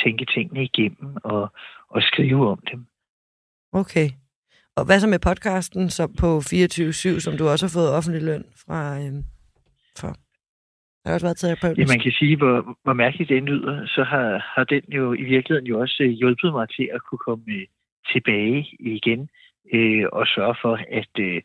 tænke 0.04 0.26
tingene 0.26 0.64
igennem 0.64 1.10
og, 1.24 1.44
og 1.90 2.02
skrive 2.02 2.50
om 2.50 2.60
dem. 2.72 2.86
Okay. 3.74 4.08
Og 4.78 4.86
hvad 4.86 5.00
så 5.00 5.08
med 5.08 5.20
podcasten 5.20 5.90
så 5.90 6.04
på 6.22 6.30
24-7, 6.38 7.20
som 7.20 7.38
du 7.38 7.48
også 7.48 7.66
har 7.66 7.74
fået 7.78 7.96
offentlig 7.98 8.24
løn 8.24 8.46
fra, 8.64 8.80
øh, 9.02 9.14
for? 10.00 10.12
Jeg 11.02 11.10
har 11.10 11.14
også 11.14 11.26
været 11.26 11.38
terapeutisk. 11.38 11.88
Ja, 11.88 11.94
man 11.94 12.04
kan 12.04 12.12
sige, 12.12 12.38
hvor, 12.38 12.78
hvor 12.84 12.94
mærkeligt 12.94 13.30
den 13.30 13.46
lyder, 13.46 13.86
så 13.88 14.04
har, 14.04 14.28
har 14.56 14.64
den 14.64 14.84
jo 14.88 15.14
i 15.14 15.24
virkeligheden 15.24 15.68
jo 15.68 15.80
også 15.80 15.98
øh, 16.04 16.10
hjulpet 16.10 16.52
mig 16.54 16.68
til 16.70 16.90
at 16.94 17.02
kunne 17.08 17.24
komme 17.28 17.44
øh, 17.48 17.66
tilbage 18.12 18.68
igen 18.80 19.30
øh, 19.74 20.06
og 20.12 20.28
sørge 20.28 20.56
for, 20.62 20.76
at, 21.02 21.14
øh, 21.20 21.42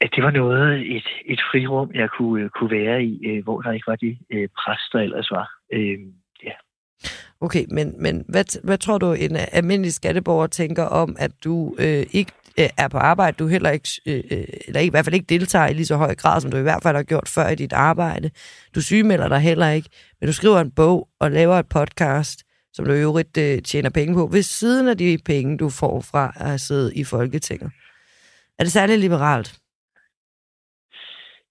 at 0.00 0.10
det 0.14 0.24
var 0.24 0.30
noget, 0.30 0.96
et, 0.96 1.08
et 1.24 1.40
frirum, 1.50 1.90
jeg 1.94 2.10
kunne, 2.10 2.44
øh, 2.44 2.50
kunne 2.50 2.70
være 2.70 3.04
i, 3.04 3.26
øh, 3.26 3.44
hvor 3.44 3.60
der 3.60 3.72
ikke 3.72 3.86
var 3.86 3.96
det 3.96 4.18
øh, 4.30 4.48
pres, 4.58 4.82
der 4.92 4.98
ellers 4.98 5.30
var. 5.30 5.48
Øh. 5.72 5.98
Okay, 7.42 7.64
men, 7.70 7.94
men 8.02 8.24
hvad, 8.28 8.64
hvad 8.64 8.78
tror 8.78 8.98
du, 8.98 9.12
en 9.12 9.36
almindelig 9.36 9.92
skatteborger 9.92 10.46
tænker 10.46 10.84
om, 10.84 11.16
at 11.18 11.30
du 11.44 11.76
øh, 11.78 12.06
ikke 12.10 12.32
øh, 12.58 12.68
er 12.78 12.88
på 12.88 12.98
arbejde, 12.98 13.36
du 13.36 13.46
heller 13.46 13.70
ikke, 13.70 13.88
øh, 14.06 14.22
øh, 14.30 14.44
eller 14.66 14.80
i 14.80 14.88
hvert 14.88 15.04
fald 15.04 15.14
ikke 15.14 15.26
deltager 15.26 15.68
i 15.68 15.72
lige 15.72 15.86
så 15.86 15.96
høj 15.96 16.14
grad, 16.14 16.40
som 16.40 16.50
du 16.50 16.56
i 16.56 16.62
hvert 16.62 16.82
fald 16.82 16.96
har 16.96 17.02
gjort 17.02 17.28
før 17.28 17.48
i 17.48 17.54
dit 17.54 17.72
arbejde. 17.72 18.30
Du 18.74 18.82
sygemelder 18.82 19.28
dig 19.28 19.40
heller 19.40 19.68
ikke, 19.68 19.88
men 20.20 20.26
du 20.26 20.32
skriver 20.32 20.60
en 20.60 20.70
bog 20.70 21.08
og 21.20 21.30
laver 21.30 21.54
et 21.54 21.68
podcast, 21.68 22.44
som 22.72 22.84
du 22.84 22.92
i 22.92 23.00
øvrigt 23.00 23.36
øh, 23.38 23.62
tjener 23.62 23.90
penge 23.90 24.14
på, 24.14 24.26
ved 24.32 24.42
siden 24.42 24.88
af 24.88 24.98
de 24.98 25.18
penge, 25.24 25.58
du 25.58 25.68
får 25.70 26.00
fra 26.00 26.32
at 26.36 26.60
sidde 26.60 26.94
i 26.94 27.04
Folketinget. 27.04 27.72
Er 28.58 28.64
det 28.64 28.72
særligt 28.72 29.00
liberalt? 29.00 29.58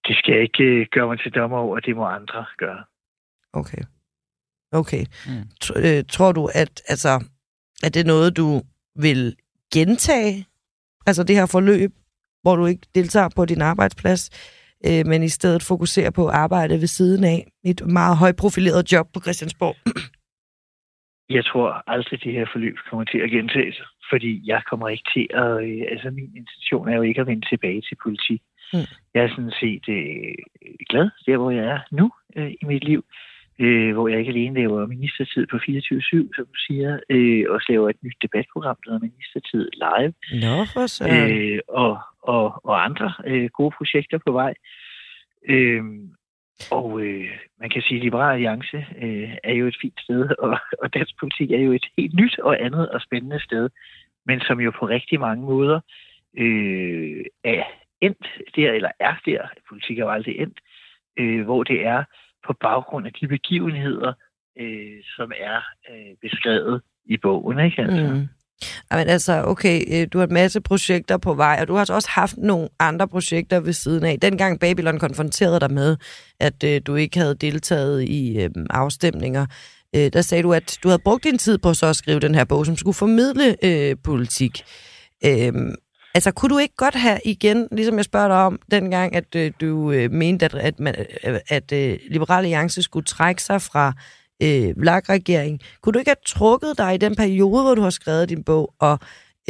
Det 0.06 0.16
skal 0.16 0.32
jeg 0.34 0.42
ikke 0.42 0.64
øh, 0.64 0.86
gøre 0.92 1.06
mig 1.06 1.18
til 1.20 1.32
dommer 1.32 1.58
over, 1.58 1.80
det 1.80 1.96
må 1.96 2.04
andre 2.04 2.46
gøre. 2.58 2.84
Okay. 3.52 3.82
Okay. 4.72 5.04
Mm. 5.26 5.42
T- 5.64 6.02
tror 6.02 6.32
du, 6.32 6.48
at, 6.54 6.82
altså, 6.88 7.24
at 7.82 7.94
det 7.94 8.00
er 8.00 8.06
noget, 8.06 8.36
du 8.36 8.62
vil 8.96 9.36
gentage? 9.74 10.46
Altså 11.06 11.22
det 11.24 11.36
her 11.36 11.46
forløb, 11.46 11.90
hvor 12.42 12.56
du 12.56 12.66
ikke 12.66 12.86
deltager 12.94 13.28
på 13.36 13.44
din 13.44 13.60
arbejdsplads, 13.60 14.30
øh, 14.86 15.06
men 15.06 15.22
i 15.22 15.28
stedet 15.28 15.62
fokuserer 15.62 16.10
på 16.10 16.28
at 16.28 16.34
arbejde 16.34 16.74
ved 16.74 16.86
siden 16.86 17.24
af 17.24 17.46
et 17.64 17.86
meget 17.86 18.16
højprofileret 18.16 18.92
job 18.92 19.06
på 19.14 19.20
Christiansborg? 19.20 19.76
Jeg 21.36 21.44
tror 21.44 21.82
aldrig, 21.86 22.12
at 22.18 22.24
det 22.24 22.32
her 22.32 22.46
forløb 22.52 22.76
kommer 22.90 23.04
til 23.04 23.18
at 23.18 23.30
gentage 23.30 23.72
sig, 23.72 23.86
fordi 24.10 24.42
jeg 24.44 24.62
kommer 24.70 24.88
ikke 24.88 25.10
til 25.14 25.26
at... 25.30 25.52
Øh, 25.64 25.82
altså 25.90 26.10
min 26.10 26.32
intention 26.36 26.88
er 26.88 26.96
jo 26.96 27.02
ikke 27.02 27.20
at 27.20 27.26
vende 27.26 27.48
tilbage 27.48 27.80
til 27.80 27.96
politik. 28.02 28.42
Mm. 28.72 28.88
Jeg 29.14 29.22
er 29.24 29.28
sådan 29.28 29.54
set 29.60 29.84
øh, 29.88 30.34
glad 30.88 31.10
der, 31.26 31.36
hvor 31.36 31.50
jeg 31.50 31.64
er 31.64 31.80
nu 31.90 32.10
øh, 32.36 32.50
i 32.62 32.64
mit 32.64 32.84
liv 32.84 33.04
øh, 33.60 33.92
hvor 33.94 34.08
jeg 34.08 34.18
ikke 34.18 34.30
alene 34.30 34.60
laver 34.60 34.86
ministertid 34.86 35.46
på 35.46 35.56
24-7, 35.56 35.60
som 36.36 36.46
du 36.52 36.58
siger, 36.66 37.00
øh, 37.10 37.44
også 37.48 37.66
laver 37.68 37.88
et 37.90 38.02
nyt 38.02 38.18
debatprogram, 38.22 38.76
der 38.84 38.90
hedder 38.90 39.08
Ministertid 39.08 39.64
Live. 39.84 40.12
Nå, 40.44 40.56
for 40.72 40.86
så. 40.86 41.04
Øh, 41.08 41.58
og, 41.68 41.98
og, 42.22 42.64
og 42.64 42.84
andre 42.84 43.12
øh, 43.26 43.48
gode 43.58 43.74
projekter 43.78 44.18
på 44.26 44.32
vej. 44.32 44.54
Øh, 45.48 45.82
og 46.70 47.00
øh, 47.00 47.30
man 47.60 47.70
kan 47.70 47.82
sige, 47.82 47.98
at 47.98 48.04
Liberale 48.04 48.32
Alliance 48.32 48.76
øh, 49.02 49.30
er 49.44 49.54
jo 49.54 49.66
et 49.66 49.76
fint 49.82 50.00
sted, 50.00 50.22
og, 50.44 50.58
og 50.82 50.94
dansk 50.94 51.14
politik 51.20 51.50
er 51.50 51.58
jo 51.58 51.72
et 51.72 51.86
helt 51.98 52.14
nyt 52.14 52.38
og 52.38 52.64
andet 52.64 52.88
og 52.88 53.00
spændende 53.00 53.40
sted, 53.40 53.68
men 54.26 54.40
som 54.40 54.60
jo 54.60 54.70
på 54.78 54.86
rigtig 54.86 55.20
mange 55.20 55.44
måder 55.44 55.80
øh, 56.38 57.24
er 57.44 57.64
endt 58.00 58.26
der, 58.56 58.72
eller 58.72 58.90
er 59.00 59.14
der, 59.26 59.48
politik 59.68 59.98
er 59.98 60.02
jo 60.02 60.10
aldrig 60.10 60.38
endt, 60.38 60.58
øh, 61.18 61.44
hvor 61.44 61.62
det 61.62 61.86
er 61.86 62.04
på 62.46 62.52
baggrund 62.60 63.06
af 63.06 63.12
de 63.20 63.28
begivenheder, 63.28 64.12
øh, 64.60 64.98
som 65.16 65.32
er 65.50 65.56
øh, 65.90 66.12
beskrevet 66.22 66.82
i 67.04 67.16
bogen. 67.16 67.58
Ikke? 67.58 67.82
Altså. 67.82 68.14
Mm. 68.14 68.28
Jamen 68.92 69.08
altså, 69.08 69.42
okay, 69.46 69.80
øh, 69.94 70.08
du 70.12 70.18
har 70.18 70.26
en 70.26 70.34
masse 70.34 70.60
projekter 70.60 71.16
på 71.16 71.34
vej, 71.34 71.58
og 71.60 71.68
du 71.68 71.74
har 71.74 71.80
også 71.80 72.10
haft 72.10 72.36
nogle 72.36 72.68
andre 72.78 73.08
projekter 73.08 73.60
ved 73.60 73.72
siden 73.72 74.04
af. 74.04 74.20
Dengang 74.20 74.60
Babylon 74.60 74.98
konfronterede 74.98 75.60
dig 75.60 75.72
med, 75.72 75.96
at 76.40 76.64
øh, 76.64 76.80
du 76.86 76.94
ikke 76.94 77.18
havde 77.18 77.34
deltaget 77.34 78.02
i 78.02 78.38
øh, 78.42 78.50
afstemninger, 78.70 79.46
øh, 79.96 80.10
der 80.12 80.20
sagde 80.20 80.42
du, 80.42 80.52
at 80.52 80.78
du 80.82 80.88
havde 80.88 81.02
brugt 81.04 81.24
din 81.24 81.38
tid 81.38 81.58
på 81.58 81.74
så 81.74 81.86
at 81.86 81.96
skrive 81.96 82.20
den 82.20 82.34
her 82.34 82.44
bog, 82.44 82.66
som 82.66 82.76
skulle 82.76 82.94
formidle 82.94 83.56
øh, 83.64 83.96
politik. 84.04 84.62
Øh, 85.24 85.52
Altså, 86.14 86.30
kunne 86.30 86.48
du 86.54 86.58
ikke 86.58 86.76
godt 86.76 86.94
have 86.94 87.18
igen, 87.24 87.68
ligesom 87.72 87.96
jeg 87.96 88.04
spørger 88.04 88.28
dig 88.28 88.36
om 88.36 88.60
dengang, 88.70 89.16
at 89.16 89.34
øh, 89.34 89.52
du 89.60 89.92
øh, 89.92 90.12
mente, 90.12 90.44
at, 90.44 90.54
at, 90.54 90.80
man, 90.80 90.94
øh, 91.24 91.38
at 91.48 91.72
øh, 91.72 91.98
Liberale 92.10 92.38
Alliance 92.38 92.82
skulle 92.82 93.04
trække 93.04 93.42
sig 93.42 93.62
fra 93.62 93.92
øh, 94.42 94.82
VLAG-regeringen. 94.82 95.60
Kunne 95.82 95.92
du 95.92 95.98
ikke 95.98 96.08
have 96.08 96.24
trukket 96.26 96.78
dig 96.78 96.94
i 96.94 96.98
den 96.98 97.16
periode, 97.16 97.62
hvor 97.62 97.74
du 97.74 97.82
har 97.82 97.90
skrevet 97.90 98.28
din 98.28 98.44
bog 98.44 98.74
og 98.78 98.98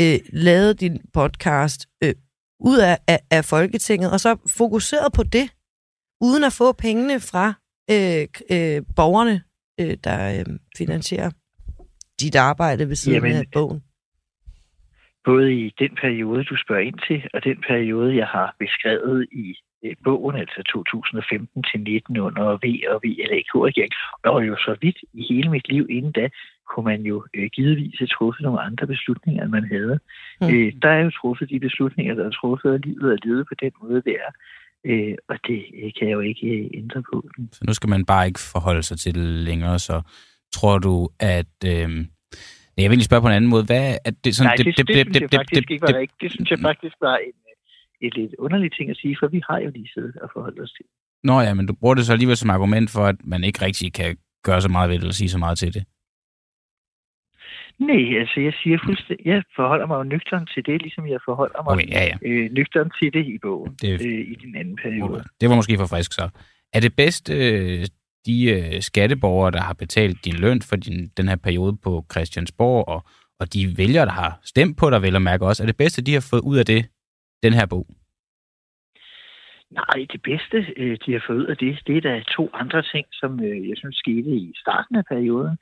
øh, 0.00 0.18
lavet 0.32 0.80
din 0.80 1.00
podcast 1.12 1.86
øh, 2.04 2.14
ud 2.60 2.78
af, 2.78 2.98
af, 3.06 3.20
af 3.30 3.44
Folketinget, 3.44 4.10
og 4.10 4.20
så 4.20 4.36
fokuseret 4.46 5.12
på 5.12 5.22
det, 5.22 5.50
uden 6.20 6.44
at 6.44 6.52
få 6.52 6.72
pengene 6.72 7.20
fra 7.20 7.54
øh, 7.90 8.26
øh, 8.50 8.82
borgerne, 8.96 9.42
øh, 9.80 9.96
der 10.04 10.38
øh, 10.38 10.44
finansierer 10.76 11.30
dit 12.20 12.34
arbejde 12.36 12.88
ved 12.88 12.96
siden 12.96 13.14
Jamen, 13.14 13.36
af 13.36 13.44
bogen? 13.52 13.82
Både 15.24 15.54
i 15.54 15.74
den 15.78 15.92
periode, 16.00 16.44
du 16.44 16.56
spørger 16.56 16.82
ind 16.82 16.98
til, 17.08 17.28
og 17.34 17.44
den 17.44 17.58
periode, 17.68 18.16
jeg 18.16 18.26
har 18.26 18.54
beskrevet 18.58 19.26
i 19.32 19.54
øh, 19.84 19.96
bogen, 20.04 20.36
altså 20.36 20.62
2015 20.72 21.62
til 21.62 21.80
19 21.80 22.18
under 22.18 22.44
V 22.64 22.66
og 22.92 23.00
VLAK-regering, 23.04 23.92
og 24.24 24.46
jo 24.46 24.56
så 24.56 24.76
vidt 24.80 24.98
i 25.12 25.22
hele 25.30 25.50
mit 25.50 25.68
liv 25.68 25.86
inden 25.90 26.12
da, 26.12 26.28
kunne 26.70 26.84
man 26.84 27.02
jo 27.02 27.24
øh, 27.34 27.50
givetvis 27.56 27.98
have 27.98 28.14
truffet 28.16 28.42
nogle 28.42 28.60
andre 28.60 28.86
beslutninger, 28.86 29.42
end 29.42 29.50
man 29.50 29.64
havde. 29.64 29.98
Mm. 30.40 30.46
Øh, 30.46 30.72
der 30.82 30.88
er 30.88 31.02
jo 31.04 31.10
truffet 31.10 31.50
de 31.50 31.60
beslutninger, 31.60 32.14
der 32.14 32.24
er 32.26 32.30
truffet, 32.30 32.72
af 32.72 32.80
livet 32.84 33.12
og 33.12 33.18
levet 33.24 33.46
på 33.48 33.54
den 33.62 33.72
måde, 33.82 34.02
det 34.02 34.16
er. 34.26 34.30
Øh, 34.86 35.14
og 35.28 35.36
det 35.46 35.64
øh, 35.82 35.90
kan 35.98 36.08
jeg 36.08 36.14
jo 36.18 36.20
ikke 36.20 36.46
øh, 36.46 36.70
ændre 36.74 37.02
på. 37.12 37.28
Så 37.52 37.64
nu 37.66 37.74
skal 37.74 37.90
man 37.90 38.04
bare 38.04 38.26
ikke 38.26 38.40
forholde 38.52 38.82
sig 38.82 38.98
til 38.98 39.14
det 39.14 39.26
længere, 39.26 39.78
så 39.78 40.02
tror 40.54 40.78
du, 40.78 41.08
at... 41.20 41.56
Øh 41.66 41.90
jeg 42.76 42.90
vil 42.90 42.98
lige 42.98 43.10
spørge 43.10 43.22
på 43.22 43.28
en 43.28 43.34
anden 43.34 43.50
måde. 43.50 43.64
Hvad 43.64 43.96
er 44.04 44.10
det, 44.24 44.36
sådan, 44.36 44.48
Nej, 44.48 44.54
det, 44.56 44.66
det, 44.66 44.76
det, 44.78 44.86
det, 44.88 45.06
det, 45.06 45.22
det, 45.22 45.38
faktisk 45.38 45.68
det, 45.68 45.70
ikke 45.70 45.82
var 45.82 45.98
rigtigt. 45.98 46.20
Det 46.20 46.30
synes 46.32 46.50
jeg 46.50 46.58
faktisk 46.58 46.96
var 47.00 47.16
en, 47.16 47.36
et 48.06 48.14
lidt 48.16 48.34
underligt 48.38 48.74
ting 48.76 48.90
at 48.90 48.96
sige, 48.96 49.16
for 49.20 49.28
vi 49.28 49.40
har 49.48 49.58
jo 49.58 49.70
lige 49.70 49.88
siddet 49.94 50.16
og 50.16 50.30
forholdt 50.34 50.60
os 50.60 50.72
til. 50.72 50.86
Nå 51.24 51.40
ja, 51.40 51.54
men 51.54 51.66
du 51.66 51.74
bruger 51.80 51.94
det 51.94 52.06
så 52.06 52.12
alligevel 52.12 52.36
som 52.36 52.50
argument 52.50 52.90
for, 52.90 53.04
at 53.12 53.16
man 53.24 53.44
ikke 53.44 53.64
rigtig 53.64 53.92
kan 53.92 54.16
gøre 54.44 54.60
så 54.60 54.68
meget 54.68 54.88
ved 54.88 54.96
det, 54.96 55.02
eller 55.02 55.12
sige 55.12 55.28
så 55.28 55.38
meget 55.38 55.58
til 55.58 55.74
det. 55.74 55.84
Nej, 57.78 58.18
altså 58.20 58.40
jeg 58.40 58.52
siger 58.62 58.78
fuldstændig, 58.84 59.26
jeg 59.26 59.42
forholder 59.56 59.86
mig 59.86 59.96
jo 59.96 60.02
nøgteren 60.02 60.46
til 60.54 60.66
det, 60.66 60.82
ligesom 60.82 61.06
jeg 61.06 61.20
forholder 61.24 61.62
mig 61.62 61.72
okay, 61.72 61.88
ja, 61.88 62.04
ja. 62.04 62.16
Øh, 62.22 62.50
nøgteren 62.52 62.90
til 62.98 63.12
det 63.12 63.26
i 63.26 63.38
bogen, 63.38 63.74
det, 63.82 63.92
øh, 64.06 64.20
i 64.32 64.36
den 64.44 64.56
anden 64.56 64.76
periode. 64.76 65.24
Det 65.40 65.48
var 65.48 65.56
måske 65.56 65.78
for 65.78 65.86
frisk 65.86 66.12
så. 66.12 66.28
Er 66.72 66.80
det 66.80 66.96
bedst 66.96 67.30
øh, 67.30 67.86
de 68.26 68.50
øh, 68.50 68.80
skatteborgere, 68.80 69.50
der 69.50 69.60
har 69.60 69.74
betalt 69.74 70.24
din 70.24 70.34
løn 70.34 70.62
for 70.62 70.76
din, 70.76 71.08
den 71.16 71.28
her 71.28 71.36
periode 71.36 71.76
på 71.76 72.06
Christiansborg, 72.12 72.88
og, 72.88 73.04
og 73.40 73.54
de 73.54 73.74
vælgere, 73.78 74.06
der 74.06 74.12
har 74.12 74.40
stemt 74.44 74.78
på 74.78 74.90
dig, 74.90 75.02
vel 75.02 75.16
at 75.16 75.22
mærke 75.22 75.46
også, 75.46 75.62
er 75.62 75.66
det 75.66 75.76
bedste, 75.76 76.02
de 76.02 76.12
har 76.12 76.26
fået 76.30 76.40
ud 76.40 76.56
af 76.58 76.66
det, 76.66 76.86
den 77.42 77.52
her 77.52 77.66
bog? 77.66 77.86
Nej, 79.70 80.06
det 80.12 80.22
bedste, 80.22 80.56
øh, 80.76 80.98
de 81.06 81.12
har 81.12 81.22
fået 81.26 81.36
ud 81.36 81.46
af 81.46 81.56
det, 81.56 81.80
det 81.86 81.96
er 81.96 82.00
der 82.00 82.22
to 82.36 82.50
andre 82.52 82.82
ting, 82.82 83.06
som 83.12 83.40
øh, 83.40 83.68
jeg 83.68 83.76
synes 83.76 83.96
skete 83.96 84.30
i 84.30 84.52
starten 84.56 84.96
af 84.96 85.04
perioden. 85.04 85.56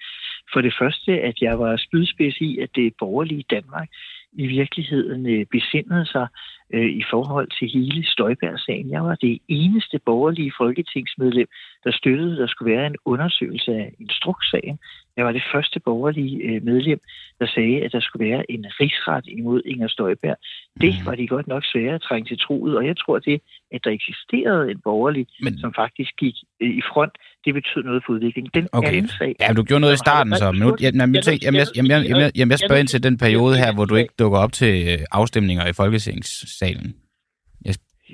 For 0.53 0.61
det 0.61 0.75
første, 0.81 1.13
at 1.13 1.37
jeg 1.41 1.59
var 1.59 1.77
spydspids 1.77 2.37
i, 2.41 2.59
at 2.59 2.71
det 2.75 2.95
borgerlige 2.99 3.45
Danmark 3.51 3.89
i 4.33 4.47
virkeligheden 4.47 5.27
øh, 5.27 5.47
besindede 5.47 6.07
sig 6.07 6.27
øh, 6.75 6.91
i 7.01 7.05
forhold 7.11 7.49
til 7.59 7.69
hele 7.69 8.05
Støjberg-sagen. 8.07 8.91
Jeg 8.91 9.05
var 9.05 9.15
det 9.15 9.39
eneste 9.49 9.99
borgerlige 10.07 10.53
folketingsmedlem, 10.59 11.49
der 11.85 11.93
støttede, 11.93 12.33
at 12.33 12.39
der 12.39 12.47
skulle 12.47 12.75
være 12.75 12.87
en 12.87 12.97
undersøgelse 13.05 13.73
af 13.73 13.93
instrukssagen. 14.01 14.79
Jeg 15.17 15.25
var 15.25 15.33
det 15.33 15.43
første 15.53 15.81
borgerlige 15.81 16.37
øh, 16.43 16.65
medlem, 16.65 17.01
der 17.41 17.47
sagde, 17.55 17.77
at 17.85 17.93
der 17.93 18.01
skulle 18.01 18.27
være 18.31 18.51
en 18.51 18.65
rigsret 18.81 19.25
imod 19.39 19.63
Inger 19.73 19.89
Støjberg. 19.89 20.37
Det 20.81 20.95
mhm. 20.95 21.07
var 21.07 21.15
de 21.15 21.27
godt 21.27 21.47
nok 21.47 21.63
svære 21.73 21.95
at 21.95 22.03
trænge 22.03 22.29
til 22.29 22.39
troet, 22.39 22.77
og 22.77 22.87
jeg 22.87 22.97
tror 22.97 23.19
det, 23.19 23.41
at 23.75 23.81
der 23.85 23.91
eksisterede 23.91 24.71
en 24.71 24.81
borgerlig, 24.85 25.27
Men... 25.41 25.59
som 25.59 25.75
faktisk 25.83 26.11
gik 26.19 26.35
øh, 26.63 26.71
i 26.81 26.83
front, 26.93 27.15
det 27.45 27.55
betød 27.55 27.83
noget 27.83 28.03
for 28.07 28.13
udviklingen. 28.13 28.51
Den 28.55 28.69
okay. 28.73 28.89
anden 28.89 29.09
sag... 29.09 29.35
Ja, 29.41 29.53
du 29.53 29.63
gjorde 29.63 29.81
noget 29.81 29.95
i 29.95 30.03
starten, 30.07 30.35
så... 30.37 30.53
Men 30.53 30.61
nu, 30.61 30.77
jeg, 30.81 30.95
jeg, 30.95 31.09
jeg, 31.15 31.67
jeg, 31.77 32.09
jeg, 32.09 32.31
jeg, 32.37 32.49
jeg 32.51 32.59
spørger 32.59 32.81
ind 32.81 32.89
til 32.89 33.03
den 33.03 33.19
periode 33.19 33.57
her, 33.57 33.75
hvor 33.75 33.85
du 33.85 33.95
ikke 33.95 34.15
dukker 34.19 34.39
op 34.39 34.53
til 34.53 34.89
øh, 34.89 34.99
afstemninger 35.13 35.67
i 35.67 35.73
Folketingssalen. 35.73 36.95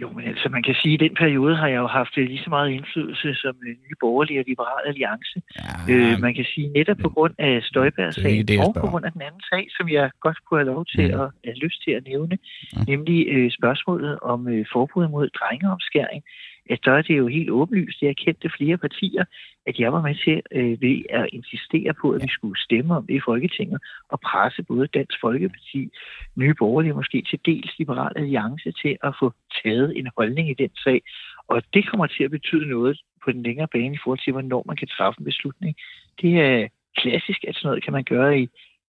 Jo, 0.01 0.11
men 0.17 0.25
altså 0.27 0.49
man 0.49 0.63
kan 0.63 0.75
sige, 0.83 0.95
at 0.95 1.03
i 1.03 1.05
den 1.09 1.15
periode 1.15 1.57
har 1.57 1.69
jeg 1.69 1.77
jo 1.77 1.87
haft 1.87 2.19
øh, 2.19 2.25
lige 2.27 2.45
så 2.45 2.51
meget 2.51 2.71
indflydelse 2.71 3.35
som 3.35 3.55
øh, 3.67 3.75
Nye 3.85 3.97
Borgerlige 4.01 4.41
og 4.41 4.45
Liberale 4.49 4.89
Alliance. 4.89 5.43
Ja, 5.89 5.93
øh, 5.93 6.21
man 6.21 6.35
kan 6.35 6.47
sige 6.55 6.69
netop 6.69 6.97
på 6.97 7.09
grund 7.09 7.35
af 7.39 7.63
Støjberg-sagen 7.63 8.61
og 8.61 8.75
på 8.75 8.87
grund 8.91 9.05
af 9.05 9.13
den 9.13 9.23
anden 9.23 9.43
sag, 9.51 9.67
som 9.77 9.89
jeg 9.89 10.11
godt 10.21 10.39
kunne 10.45 10.61
have 10.61 10.73
lov 10.75 10.85
til 10.95 11.07
mm. 11.15 11.21
at 11.21 11.29
have 11.45 11.59
lyst 11.65 11.83
til 11.85 11.91
at 11.91 12.03
nævne, 12.07 12.39
ja. 12.77 12.83
nemlig 12.89 13.29
øh, 13.29 13.51
spørgsmålet 13.51 14.21
om 14.21 14.49
øh, 14.49 14.67
forbud 14.73 15.09
mod 15.09 15.29
drengeomskæring. 15.29 16.23
At 16.71 16.79
så 16.85 16.91
er 16.91 17.03
det 17.03 17.19
jo 17.19 17.27
helt 17.27 17.51
åbenlyst, 17.51 18.03
jeg 18.03 18.17
kendte 18.17 18.51
flere 18.57 18.77
partier, 18.77 19.25
at 19.67 19.79
jeg 19.79 19.93
var 19.93 20.03
med 20.03 20.15
til 20.25 20.43
øh, 20.53 20.83
ved 20.83 21.03
at 21.11 21.29
insistere 21.33 21.95
på, 21.95 22.11
at 22.11 22.23
vi 22.23 22.29
skulle 22.29 22.61
stemme 22.61 22.97
om 22.97 23.07
det 23.07 23.15
i 23.15 23.21
Folketinget, 23.25 23.81
og 24.09 24.21
presse 24.21 24.63
både 24.63 24.87
Dansk 24.87 25.21
Folkeparti, 25.21 25.91
Nye 26.37 26.55
Borgerlige, 26.59 26.95
måske 26.95 27.23
til 27.31 27.39
dels 27.45 27.79
Liberal 27.79 28.13
Alliance, 28.17 28.73
til 28.73 28.97
at 29.03 29.15
få 29.21 29.33
taget 29.63 29.99
en 29.99 30.09
holdning 30.17 30.51
i 30.51 30.55
den 30.55 30.71
sag. 30.85 31.03
Og 31.49 31.63
det 31.75 31.89
kommer 31.89 32.07
til 32.07 32.25
at 32.25 32.31
betyde 32.31 32.67
noget 32.67 33.01
på 33.25 33.33
den 33.33 33.43
længere 33.43 33.69
bane 33.73 33.95
i 33.95 33.99
forhold 34.05 34.19
til, 34.25 34.33
hvornår 34.33 34.63
man 34.67 34.77
kan 34.77 34.89
træffe 34.89 35.21
en 35.21 35.25
beslutning. 35.25 35.77
Det 36.21 36.41
er 36.41 36.69
klassisk, 36.97 37.45
at 37.49 37.55
sådan 37.55 37.69
noget 37.69 37.85
kan 37.85 37.93
man 37.93 38.05
gøre 38.05 38.41
i 38.41 38.49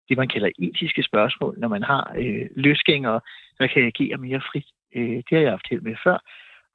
det, 0.09 0.17
man 0.17 0.28
kalder 0.28 0.49
etiske 0.59 1.03
spørgsmål, 1.03 1.55
når 1.57 1.67
man 1.67 1.84
har 1.84 2.13
øh, 2.17 2.45
løsgængere, 2.55 3.19
der 3.59 3.67
kan 3.67 3.84
agere 3.86 4.17
mere 4.17 4.41
frit. 4.51 4.65
Øh, 4.95 5.15
det 5.15 5.32
har 5.32 5.39
jeg 5.39 5.51
haft 5.51 5.69
held 5.69 5.82
med 5.82 5.95
før. 6.03 6.17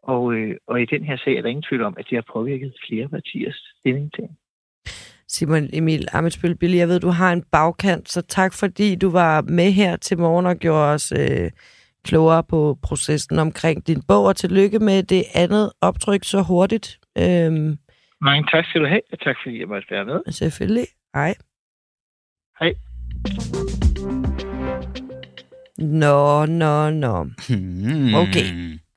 Og, 0.03 0.35
øh, 0.35 0.57
og 0.67 0.83
i 0.83 0.85
den 0.85 1.05
her 1.05 1.17
sag 1.17 1.37
er 1.37 1.43
der 1.43 1.49
ingen 1.49 1.63
tvivl 1.63 1.83
om, 1.83 1.95
at 1.99 2.07
det 2.11 2.17
har 2.17 2.33
påvirket 2.33 2.75
flere 2.89 3.09
partiers 3.09 3.63
til. 3.85 4.29
Simon 5.29 5.69
Emil 5.73 6.09
Amitsbøl 6.13 6.57
Billy, 6.57 6.77
jeg 6.77 6.89
ved, 6.89 7.01
du 7.01 7.09
har 7.09 7.33
en 7.33 7.45
bagkant, 7.53 8.09
så 8.09 8.23
tak 8.23 8.53
fordi 8.55 8.95
du 8.95 9.11
var 9.11 9.43
med 9.43 9.73
her 9.73 9.97
til 9.97 10.19
morgen 10.19 10.47
og 10.47 10.57
gjorde 10.57 10.93
os 10.95 11.13
øh, 11.13 11.51
klogere 12.05 12.45
på 12.45 12.79
processen 12.83 13.39
omkring 13.39 13.87
din 13.87 14.03
bog, 14.09 14.25
og 14.25 14.37
tillykke 14.37 14.79
med 14.79 15.03
det 15.03 15.25
andet 15.35 15.73
optryk 15.81 16.25
så 16.25 16.43
hurtigt. 16.43 16.99
Øhm, 17.19 17.79
Mange 18.21 18.47
tak 18.53 18.65
skal 18.65 18.81
du 18.81 18.87
have, 18.87 19.01
og 19.13 19.21
tak 19.21 19.37
fordi 19.43 19.61
jeg 19.61 19.69
måtte 19.69 19.87
være 19.91 20.05
med. 20.05 20.21
Selvfølgelig. 20.33 20.87
Hej. 21.15 21.35
Hej. 22.61 22.75
Nå, 25.79 26.47
nå, 26.47 26.91
nå. 26.91 27.23
Hmm. 27.49 28.15
Okay. 28.15 28.47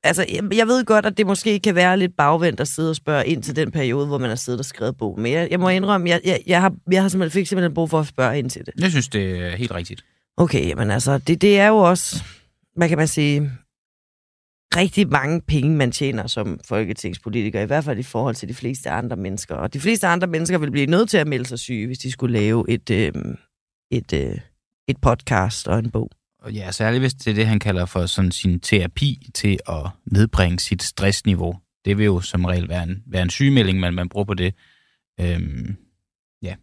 Altså, 0.05 0.25
jeg, 0.51 0.67
ved 0.67 0.85
godt, 0.85 1.05
at 1.05 1.17
det 1.17 1.27
måske 1.27 1.59
kan 1.59 1.75
være 1.75 1.97
lidt 1.97 2.17
bagvendt 2.17 2.59
at 2.59 2.67
sidde 2.67 2.89
og 2.89 2.95
spørge 2.95 3.27
ind 3.27 3.43
til 3.43 3.55
den 3.55 3.71
periode, 3.71 4.07
hvor 4.07 4.17
man 4.17 4.29
har 4.29 4.35
siddet 4.35 4.59
og 4.59 4.65
skrevet 4.65 4.97
bog. 4.97 5.19
Men 5.19 5.31
jeg, 5.31 5.47
jeg 5.51 5.59
må 5.59 5.69
indrømme, 5.69 6.09
jeg, 6.09 6.21
jeg, 6.25 6.41
jeg, 6.47 6.61
har, 6.61 6.73
jeg 6.91 7.01
har 7.01 7.09
simpelthen, 7.09 7.39
fik 7.39 7.47
simpelthen 7.47 7.73
brug 7.73 7.89
for 7.89 7.99
at 7.99 8.07
spørge 8.07 8.39
ind 8.39 8.49
til 8.49 8.65
det. 8.65 8.73
Jeg 8.79 8.89
synes, 8.89 9.07
det 9.07 9.41
er 9.41 9.55
helt 9.55 9.71
rigtigt. 9.71 10.05
Okay, 10.37 10.67
jamen 10.67 10.91
altså, 10.91 11.17
det, 11.17 11.41
det 11.41 11.59
er 11.59 11.67
jo 11.67 11.77
også, 11.77 12.23
hvad 12.75 12.89
kan 12.89 12.97
man 12.97 13.07
sige, 13.07 13.51
rigtig 14.75 15.09
mange 15.09 15.41
penge, 15.41 15.75
man 15.75 15.91
tjener 15.91 16.27
som 16.27 16.59
folketingspolitiker, 16.65 17.61
i 17.61 17.65
hvert 17.65 17.83
fald 17.83 17.99
i 17.99 18.03
forhold 18.03 18.35
til 18.35 18.49
de 18.49 18.53
fleste 18.53 18.89
andre 18.89 19.15
mennesker. 19.15 19.55
Og 19.55 19.73
de 19.73 19.79
fleste 19.79 20.07
andre 20.07 20.27
mennesker 20.27 20.57
vil 20.57 20.71
blive 20.71 20.85
nødt 20.85 21.09
til 21.09 21.17
at 21.17 21.27
melde 21.27 21.45
sig 21.45 21.59
syge, 21.59 21.85
hvis 21.87 21.97
de 21.97 22.11
skulle 22.11 22.39
lave 22.39 22.65
et, 22.69 22.89
øh, 22.89 23.13
et, 23.91 24.13
øh, 24.13 24.37
et 24.87 24.97
podcast 25.01 25.67
og 25.67 25.79
en 25.79 25.91
bog. 25.91 26.09
Og 26.43 26.53
ja, 26.53 26.71
særligt 26.71 27.01
hvis 27.01 27.13
det 27.13 27.31
er 27.31 27.35
det, 27.35 27.47
han 27.47 27.59
kalder 27.59 27.85
for 27.85 28.05
sådan 28.05 28.31
sin 28.31 28.59
terapi 28.59 29.29
til 29.33 29.59
at 29.69 29.89
nedbringe 30.05 30.59
sit 30.59 30.83
stressniveau. 30.83 31.59
Det 31.85 31.97
vil 31.97 32.05
jo 32.05 32.21
som 32.21 32.45
regel 32.45 32.69
være 32.69 32.83
en, 32.83 33.03
være 33.07 33.21
en 33.21 33.29
sygemelding, 33.29 33.79
man, 33.79 33.93
man 33.93 34.09
bruger 34.09 34.25
på 34.25 34.33
det. 34.33 34.53
Øhm, 35.19 35.75
ja. 36.41 36.55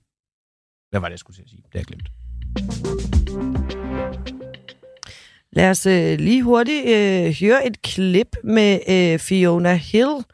Hvad 0.91 1.01
var 1.01 1.09
det, 1.09 1.11
jeg 1.11 1.19
skulle 1.19 1.37
til 1.37 1.43
at 1.43 1.49
sige? 1.49 1.63
Det 1.63 1.73
har 1.73 1.81
jeg 1.81 1.87
glemt. 1.87 2.11
Lad 5.53 5.71
os 5.71 5.87
øh, 5.87 6.19
lige 6.19 6.43
hurtigt 6.43 6.87
øh, 6.87 7.35
høre 7.41 7.67
et 7.67 7.83
klip 7.83 8.37
med 8.45 8.81
øh, 8.89 9.19
Fiona 9.19 9.75
Hill. 9.75 10.25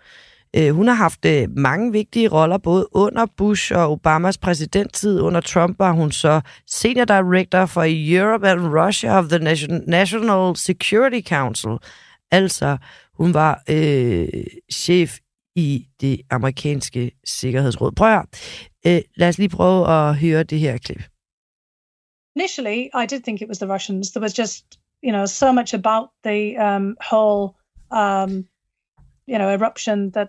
Øh, 0.58 0.74
hun 0.74 0.88
har 0.88 0.94
haft 0.94 1.24
øh, 1.24 1.48
mange 1.56 1.92
vigtige 1.92 2.28
roller, 2.28 2.58
både 2.58 2.88
under 2.92 3.26
Bush 3.36 3.72
og 3.74 3.90
Obamas 3.90 4.38
præsidenttid. 4.38 5.20
Under 5.20 5.40
Trump 5.40 5.78
var 5.78 5.92
hun 5.92 6.12
så 6.12 6.40
senior 6.66 7.04
director 7.04 7.66
for 7.66 7.84
Europe 8.16 8.48
and 8.48 8.60
Russia 8.60 9.18
of 9.18 9.24
the 9.28 9.38
National 9.86 10.56
Security 10.56 11.28
Council. 11.28 11.70
Altså, 12.30 12.76
hun 13.14 13.34
var 13.34 13.62
øh, 13.68 14.28
chef 14.72 15.18
i 15.56 15.86
det 16.00 16.20
amerikanske 16.30 17.10
sikkerhedsråd. 17.24 17.92
Prøv 17.92 18.12
at 18.12 18.24
øh, 18.86 19.00
Lad 19.16 19.28
os 19.28 19.38
lige 19.38 19.48
prøve 19.48 19.88
at 19.88 20.16
høre 20.16 20.42
det 20.42 20.60
her 20.60 20.78
klip. 20.78 21.02
initially 22.36 22.90
I 22.94 23.06
did 23.06 23.22
think 23.24 23.42
it 23.42 23.48
was 23.48 23.58
the 23.58 23.66
Russians. 23.66 24.12
There 24.12 24.22
was 24.22 24.34
just 24.34 24.78
you 25.02 25.12
know 25.12 25.26
so 25.26 25.52
much 25.52 25.74
about 25.74 26.10
the 26.22 26.56
um, 26.58 26.96
whole 27.00 27.56
um, 27.90 28.46
you 29.26 29.38
know 29.38 29.48
eruption 29.48 30.10
that 30.12 30.28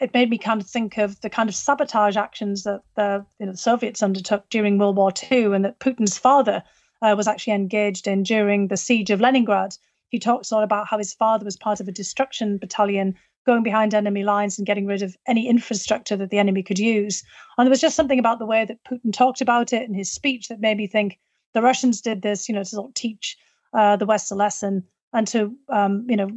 it 0.00 0.14
made 0.14 0.30
me 0.30 0.38
kind 0.38 0.60
of 0.60 0.66
think 0.66 0.96
of 0.98 1.20
the 1.20 1.30
kind 1.30 1.48
of 1.48 1.54
sabotage 1.54 2.16
actions 2.16 2.62
that 2.64 2.82
the, 2.94 3.24
you 3.38 3.46
know, 3.46 3.52
the 3.52 3.58
Soviets 3.58 4.02
undertook 4.02 4.48
during 4.48 4.78
World 4.78 4.96
War 4.96 5.12
II, 5.30 5.54
and 5.54 5.64
that 5.64 5.80
Putin's 5.80 6.18
father 6.18 6.62
uh, 7.02 7.14
was 7.16 7.28
actually 7.28 7.54
engaged 7.54 8.06
in 8.06 8.22
during 8.22 8.68
the 8.68 8.76
siege 8.76 9.10
of 9.10 9.20
Leningrad. 9.20 9.76
He 10.08 10.18
talks 10.18 10.50
a 10.50 10.54
lot 10.54 10.64
about 10.64 10.88
how 10.88 10.98
his 10.98 11.12
father 11.14 11.44
was 11.44 11.56
part 11.56 11.80
of 11.80 11.88
a 11.88 11.92
destruction 11.92 12.58
battalion 12.58 13.14
going 13.46 13.62
behind 13.62 13.94
enemy 13.94 14.22
lines 14.22 14.58
and 14.58 14.66
getting 14.66 14.86
rid 14.86 15.02
of 15.02 15.16
any 15.26 15.48
infrastructure 15.48 16.16
that 16.16 16.30
the 16.30 16.38
enemy 16.38 16.62
could 16.62 16.78
use. 16.78 17.24
And 17.56 17.66
there 17.66 17.70
was 17.70 17.80
just 17.80 17.96
something 17.96 18.18
about 18.18 18.38
the 18.38 18.46
way 18.46 18.64
that 18.64 18.84
Putin 18.84 19.12
talked 19.12 19.40
about 19.40 19.72
it 19.72 19.88
in 19.88 19.94
his 19.94 20.10
speech 20.10 20.48
that 20.48 20.60
made 20.60 20.76
me 20.76 20.86
think 20.86 21.18
the 21.54 21.62
Russians 21.62 22.00
did 22.00 22.22
this, 22.22 22.48
you 22.48 22.54
know, 22.54 22.60
to 22.60 22.68
sort 22.68 22.90
of 22.90 22.94
teach 22.94 23.38
uh, 23.72 23.96
the 23.96 24.06
West 24.06 24.30
a 24.30 24.34
lesson 24.34 24.84
and 25.12 25.26
to, 25.28 25.54
um, 25.70 26.06
you 26.08 26.16
know, 26.16 26.28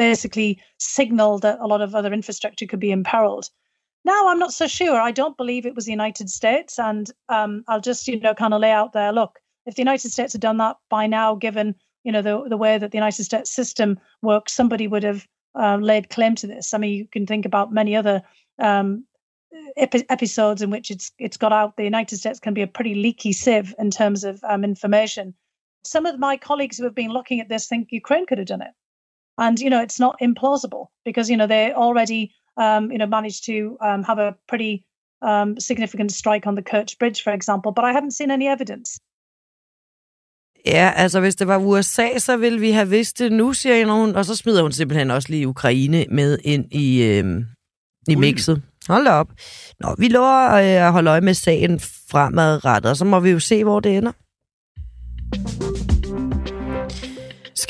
basically 0.00 0.58
signal 0.78 1.38
that 1.38 1.58
a 1.60 1.66
lot 1.66 1.82
of 1.82 1.94
other 1.94 2.10
infrastructure 2.10 2.66
could 2.66 2.80
be 2.80 2.90
imperiled. 2.90 3.50
Now, 4.02 4.28
I'm 4.28 4.38
not 4.38 4.54
so 4.54 4.66
sure. 4.66 4.98
I 4.98 5.12
don't 5.12 5.36
believe 5.36 5.66
it 5.66 5.74
was 5.74 5.84
the 5.84 5.98
United 6.00 6.30
States. 6.30 6.78
And 6.78 7.10
um, 7.28 7.64
I'll 7.68 7.82
just, 7.82 8.08
you 8.08 8.18
know, 8.18 8.34
kind 8.34 8.54
of 8.54 8.62
lay 8.62 8.72
out 8.72 8.94
there 8.94 9.12
look, 9.12 9.38
if 9.66 9.74
the 9.74 9.82
United 9.82 10.10
States 10.10 10.32
had 10.32 10.40
done 10.40 10.56
that 10.56 10.76
by 10.88 11.06
now, 11.06 11.34
given, 11.34 11.74
you 12.02 12.12
know, 12.12 12.22
the, 12.22 12.48
the 12.48 12.56
way 12.56 12.78
that 12.78 12.92
the 12.92 12.96
United 12.96 13.24
States 13.24 13.50
system 13.50 13.98
works, 14.22 14.54
somebody 14.54 14.88
would 14.88 15.02
have 15.02 15.26
uh, 15.54 15.76
laid 15.76 16.08
claim 16.08 16.34
to 16.36 16.46
this. 16.46 16.72
I 16.72 16.78
mean, 16.78 16.94
you 16.94 17.06
can 17.06 17.26
think 17.26 17.44
about 17.44 17.70
many 17.70 17.94
other 17.94 18.22
um, 18.58 19.04
epi- 19.76 20.08
episodes 20.08 20.62
in 20.62 20.70
which 20.70 20.90
it's 20.90 21.12
it's 21.18 21.36
got 21.36 21.52
out. 21.52 21.76
The 21.76 21.84
United 21.84 22.16
States 22.16 22.40
can 22.40 22.54
be 22.54 22.62
a 22.62 22.66
pretty 22.76 22.94
leaky 22.94 23.32
sieve 23.34 23.74
in 23.78 23.90
terms 23.90 24.24
of 24.24 24.42
um, 24.44 24.64
information. 24.64 25.34
Some 25.84 26.06
of 26.06 26.18
my 26.18 26.38
colleagues 26.38 26.78
who 26.78 26.84
have 26.84 26.94
been 26.94 27.12
looking 27.12 27.40
at 27.40 27.50
this 27.50 27.66
think 27.66 27.92
Ukraine 27.92 28.24
could 28.24 28.38
have 28.38 28.52
done 28.54 28.62
it, 28.62 28.74
and 29.40 29.58
you 29.58 29.70
know 29.70 29.82
it's 29.86 30.00
not 30.06 30.14
implausible 30.20 30.84
because 31.04 31.26
you 31.30 31.36
know 31.36 31.48
they 31.54 31.72
already 31.84 32.22
um, 32.64 32.82
you 32.92 32.98
know 32.98 33.08
managed 33.18 33.42
to 33.50 33.56
um, 33.86 34.02
have 34.10 34.18
a 34.18 34.30
pretty 34.50 34.84
um, 35.22 35.58
significant 35.58 36.12
strike 36.12 36.46
on 36.46 36.54
the 36.54 36.62
Kerch 36.62 36.98
Bridge, 36.98 37.22
for 37.22 37.32
example. 37.32 37.72
But 37.72 37.84
I 37.84 37.92
haven't 37.92 38.14
seen 38.20 38.30
any 38.30 38.46
evidence. 38.46 39.00
Ja, 40.66 40.92
altså 40.96 41.20
hvis 41.20 41.36
det 41.36 41.46
var 41.46 41.58
USA, 41.58 42.18
så 42.18 42.36
ville 42.36 42.60
vi 42.60 42.70
have 42.70 42.88
vidst 42.88 43.18
det 43.18 43.32
nu, 43.32 43.52
siger 43.52 43.92
hun, 43.92 44.14
og 44.16 44.24
så 44.24 44.36
smider 44.36 44.62
hun 44.62 44.72
simpelthen 44.72 45.10
også 45.10 45.28
lige 45.28 45.48
Ukraine 45.48 46.04
med 46.10 46.38
ind 46.44 46.64
i, 46.72 47.02
øh, 47.02 47.24
i 48.08 48.14
mixet. 48.14 48.62
Hold 48.88 49.04
da 49.04 49.10
op. 49.10 49.28
Nå, 49.80 49.94
vi 49.98 50.08
lover 50.08 50.52
øh, 50.52 50.86
at 50.86 50.92
holde 50.92 51.10
øje 51.10 51.20
med 51.20 51.34
sagen 51.34 51.80
fremadrettet, 52.10 52.90
og 52.90 52.96
så 52.96 53.04
må 53.04 53.20
vi 53.20 53.30
jo 53.30 53.38
se, 53.38 53.64
hvor 53.64 53.80
det 53.80 53.96
ender. 53.96 54.12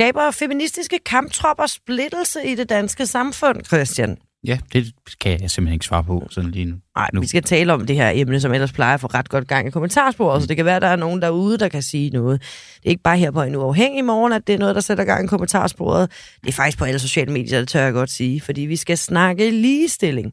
Skaber 0.00 0.30
feministiske 0.30 0.98
kamptropper 1.06 1.66
splittelse 1.66 2.44
i 2.44 2.54
det 2.54 2.68
danske 2.68 3.06
samfund, 3.06 3.64
Christian? 3.64 4.16
Ja, 4.46 4.58
det 4.72 4.92
kan 5.20 5.40
jeg 5.40 5.50
simpelthen 5.50 5.74
ikke 5.74 5.84
svare 5.84 6.04
på 6.04 6.26
sådan 6.30 6.50
lige 6.50 6.64
nu. 6.64 6.76
Nej, 6.96 7.08
vi 7.20 7.26
skal 7.26 7.42
tale 7.42 7.72
om 7.72 7.86
det 7.86 7.96
her 7.96 8.10
emne, 8.14 8.40
som 8.40 8.52
ellers 8.52 8.72
plejer 8.72 8.94
at 8.94 9.00
få 9.00 9.06
ret 9.06 9.28
godt 9.28 9.48
gang 9.48 9.68
i 9.68 9.70
kommentarsporet, 9.70 10.42
så 10.42 10.48
det 10.48 10.56
kan 10.56 10.64
være, 10.64 10.76
at 10.76 10.82
der 10.82 10.88
er 10.88 10.96
nogen 10.96 11.22
derude, 11.22 11.58
der 11.58 11.68
kan 11.68 11.82
sige 11.82 12.10
noget. 12.10 12.42
Det 12.76 12.84
er 12.84 12.90
ikke 12.90 13.02
bare 13.02 13.18
her 13.18 13.30
på 13.30 13.42
en 13.42 13.56
uafhængig 13.56 14.04
morgen, 14.04 14.32
at 14.32 14.46
det 14.46 14.54
er 14.54 14.58
noget, 14.58 14.74
der 14.74 14.80
sætter 14.80 15.04
gang 15.04 15.24
i 15.24 15.28
kommentarsporet. 15.28 16.10
Det 16.40 16.48
er 16.48 16.52
faktisk 16.52 16.78
på 16.78 16.84
alle 16.84 16.98
sociale 16.98 17.32
medier, 17.32 17.58
det 17.58 17.68
tør 17.68 17.84
jeg 17.84 17.92
godt 17.92 18.10
sige, 18.10 18.40
fordi 18.40 18.60
vi 18.60 18.76
skal 18.76 18.98
snakke 18.98 19.50
ligestilling. 19.50 20.32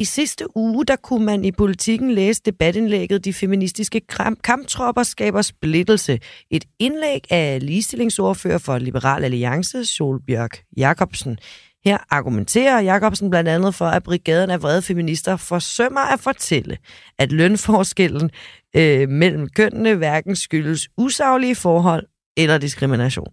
I 0.00 0.04
sidste 0.04 0.56
uge, 0.56 0.86
der 0.86 0.96
kunne 0.96 1.24
man 1.24 1.44
i 1.44 1.52
politikken 1.52 2.10
læse 2.10 2.42
debatindlægget 2.44 3.24
De 3.24 3.32
feministiske 3.32 4.00
kamptropper 4.44 5.02
skaber 5.02 5.42
splittelse. 5.42 6.18
Et 6.50 6.64
indlæg 6.78 7.20
af 7.30 7.58
ligestillingsordfører 7.66 8.58
for 8.58 8.78
Liberal 8.78 9.24
Alliance, 9.24 9.84
Solbjørk 9.84 10.62
Jacobsen. 10.76 11.38
Her 11.84 11.98
argumenterer 12.10 12.80
Jacobsen 12.80 13.30
blandt 13.30 13.48
andet 13.48 13.74
for, 13.74 13.86
at 13.86 14.02
brigaden 14.02 14.50
af 14.50 14.62
vrede 14.62 14.82
feminister 14.82 15.36
forsømmer 15.36 16.00
at 16.00 16.20
fortælle, 16.20 16.78
at 17.18 17.32
lønforskellen 17.32 18.30
øh, 18.76 19.08
mellem 19.08 19.48
kønnene 19.48 19.94
hverken 19.94 20.36
skyldes 20.36 20.88
usaglige 20.96 21.54
forhold 21.54 22.06
eller 22.36 22.58
diskrimination. 22.58 23.32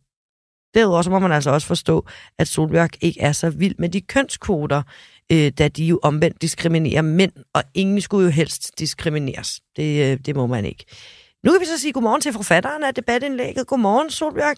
Derudover 0.76 1.02
så 1.02 1.10
må 1.10 1.20
man 1.20 1.32
altså 1.32 1.52
også 1.52 1.68
forstå, 1.68 2.06
at 2.40 2.48
Solbjørk 2.48 2.98
ikke 3.02 3.22
er 3.22 3.32
så 3.32 3.50
vild 3.50 3.76
med 3.80 3.90
de 3.90 4.02
kønskvoter, 4.02 4.82
øh, 5.32 5.52
da 5.58 5.68
de 5.68 5.86
jo 5.86 6.00
omvendt 6.04 6.42
diskriminerer 6.42 7.02
mænd, 7.02 7.32
og 7.54 7.64
ingen 7.74 8.02
skulle 8.02 8.26
jo 8.26 8.32
helst 8.32 8.80
diskrimineres. 8.80 9.60
Det, 9.76 10.12
øh, 10.12 10.20
det 10.26 10.36
må 10.36 10.48
man 10.48 10.66
ikke. 10.66 10.86
Nu 11.44 11.52
kan 11.52 11.62
vi 11.62 11.66
så 11.66 11.80
sige 11.80 11.94
godmorgen 11.94 12.22
til 12.22 12.34
forfatteren 12.34 12.84
af 12.84 12.94
debatindlægget. 12.96 13.68
Godmorgen, 13.68 14.10
Solbjørg. 14.10 14.58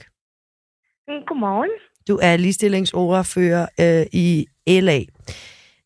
Mm, 1.08 1.26
Godmorgen. 1.28 1.70
Du 2.08 2.20
er 2.22 2.38
ligestillingsordfører 2.38 3.68
øh, 3.80 4.06
i 4.12 4.46
LA. 4.68 5.00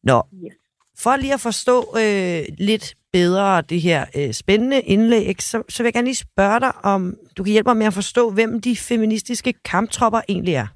Nå, 0.04 0.24
Yes. 0.34 0.54
for 1.00 1.16
lige 1.16 1.34
at 1.34 1.42
forstå 1.42 1.98
øh, 1.98 2.44
lidt 2.58 2.96
bedre 3.14 3.62
det 3.62 3.82
her 3.82 4.06
øh, 4.16 4.34
spændende 4.34 4.82
indlæg, 4.82 5.42
så, 5.42 5.64
så 5.70 5.84
vil 5.84 5.88
jeg 5.88 5.94
gerne 5.94 6.08
lige 6.08 6.16
spørge 6.16 6.60
dig, 6.60 6.86
om 6.86 7.16
du 7.38 7.44
kan 7.44 7.52
hjælpe 7.52 7.70
mig 7.70 7.78
med 7.78 7.86
at 7.86 7.94
forstå, 7.94 8.32
hvem 8.32 8.62
de 8.62 8.76
feministiske 8.78 9.54
kamptropper 9.54 10.22
egentlig 10.30 10.54
er. 10.54 10.68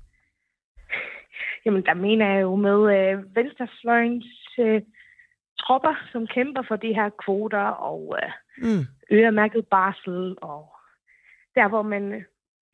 Jamen, 1.65 1.85
der 1.85 1.93
mener 1.93 2.25
jeg 2.33 2.41
jo 2.41 2.55
med 2.55 2.79
øh, 2.97 3.35
venstrefløjens 3.35 4.25
øh, 4.59 4.81
tropper, 5.59 5.95
som 6.11 6.27
kæmper 6.27 6.63
for 6.67 6.75
de 6.75 6.93
her 6.93 7.09
kvoter 7.25 7.67
og 7.91 8.15
øh, 8.23 8.31
Mm. 8.57 8.85
øremærket 9.11 9.67
barsel, 9.67 10.35
og 10.41 10.63
der, 11.55 11.67
hvor 11.69 11.81
man, 11.81 12.13
øh, 12.13 12.21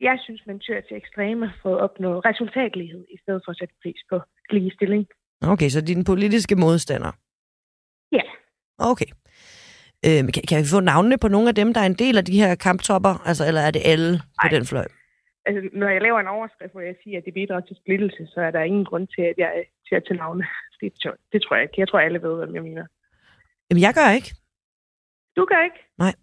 jeg 0.00 0.18
synes, 0.24 0.42
man 0.46 0.58
tyrer 0.60 0.80
til 0.80 0.96
ekstreme 0.96 1.52
for 1.62 1.74
at 1.76 1.80
opnå 1.80 2.20
resultatlighed, 2.20 3.04
i 3.14 3.18
stedet 3.22 3.42
for 3.44 3.50
at 3.50 3.58
sætte 3.58 3.74
pris 3.82 4.00
på 4.10 4.20
ligestilling. 4.50 5.06
Okay, 5.42 5.68
så 5.68 5.80
dine 5.80 6.04
politiske 6.04 6.56
modstandere. 6.56 7.12
Ja. 8.12 8.20
Okay. 8.78 9.06
Øh, 10.06 10.32
kan, 10.34 10.42
kan 10.48 10.58
vi 10.62 10.66
få 10.74 10.80
navnene 10.80 11.18
på 11.18 11.28
nogle 11.28 11.48
af 11.48 11.54
dem, 11.54 11.74
der 11.74 11.80
er 11.80 11.86
en 11.86 11.94
del 12.04 12.18
af 12.18 12.24
de 12.24 12.40
her 12.40 12.54
kamptopper? 12.54 13.26
Altså, 13.28 13.46
eller 13.48 13.60
er 13.60 13.70
det 13.70 13.82
alle 13.84 14.18
på 14.18 14.46
Ej. 14.46 14.48
den 14.48 14.66
fløj? 14.66 14.86
Altså, 15.46 15.60
når 15.72 15.88
jeg 15.88 16.02
laver 16.02 16.20
en 16.20 16.26
overskrift, 16.36 16.72
hvor 16.72 16.80
jeg 16.80 16.94
siger, 17.02 17.18
at 17.18 17.24
det 17.24 17.34
bidrager 17.34 17.60
til 17.60 17.76
splittelse, 17.82 18.26
så 18.34 18.40
er 18.40 18.50
der 18.50 18.60
ingen 18.62 18.84
grund 18.84 19.06
til, 19.14 19.22
at 19.22 19.34
jeg 19.38 20.04
til 20.08 20.16
navne. 20.16 20.44
Det, 20.80 20.92
tror- 21.02 21.18
det 21.32 21.42
tror 21.42 21.56
jeg 21.56 21.62
ikke. 21.62 21.74
Jeg 21.80 21.88
tror, 21.88 21.98
alle 22.00 22.22
ved, 22.22 22.34
hvad 22.36 22.48
jeg 22.54 22.62
mener. 22.62 22.84
Jamen, 23.70 23.82
jeg 23.86 23.94
gør 23.98 24.08
ikke. 24.18 24.30
Du 25.36 25.42
gør 25.44 25.60
ikke? 25.68 25.80
Nej. 25.98 26.14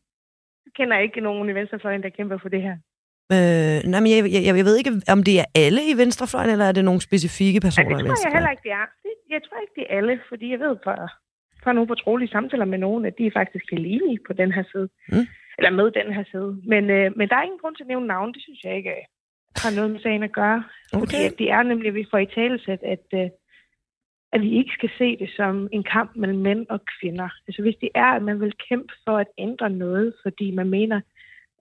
Du 0.65 0.69
kender 0.77 0.97
ikke 0.99 1.21
nogen 1.21 1.49
i 1.49 1.53
venstrefløjen, 1.59 2.03
der 2.03 2.09
kæmper 2.09 2.37
for 2.37 2.49
det 2.49 2.61
her. 2.67 2.75
Øh, 3.35 3.77
nej, 3.91 3.99
men 4.03 4.09
jeg, 4.15 4.19
jeg, 4.35 4.41
jeg 4.59 4.65
ved 4.69 4.75
ikke, 4.77 4.91
om 5.15 5.23
det 5.27 5.35
er 5.43 5.45
alle 5.65 5.81
i 5.91 5.93
venstrefløjen, 6.01 6.49
eller 6.49 6.65
er 6.65 6.71
det 6.71 6.85
nogle 6.85 7.01
specifikke 7.09 7.59
Ja, 7.59 7.65
personer 7.67 7.89
det 7.89 7.95
i 7.95 7.95
tror 7.95 8.03
jeg 8.03 8.09
venstrefløjen? 8.09 8.35
heller 8.37 8.51
ikke, 8.55 8.63
det 8.67 8.73
er. 8.81 8.85
Det, 9.03 9.13
jeg 9.35 9.41
tror 9.45 9.57
ikke, 9.63 9.73
det 9.79 9.83
er 9.89 9.97
alle, 9.97 10.13
fordi 10.29 10.45
jeg 10.53 10.59
ved 10.65 10.75
fra, 10.83 10.95
fra 11.63 11.73
nogle 11.73 11.87
fortrolige 11.93 12.29
samtaler 12.35 12.65
med 12.65 12.77
nogen, 12.85 13.05
at 13.05 13.13
de 13.17 13.23
er 13.27 13.31
faktisk 13.39 13.65
helt 13.71 13.87
enige 13.95 14.19
på 14.27 14.33
den 14.41 14.51
her 14.57 14.63
side. 14.71 14.87
Mm. 15.11 15.27
Eller 15.59 15.69
med 15.79 15.87
den 15.99 16.09
her 16.17 16.23
side. 16.31 16.51
Men, 16.73 16.83
øh, 16.97 17.07
men 17.17 17.25
der 17.29 17.35
er 17.35 17.43
ingen 17.47 17.59
grund 17.61 17.75
til 17.75 17.83
at 17.83 17.87
nævne 17.93 18.07
navn. 18.07 18.33
Det 18.33 18.41
synes 18.45 18.59
jeg 18.63 18.73
ikke 18.79 18.89
øh, 18.89 19.03
har 19.63 19.71
noget 19.77 19.91
med 19.91 19.99
sagen 20.05 20.23
at 20.23 20.31
gøre. 20.41 20.63
Fordi 20.93 21.03
Okay. 21.03 21.25
at 21.29 21.35
det 21.39 21.51
er 21.51 21.63
nemlig, 21.63 21.87
at 21.87 21.93
vi 22.01 22.05
får 22.11 22.17
i 22.17 22.25
talesæt, 22.25 22.81
at, 22.95 23.05
øh, 23.13 23.29
at 24.33 24.41
vi 24.41 24.51
ikke 24.59 24.71
skal 24.77 24.89
se 24.97 25.17
det 25.17 25.29
som 25.39 25.69
en 25.71 25.83
kamp 25.83 26.11
mellem 26.15 26.39
mænd 26.47 26.65
og 26.69 26.79
kvinder. 26.99 27.29
Altså 27.47 27.61
hvis 27.61 27.75
det 27.81 27.89
er, 27.95 28.09
at 28.17 28.23
man 28.29 28.39
vil 28.41 28.53
kæmpe 28.69 28.93
for 29.05 29.17
at 29.17 29.27
ændre 29.37 29.69
noget, 29.69 30.13
fordi 30.23 30.51
man 30.51 30.69
mener, 30.69 31.01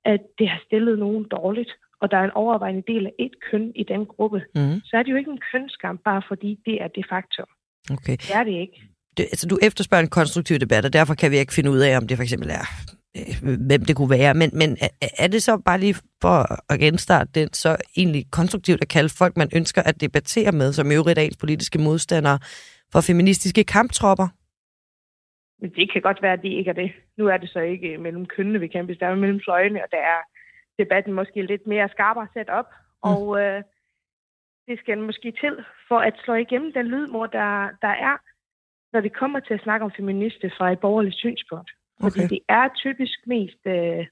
at 0.04 0.20
det 0.38 0.48
har 0.48 0.60
stillet 0.66 0.98
nogen 0.98 1.24
dårligt, 1.36 1.70
og 2.00 2.10
der 2.10 2.16
er 2.16 2.24
en 2.24 2.30
overvejende 2.44 2.82
del 2.92 3.06
af 3.06 3.12
et 3.18 3.34
køn 3.50 3.72
i 3.76 3.82
den 3.82 4.06
gruppe, 4.06 4.40
Mm. 4.54 4.80
så 4.84 4.96
er 4.96 5.02
det 5.02 5.10
jo 5.12 5.16
ikke 5.16 5.30
en 5.30 5.40
kønskamp, 5.52 6.00
bare 6.04 6.22
fordi 6.28 6.58
det 6.66 6.82
er 6.82 6.88
det 6.88 7.06
faktum. 7.08 7.46
Okay. 7.90 8.12
Det 8.16 8.34
er 8.34 8.44
det 8.44 8.52
ikke. 8.64 8.82
Det, 9.16 9.22
altså, 9.22 9.46
du 9.48 9.58
efterspørger 9.62 10.02
en 10.02 10.10
konstruktiv 10.10 10.58
debat, 10.58 10.84
og 10.84 10.92
derfor 10.92 11.14
kan 11.14 11.30
vi 11.30 11.36
ikke 11.36 11.52
finde 11.52 11.70
ud 11.70 11.78
af, 11.78 11.96
om 11.96 12.06
det 12.08 12.16
for 12.16 12.22
eksempel 12.22 12.50
er, 12.50 12.64
hvem 13.68 13.82
det 13.88 13.96
kunne 13.96 14.10
være. 14.10 14.34
Men, 14.34 14.50
men 14.52 14.76
er, 15.18 15.26
det 15.26 15.42
så 15.42 15.62
bare 15.64 15.80
lige 15.80 15.96
for 16.22 16.38
at 16.72 16.80
genstarte 16.80 17.30
den, 17.34 17.52
så 17.52 17.76
egentlig 17.96 18.24
konstruktivt 18.32 18.82
at 18.82 18.88
kalde 18.88 19.08
folk, 19.18 19.36
man 19.36 19.50
ønsker 19.56 19.82
at 19.82 20.00
debattere 20.00 20.52
med, 20.52 20.72
som 20.72 20.92
øvrigt 20.92 21.18
ens 21.18 21.36
politiske 21.36 21.78
modstandere, 21.78 22.38
for 22.92 23.00
feministiske 23.00 23.64
kamptropper? 23.64 24.28
Det 25.60 25.92
kan 25.92 26.02
godt 26.02 26.22
være, 26.22 26.32
at 26.32 26.42
de 26.42 26.54
ikke 26.58 26.70
er 26.70 26.74
det. 26.74 26.92
Nu 27.18 27.26
er 27.26 27.36
det 27.36 27.50
så 27.50 27.60
ikke 27.60 27.98
mellem 27.98 28.26
kønnene, 28.26 28.60
vi 28.60 28.68
kæmpes. 28.68 28.98
Der 28.98 29.06
er 29.06 29.14
mellem 29.14 29.40
fløjene, 29.44 29.82
og 29.84 29.88
der 29.90 30.02
er 30.14 30.20
debatten 30.78 31.12
måske 31.12 31.42
lidt 31.42 31.66
mere 31.66 31.88
skarpere 31.88 32.28
sat 32.34 32.48
op. 32.48 32.68
Mm. 33.04 33.10
Og 33.10 33.40
øh, 33.40 33.62
det 34.68 34.78
skal 34.78 34.98
måske 34.98 35.32
til 35.40 35.54
for 35.88 35.98
at 35.98 36.14
slå 36.24 36.34
igennem 36.34 36.72
den 36.72 36.86
lydmor, 36.86 37.26
der, 37.26 37.68
der 37.82 37.94
er, 38.08 38.16
når 38.92 39.00
det 39.00 39.16
kommer 39.16 39.40
til 39.40 39.54
at 39.54 39.62
snakke 39.62 39.84
om 39.84 39.92
feminister 39.96 40.50
fra 40.58 40.72
et 40.72 40.80
borgerligt 40.80 41.16
synspunkt. 41.16 41.70
Fordi 42.00 42.20
Okay. 42.20 42.28
det 42.28 42.40
er 42.48 42.68
typisk 42.76 43.18
mest 43.26 43.62
øh, 43.66 44.06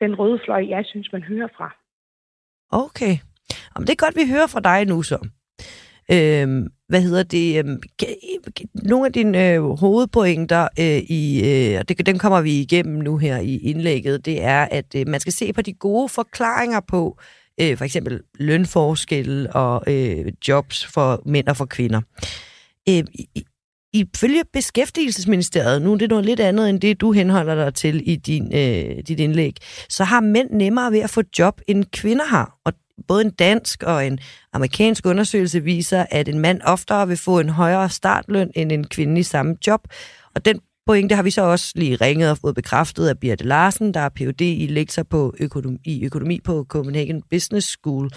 den 0.00 0.14
røde 0.18 0.40
fløj, 0.44 0.66
jeg 0.68 0.84
synes, 0.86 1.12
man 1.12 1.22
hører 1.22 1.48
fra. 1.56 1.68
Okay. 2.70 3.16
Om 3.74 3.84
det 3.84 3.92
er 3.92 4.04
godt, 4.06 4.16
vi 4.16 4.30
hører 4.32 4.46
fra 4.46 4.60
dig 4.60 4.86
nu 4.86 5.02
så. 5.02 5.28
Øhm, 6.12 6.66
hvad 6.88 7.02
hedder 7.02 7.22
det? 7.22 7.58
øhm, 7.58 7.82
Nogle 8.74 9.06
af 9.06 9.12
dine 9.12 9.52
øh, 9.52 9.62
hovedpointer, 9.62 10.68
øh, 10.80 10.98
i, 11.18 11.22
øh, 11.50 11.78
og 11.80 11.88
det, 11.88 12.06
den 12.06 12.18
kommer 12.18 12.40
vi 12.40 12.60
igennem 12.60 12.98
nu 12.98 13.16
her 13.16 13.38
i 13.38 13.56
indlægget, 13.56 14.26
det 14.26 14.42
er, 14.44 14.68
at 14.70 14.94
øh, 14.96 15.08
man 15.08 15.20
skal 15.20 15.32
se 15.32 15.52
på 15.52 15.62
de 15.62 15.72
gode 15.72 16.08
forklaringer 16.08 16.80
på 16.80 17.18
øh, 17.60 17.76
for 17.76 17.84
eksempel 17.84 18.22
lønforskelle 18.34 19.52
og 19.52 19.82
øh, 19.86 20.32
jobs 20.48 20.86
for 20.86 21.22
mænd 21.26 21.48
og 21.48 21.56
for 21.56 21.66
kvinder. 21.66 22.00
Øh, 22.88 23.04
Ifølge 23.98 24.42
Beskæftigelsesministeriet, 24.52 25.82
nu 25.82 25.92
er 25.92 25.96
det 25.98 26.08
noget 26.08 26.24
lidt 26.24 26.40
andet 26.40 26.68
end 26.70 26.80
det, 26.80 27.00
du 27.00 27.12
henholder 27.12 27.54
dig 27.54 27.74
til 27.74 28.02
i 28.10 28.16
din, 28.16 28.54
øh, 28.54 28.96
dit 29.08 29.20
indlæg, 29.20 29.52
så 29.88 30.04
har 30.04 30.20
mænd 30.20 30.50
nemmere 30.50 30.92
ved 30.92 30.98
at 31.00 31.10
få 31.10 31.22
job, 31.38 31.60
end 31.68 31.84
kvinder 31.92 32.24
har. 32.24 32.58
Og 32.64 32.72
både 33.08 33.24
en 33.24 33.30
dansk 33.30 33.82
og 33.82 34.06
en 34.06 34.18
amerikansk 34.52 35.06
undersøgelse 35.06 35.60
viser, 35.64 36.06
at 36.10 36.28
en 36.28 36.38
mand 36.38 36.60
oftere 36.64 37.08
vil 37.08 37.16
få 37.16 37.38
en 37.40 37.48
højere 37.48 37.90
startløn 37.90 38.50
end 38.54 38.72
en 38.72 38.86
kvinde 38.86 39.20
i 39.20 39.22
samme 39.22 39.56
job. 39.66 39.80
Og 40.34 40.44
den 40.44 40.60
pointe 40.86 41.14
har 41.14 41.22
vi 41.22 41.30
så 41.30 41.42
også 41.42 41.72
lige 41.74 41.96
ringet 41.96 42.30
og 42.30 42.38
fået 42.38 42.54
bekræftet 42.54 43.08
af 43.08 43.18
Birte 43.18 43.44
Larsen, 43.44 43.94
der 43.94 44.00
er 44.00 44.08
Ph.D. 44.08 44.40
i 44.40 44.66
lektor 44.70 45.02
på 45.02 45.34
økonomi, 45.40 45.78
i 45.84 46.04
økonomi 46.04 46.40
på 46.44 46.66
Copenhagen 46.68 47.22
Business 47.30 47.68
School. 47.68 48.10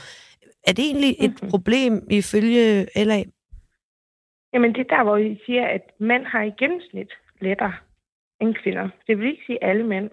Er 0.68 0.74
det 0.74 0.86
egentlig 0.86 1.16
et 1.20 1.34
Mhm. 1.42 1.50
problem 1.50 2.02
ifølge 2.10 2.88
LA? 2.96 3.24
Jamen, 4.54 4.74
det 4.76 4.80
er 4.80 4.96
der, 4.98 5.04
hvor 5.04 5.18
vi 5.18 5.42
siger, 5.46 5.68
at 5.68 5.82
mænd 6.00 6.26
har 6.26 6.44
i 6.44 6.54
gennemsnit 6.60 7.12
lettere 7.42 7.74
end 8.40 8.56
kvinder. 8.56 8.90
Det 9.08 9.18
vil 9.20 9.28
ikke 9.28 9.44
sige 9.46 9.64
alle 9.64 9.84
mænd 9.88 10.10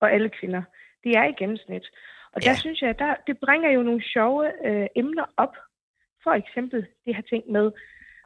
og 0.00 0.12
alle 0.12 0.28
kvinder. 0.28 0.62
Det 1.04 1.12
er 1.16 1.24
i 1.24 1.32
gennemsnit. 1.38 1.86
Og 2.32 2.42
der 2.42 2.50
Ja. 2.50 2.56
synes 2.56 2.82
jeg, 2.82 2.98
der, 2.98 3.14
det 3.26 3.38
bringer 3.38 3.70
jo 3.70 3.82
nogle 3.82 4.02
sjove 4.02 4.66
øh, 4.68 4.86
emner 4.96 5.24
op. 5.36 5.56
For 6.22 6.30
eksempel 6.30 6.86
det 7.04 7.14
her 7.14 7.22
ting 7.22 7.52
med, 7.52 7.72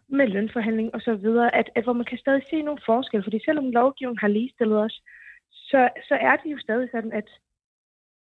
med 0.08 0.26
lønforhandling 0.26 0.94
og 0.94 1.00
så 1.00 1.14
videre, 1.14 1.54
at, 1.54 1.70
at 1.74 1.84
hvor 1.84 1.92
man 1.92 2.04
kan 2.04 2.18
stadig 2.18 2.42
se 2.50 2.62
nogle 2.62 2.80
forskelle. 2.86 3.24
Fordi 3.24 3.40
selvom 3.44 3.70
lovgivningen 3.70 4.18
har 4.18 4.28
ligestillet 4.28 4.78
os, 4.78 5.02
så, 5.50 5.88
så 6.08 6.14
er 6.14 6.36
det 6.36 6.52
jo 6.52 6.58
stadig 6.58 6.88
sådan, 6.92 7.12
at 7.12 7.28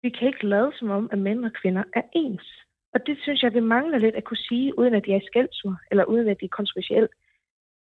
vi 0.03 0.09
kan 0.11 0.29
ikke 0.29 0.47
lade 0.47 0.73
som 0.79 0.91
om, 0.91 1.09
at 1.13 1.19
mænd 1.19 1.45
og 1.45 1.53
kvinder 1.53 1.85
er 1.95 2.03
ens. 2.13 2.65
Og 2.95 3.07
det 3.07 3.19
synes 3.23 3.43
jeg, 3.43 3.55
vi 3.55 3.61
mangler 3.61 3.99
lidt 3.99 4.15
at 4.15 4.25
kunne 4.25 4.37
sige, 4.49 4.79
uden 4.79 4.95
at 4.95 5.05
det 5.05 5.15
er 5.15 5.21
skældsord, 5.27 5.77
eller 5.91 6.05
uden 6.05 6.29
at 6.29 6.41
det 6.41 6.45
er 6.47 6.57
kontroversielt. 6.57 7.11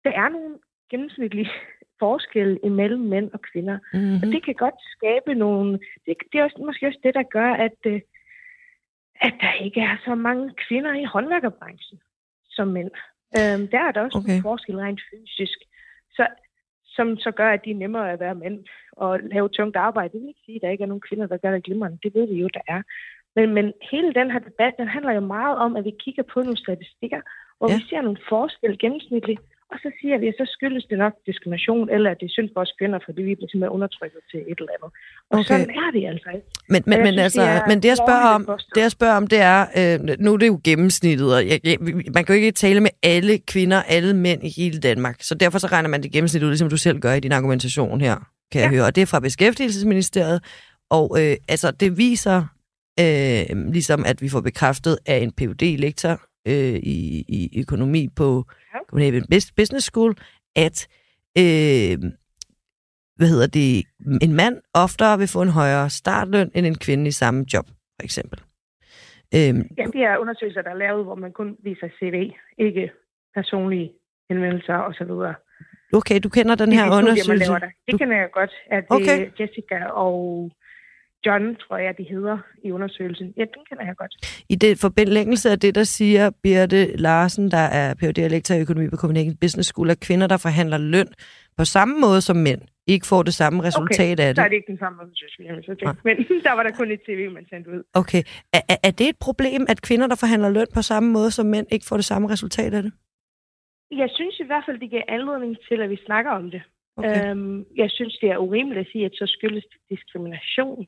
Der 0.04 0.12
er 0.12 0.30
nogle 0.30 0.58
gennemsnitlige 0.90 1.50
forskelle 2.02 2.60
imellem 2.64 3.00
mænd 3.02 3.32
og 3.34 3.42
kvinder. 3.42 3.74
Og 3.94 4.00
Mm-hmm. 4.00 4.32
det 4.32 4.46
kan 4.46 4.56
godt 4.56 4.80
skabe 4.96 5.34
nogle... 5.34 5.80
Det, 6.06 6.16
det 6.32 6.40
er 6.40 6.44
også, 6.44 6.62
måske 6.66 6.88
også 6.88 7.00
det, 7.04 7.14
der 7.14 7.24
gør, 7.24 7.52
at, 7.54 7.78
øh, 7.86 8.02
at 9.22 9.34
der 9.42 9.54
ikke 9.54 9.82
er 9.82 9.98
så 10.06 10.16
mange 10.16 10.54
kvinder 10.68 10.94
i 10.94 11.04
håndværkerbranchen 11.04 12.00
som 12.50 12.68
mænd. 12.68 12.92
Øhm, 13.38 13.68
der 13.68 13.80
er 13.80 13.92
der 13.92 14.02
også 14.02 14.18
Okay. 14.18 14.28
nogle 14.28 14.42
forskelle 14.42 14.82
rent 14.82 15.02
fysisk, 15.12 15.60
så, 16.12 16.28
som 16.86 17.18
så 17.18 17.32
gør, 17.32 17.50
at 17.52 17.66
de 17.66 17.72
er 17.72 17.76
nemmere 17.76 18.12
at 18.12 18.20
være 18.20 18.36
mænd 18.36 18.66
og 18.92 19.20
lave 19.20 19.50
tungt 19.50 19.76
arbejde. 19.76 20.14
Det 20.14 20.22
vil 20.22 20.28
ikke 20.28 20.42
sige, 20.46 20.56
at 20.56 20.62
der 20.62 20.70
ikke 20.70 20.84
er 20.84 20.88
nogen 20.88 21.08
kvinder, 21.10 21.28
der 21.28 21.38
gør 21.38 21.52
det 21.52 21.64
glimrende. 21.64 21.98
Det 22.04 22.14
ved 22.16 22.28
vi 22.28 22.36
jo, 22.42 22.48
der 22.54 22.62
er. 22.68 22.82
Men, 23.36 23.54
men 23.58 23.66
hele 23.92 24.10
den 24.20 24.32
her 24.34 24.40
debat, 24.50 24.74
den 24.80 24.88
handler 24.96 25.14
jo 25.20 25.24
meget 25.38 25.56
om, 25.66 25.72
at 25.76 25.84
vi 25.90 25.94
kigger 26.04 26.24
på 26.34 26.40
nogle 26.46 26.58
statistikker, 26.66 27.22
hvor 27.58 27.70
Ja. 27.70 27.76
vi 27.78 27.82
ser 27.90 28.02
nogle 28.02 28.20
forskelle 28.30 28.78
gennemsnitligt, 28.84 29.42
og 29.72 29.78
så 29.84 29.90
siger 30.02 30.18
vi, 30.18 30.28
at 30.28 30.36
så 30.42 30.46
skyldes 30.56 30.86
det 30.90 30.98
nok 30.98 31.14
diskrimination, 31.28 31.90
eller 31.96 32.10
at 32.12 32.18
det 32.20 32.26
er 32.26 32.34
synd 32.38 32.50
for 32.54 32.62
os 32.62 32.74
kvinder, 32.80 33.00
fordi 33.08 33.22
vi 33.30 33.36
bliver 33.36 33.50
simpelthen 33.52 33.76
undertrykket 33.78 34.22
til 34.32 34.40
et 34.52 34.58
eller 34.62 34.74
andet. 34.78 34.92
Og 35.32 35.40
Okay. 35.40 35.44
sådan 35.52 35.70
er 35.82 35.90
det 35.96 36.04
altså 36.12 36.30
ikke. 36.36 36.48
Men, 36.74 36.82
men, 36.86 36.94
jeg 36.98 37.04
men, 37.06 37.14
synes, 37.14 37.22
altså, 37.28 37.42
det 37.42 37.50
er 37.50 37.68
men 37.72 37.78
det 37.84 37.90
jeg 37.94 37.98
spørger 38.06 38.30
om, 38.38 38.42
det 38.76 38.82
jeg 38.82 38.92
spørger 38.98 39.16
om, 39.22 39.28
det 39.28 39.40
er, 39.54 39.60
øh, 39.80 39.96
nu 40.26 40.34
er 40.34 40.38
det 40.38 40.48
jo 40.48 40.60
gennemsnittet, 40.64 41.28
og 41.36 41.42
jeg, 41.52 41.60
jeg, 41.64 41.78
man 42.16 42.22
kan 42.26 42.30
jo 42.36 42.38
ikke 42.42 42.52
tale 42.52 42.80
med 42.88 42.94
alle 43.04 43.34
kvinder, 43.54 43.80
alle 43.96 44.12
mænd 44.26 44.44
i 44.44 44.52
hele 44.60 44.80
Danmark, 44.80 45.16
så 45.30 45.34
derfor 45.36 45.58
så 45.60 45.68
regner 45.68 45.90
man 45.90 46.04
det 46.04 46.12
gennemsnit 46.12 46.44
ud, 46.44 46.48
ligesom 46.50 46.70
du 46.70 46.78
selv 46.78 47.00
gør 47.00 47.14
i 47.14 47.20
din 47.20 47.32
argumentation 47.32 48.02
her, 48.02 48.16
kan 48.52 48.60
ja. 48.62 48.66
jeg 48.66 48.70
høre, 48.76 48.86
og 48.86 48.96
det 48.96 49.02
er 49.02 49.06
fra 49.06 49.20
Beskæftigelsesministeriet, 49.20 50.40
og 50.90 51.06
øh, 51.20 51.36
altså 51.50 51.72
det 51.72 51.98
viser 51.98 52.38
øh, 53.00 53.72
ligesom, 53.72 54.04
at 54.06 54.22
vi 54.22 54.30
får 54.30 54.42
bekræftet 54.42 54.98
af 55.06 55.18
en 55.18 55.32
phd 55.32 55.78
lektor 55.78 56.22
øh, 56.48 56.76
i, 56.76 57.26
i 57.30 57.60
økonomi 57.60 58.08
på 58.16 58.46
Ja. 58.74 58.80
Copenhagen 58.90 59.24
Bus- 59.34 59.54
Business 59.58 59.86
School, 59.86 60.16
at 60.56 60.88
øh, 61.38 61.98
hvad 63.16 63.28
hedder 63.30 63.48
det, 63.48 63.84
en 64.22 64.34
mand 64.34 64.56
oftere 64.74 65.18
vil 65.18 65.28
få 65.28 65.42
en 65.42 65.50
højere 65.50 65.90
startløn 65.90 66.52
end 66.56 66.66
en 66.66 66.78
kvinde 66.78 67.08
i 67.08 67.12
samme 67.12 67.46
job, 67.54 67.66
for 67.68 68.04
eksempel. 68.04 68.40
Øhm, 69.36 69.64
Ja, 69.78 69.86
de 69.94 70.00
er 70.04 70.18
undersøgelser, 70.18 70.62
der 70.62 70.70
er 70.70 70.78
lavet, 70.86 71.04
hvor 71.06 71.16
man 71.16 71.32
kun 71.32 71.56
viser 71.64 71.88
CV, 72.00 72.32
ikke 72.58 72.92
personlige 73.36 73.92
henvendelser 74.30 74.74
osv. 74.90 75.12
okay, 75.94 76.20
du 76.24 76.30
kender 76.30 76.56
den 76.56 76.72
her 76.74 76.86
undersøgelse. 76.98 77.54
Det 77.54 77.62
Du- 77.92 77.98
kender 77.98 78.18
jeg 78.18 78.30
godt, 78.34 78.52
at 78.72 78.84
det 78.84 78.92
okay. 78.98 79.20
Jessica 79.40 79.78
og 79.86 80.52
John, 81.26 81.56
tror 81.56 81.78
jeg, 81.78 81.98
de 81.98 82.04
hedder 82.04 82.38
i 82.64 82.72
undersøgelsen. 82.72 83.34
Ja, 83.38 83.42
den 83.42 83.62
kender 83.70 83.86
jeg 83.86 83.96
godt. 83.98 84.44
I 84.50 84.56
det 84.56 84.78
forlængelse 84.82 85.50
af 85.50 85.60
det, 85.60 85.76
der 85.76 85.84
siger 85.84 86.30
Birte 86.44 86.98
Larsen, 86.98 87.52
der 87.52 87.58
er 87.82 87.94
Ph.D. 87.94 88.18
lektor 88.30 88.56
i 88.56 88.62
økonomi 88.62 88.90
på 88.90 88.96
Copenhagen 88.96 89.38
Business 89.38 89.68
School, 89.70 89.90
at 89.90 90.00
kvinder, 90.00 90.28
der 90.28 90.38
forhandler 90.38 90.78
løn 90.78 91.08
på 91.58 91.66
samme 91.66 92.00
måde 92.00 92.22
som 92.22 92.36
mænd, 92.36 92.62
ikke 92.88 93.08
får 93.08 93.24
det 93.24 93.34
samme 93.34 93.64
resultat 93.64 94.20
okay, 94.20 94.28
af 94.30 94.36
så 94.36 94.42
er 94.42 94.46
det. 94.46 94.52
det 94.52 94.58
ikke 94.58 94.72
den 94.72 94.78
samme 94.80 94.98
undersøgelse. 95.04 95.72
Okay. 95.72 95.86
Nej. 95.86 95.96
Men 96.04 96.16
der 96.48 96.54
var 96.58 96.64
der 96.64 96.72
kun 96.72 96.92
et 96.92 97.02
tv, 97.08 97.30
man 97.32 97.46
sendte 97.50 97.70
ud. 97.72 97.84
Okay. 97.94 98.24
Er, 98.54 98.62
er- 98.70 98.82
er 98.84 98.92
det 98.92 99.08
et 99.10 99.18
problem, 99.20 99.66
at 99.70 99.82
kvinder, 99.82 100.08
der 100.08 100.16
forhandler 100.16 100.50
løn 100.50 100.68
på 100.74 100.82
samme 100.82 101.12
måde 101.12 101.32
som 101.32 101.46
mænd, 101.46 101.68
ikke 101.72 101.86
får 101.90 101.96
det 101.96 102.06
samme 102.06 102.30
resultat 102.30 102.74
af 102.74 102.84
det? 102.84 102.92
Jeg 103.92 104.10
synes 104.18 104.40
i 104.40 104.46
hvert 104.46 104.64
fald, 104.68 104.80
det 104.80 104.90
giver 104.90 105.02
anledning 105.08 105.58
til, 105.68 105.82
at 105.82 105.90
vi 105.90 105.98
snakker 106.06 106.32
om 106.32 106.52
det. 106.52 106.62
Okay. 106.98 107.32
Øhm, 107.32 107.66
jeg 107.76 107.90
synes, 107.92 108.14
det 108.22 108.30
er 108.32 108.38
urimeligt 108.38 108.80
at 108.80 108.92
sige, 108.92 109.06
at 109.06 109.12
så 109.14 109.26
skyldes 109.28 109.64
det 109.72 109.80
diskrimination 109.98 110.88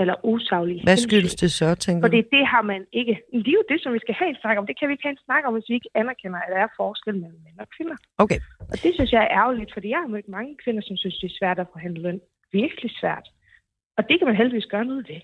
eller 0.00 0.14
usaglige 0.32 0.82
Hvad 0.88 0.96
skyldes 1.06 1.34
det 1.42 1.50
så, 1.60 1.68
tænker 1.84 2.02
Fordi 2.06 2.20
det 2.36 2.42
har 2.52 2.62
man 2.72 2.82
ikke. 3.00 3.14
Men 3.32 3.40
Det 3.44 3.48
er 3.54 3.58
jo 3.62 3.64
det, 3.72 3.78
som 3.82 3.90
vi 3.96 4.00
skal 4.04 4.14
have 4.20 4.28
en 4.34 4.40
snak 4.42 4.56
om. 4.58 4.66
Det 4.70 4.78
kan 4.78 4.88
vi 4.88 4.92
ikke 4.94 5.06
have 5.08 5.16
en 5.18 5.24
snak 5.28 5.42
om, 5.46 5.52
hvis 5.54 5.68
vi 5.70 5.74
ikke 5.78 5.90
anerkender, 6.00 6.38
at 6.44 6.48
der 6.54 6.60
er 6.66 6.70
forskel 6.82 7.14
mellem 7.22 7.40
mænd 7.46 7.58
og 7.64 7.68
kvinder. 7.76 7.96
Okay. 8.24 8.38
Og 8.72 8.76
det 8.84 8.90
synes 8.96 9.10
jeg 9.12 9.22
er 9.26 9.30
ærgerligt, 9.40 9.70
fordi 9.76 9.88
jeg 9.94 10.00
har 10.04 10.10
mødt 10.14 10.28
mange 10.38 10.52
kvinder, 10.62 10.82
som 10.88 10.96
synes, 10.96 11.16
det 11.22 11.28
er 11.30 11.36
svært 11.40 11.58
at 11.64 11.66
forhandle 11.74 12.02
løn. 12.06 12.20
Virkelig 12.52 12.90
svært. 13.00 13.26
Og 13.98 14.02
det 14.08 14.14
kan 14.18 14.26
man 14.30 14.36
heldigvis 14.40 14.66
gøre 14.74 14.84
noget 14.90 15.04
ved. 15.10 15.20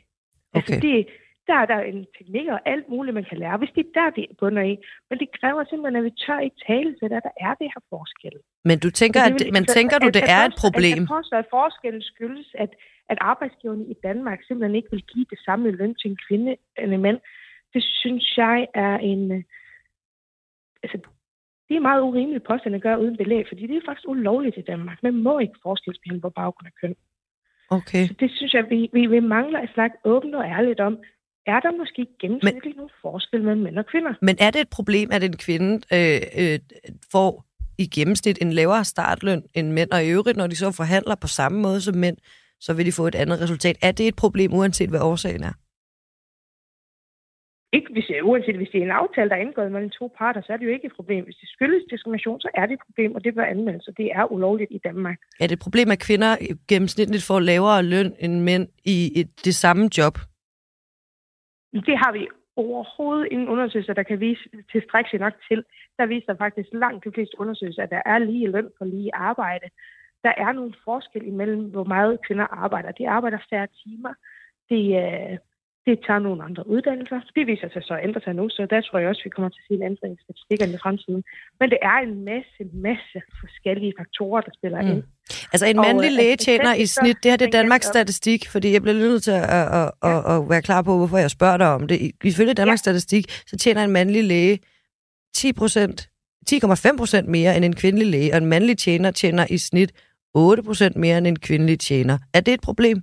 Altså, 0.57 0.72
Okay. 0.75 0.83
det, 0.89 1.07
der 1.49 1.57
er 1.62 1.66
der 1.72 1.81
en 1.93 2.01
teknik 2.18 2.47
og 2.57 2.61
alt 2.72 2.87
muligt, 2.95 3.14
man 3.14 3.27
kan 3.31 3.39
lære, 3.39 3.57
hvis 3.61 3.72
det 3.77 3.83
er 3.87 3.93
der, 4.01 4.09
det 4.18 4.27
bunder 4.41 4.62
i. 4.72 4.75
Men 5.11 5.16
det 5.22 5.29
kræver 5.41 5.64
simpelthen, 5.70 5.97
at 6.01 6.05
vi 6.09 6.12
tør 6.25 6.39
ikke 6.47 6.59
tale 6.70 6.91
til, 6.99 7.05
at 7.18 7.22
der 7.29 7.35
er 7.47 7.53
det 7.61 7.68
her 7.75 7.83
forskel. 7.95 8.37
Men 8.68 8.77
du 8.85 8.91
tænker, 9.01 9.20
at, 9.29 9.33
det- 9.39 9.53
men 9.57 9.64
tænker 9.77 9.97
du, 9.99 10.09
at- 10.09 10.14
det 10.18 10.25
er 10.37 10.43
et 10.51 10.55
problem? 10.64 10.99
At, 11.03 11.03
at 11.09 11.14
påstå, 11.16 11.35
at 11.43 11.47
forskellen 11.59 12.03
skyldes, 12.12 12.49
at, 12.64 12.70
at 13.09 13.19
arbejdsgiverne 13.21 13.87
i 13.87 13.95
Danmark 14.03 14.39
simpelthen 14.47 14.77
ikke 14.77 14.91
vil 14.91 15.03
give 15.03 15.27
det 15.31 15.39
samme 15.45 15.71
løn 15.71 15.95
til 15.95 16.11
en 16.11 16.19
kvinde 16.29 16.57
end 16.79 16.95
en 16.95 17.03
mand, 17.03 17.21
det 17.75 17.85
synes 18.01 18.37
jeg 18.37 18.67
er 18.75 18.97
en... 18.99 19.33
øh, 19.33 19.43
Altså, 20.85 20.99
det 21.69 21.77
er 21.77 21.81
meget 21.81 22.03
urimeligt 22.03 22.45
påstand 22.45 22.75
at 22.75 22.83
gøre 22.83 23.01
uden 23.01 23.17
belæg, 23.17 23.45
fordi 23.49 23.67
det 23.67 23.77
er 23.77 23.87
faktisk 23.89 24.09
ulovligt 24.09 24.57
i 24.59 24.61
Danmark. 24.61 24.99
Man 25.03 25.15
må 25.15 25.39
ikke 25.39 25.55
forskelsbehandle 25.63 26.21
på 26.21 26.31
baggrund 26.31 26.67
af 26.67 26.75
køn. 26.81 26.95
Okay. 27.71 28.07
Så 28.09 28.15
det 28.21 28.31
synes 28.37 28.55
jeg, 28.55 28.65
vi, 28.71 28.91
vi, 28.93 29.07
vi 29.07 29.21
mangler 29.21 29.59
at 29.61 29.71
snakke 29.75 29.97
åbent 30.05 30.35
og 30.35 30.45
ærligt 30.45 30.81
om. 30.81 30.99
Er 31.47 31.61
der 31.61 31.77
måske 31.77 32.07
gennemsnitligt 32.21 32.77
nogle 32.77 32.91
forskel 33.03 33.43
mellem 33.43 33.63
mænd 33.63 33.79
og 33.79 33.87
kvinder? 33.87 34.15
Men 34.23 34.37
er 34.41 34.51
det 34.51 34.61
et 34.61 34.69
problem, 34.71 35.09
at 35.13 35.23
en 35.25 35.37
kvinde 35.37 35.73
øh, 35.97 36.21
øh, 36.43 36.59
får 37.13 37.45
i 37.79 37.87
gennemsnit 37.87 38.39
en 38.43 38.53
lavere 38.53 38.85
startløn 38.85 39.43
end 39.55 39.73
mænd, 39.73 39.91
og 39.91 40.05
i 40.05 40.11
øvrigt, 40.11 40.37
når 40.37 40.47
de 40.47 40.57
så 40.57 40.73
forhandler 40.73 41.15
på 41.15 41.27
samme 41.27 41.61
måde 41.63 41.81
som 41.81 41.95
mænd, 41.95 42.17
så 42.65 42.71
vil 42.77 42.87
de 42.87 42.99
få 42.99 43.05
et 43.07 43.15
andet 43.23 43.41
resultat. 43.45 43.77
Er 43.83 43.93
det 43.93 44.09
et 44.09 44.17
problem, 44.25 44.51
uanset 44.59 44.91
hvad 44.91 45.01
årsagen 45.01 45.43
er? 45.51 45.55
Ikke 47.77 47.91
hvis, 47.93 48.09
uanset 48.31 48.57
hvis 48.57 48.73
det 48.73 48.79
er 48.81 48.85
en 48.85 49.01
aftale, 49.03 49.29
der 49.31 49.37
er 49.37 49.47
indgået 49.47 49.73
mellem 49.73 49.91
to 49.91 50.07
parter, 50.19 50.41
så 50.43 50.53
er 50.53 50.57
det 50.57 50.67
jo 50.67 50.75
ikke 50.77 50.87
et 50.87 50.97
problem. 50.99 51.25
Hvis 51.25 51.37
det 51.43 51.49
skyldes 51.49 51.85
diskrimination, 51.91 52.41
så 52.41 52.49
er 52.55 52.67
det 52.67 52.75
et 52.75 52.85
problem, 52.87 53.15
og 53.15 53.25
det 53.25 53.35
bør 53.35 53.45
anmeldes, 53.45 53.89
og 53.89 53.95
det 53.97 54.09
er 54.19 54.33
ulovligt 54.33 54.71
i 54.71 54.81
Danmark. 54.89 55.19
Er 55.41 55.47
det 55.47 55.53
et 55.53 55.65
problem, 55.67 55.91
at 55.91 56.01
kvinder 56.07 56.33
gennemsnitligt 56.69 57.27
får 57.27 57.41
lavere 57.41 57.83
løn 57.83 58.15
end 58.19 58.35
mænd 58.41 58.69
i 58.85 59.21
et, 59.21 59.31
det 59.45 59.55
samme 59.55 59.85
job? 59.99 60.15
Det 61.89 61.97
har 62.03 62.12
vi 62.12 62.29
overhovedet 62.57 63.29
ingen 63.31 63.49
undersøgelser, 63.49 63.95
der 63.95 64.03
kan 64.03 64.21
vise 64.21 64.43
tilstrækkeligt 64.73 65.21
nok 65.21 65.37
til. 65.49 65.65
Der 65.99 66.07
viser 66.07 66.35
faktisk 66.45 66.69
langt 66.73 67.05
de 67.05 67.11
fleste 67.15 67.41
undersøgelser, 67.41 67.83
at 67.83 67.91
der 67.91 68.03
er 68.07 68.19
lige 68.19 68.51
løn 68.51 68.69
for 68.79 68.85
lige 68.85 69.15
arbejde. 69.15 69.67
Der 70.27 70.33
er 70.45 70.53
nogle 70.53 70.75
forskel 70.85 71.25
imellem, 71.33 71.62
hvor 71.75 71.85
meget 71.85 72.18
kvinder 72.27 72.47
arbejder. 72.64 72.91
De 72.93 73.09
arbejder 73.09 73.39
færre 73.51 73.68
timer. 73.83 74.12
Det, 74.70 74.85
øh, 75.03 75.39
det 75.87 75.97
tager 76.07 76.22
nogle 76.27 76.45
andre 76.49 76.62
uddannelser. 76.75 77.20
Det 77.37 77.47
viser 77.47 77.68
sig 77.72 77.83
så 77.89 77.95
at 77.95 78.05
ændre 78.09 78.20
sig 78.20 78.35
nu, 78.35 78.45
så 78.49 78.66
der 78.70 78.81
tror 78.81 78.99
jeg 78.99 79.09
også, 79.09 79.25
vi 79.25 79.31
kommer 79.31 79.51
til 79.51 79.62
at 79.62 79.68
se 79.68 79.75
en 79.75 79.83
ændring 79.91 80.12
i 80.14 80.22
statistikkerne 80.27 80.72
i 80.77 80.83
fremtiden. 80.85 81.22
Men 81.61 81.66
det 81.72 81.79
er 81.83 81.97
en 82.07 82.25
masse, 82.31 82.62
masse 82.89 83.18
forskellige 83.43 83.93
faktorer, 84.01 84.41
der 84.47 84.53
spiller 84.59 84.83
Mm. 84.83 84.89
ind. 84.91 85.03
Altså 85.53 85.66
en 85.66 85.79
Og, 85.79 85.85
mandlig 85.87 86.11
øh, 86.12 86.16
læge 86.20 86.37
tjener 86.37 86.75
i 86.75 86.87
snit, 86.87 87.16
det 87.22 87.31
her 87.31 87.37
det 87.37 87.47
er 87.47 87.57
Danmarks 87.61 87.87
statistik, 87.87 88.41
fordi 88.49 88.72
jeg 88.72 88.83
bliver 88.83 88.99
nødt 88.99 89.22
til 89.22 89.31
at, 89.31 89.43
at, 89.43 89.66
at, 89.81 89.91
at, 90.11 90.18
at 90.33 90.39
være 90.53 90.62
klar 90.62 90.83
på, 90.83 90.97
hvorfor 90.97 91.18
jeg 91.18 91.31
spørger 91.31 91.57
dig 91.57 91.68
om 91.79 91.87
det. 91.87 91.97
Ifølge 92.25 92.55
Danmarks 92.55 92.81
statistik, 92.81 93.25
så 93.47 93.57
tjener 93.57 93.85
en 93.85 93.91
mandlig 93.91 94.25
læge 94.25 94.59
10% 95.37 96.11
10,5 96.51 96.97
procent 96.97 97.29
mere 97.29 97.57
end 97.57 97.64
en 97.64 97.77
kvindelig 97.77 98.07
læge, 98.07 98.33
og 98.33 98.39
en 98.39 98.47
mandlig 98.47 98.79
tjener 98.79 99.11
tjener 99.11 99.47
i 99.51 99.59
snit 99.59 99.93
8 100.35 100.62
procent 100.62 100.97
mere 100.97 101.18
end 101.18 101.26
en 101.26 101.39
kvindelig 101.39 101.78
tjener. 101.80 102.16
Er 102.35 102.41
det 102.41 102.55
et 102.55 102.61
problem? 102.61 102.99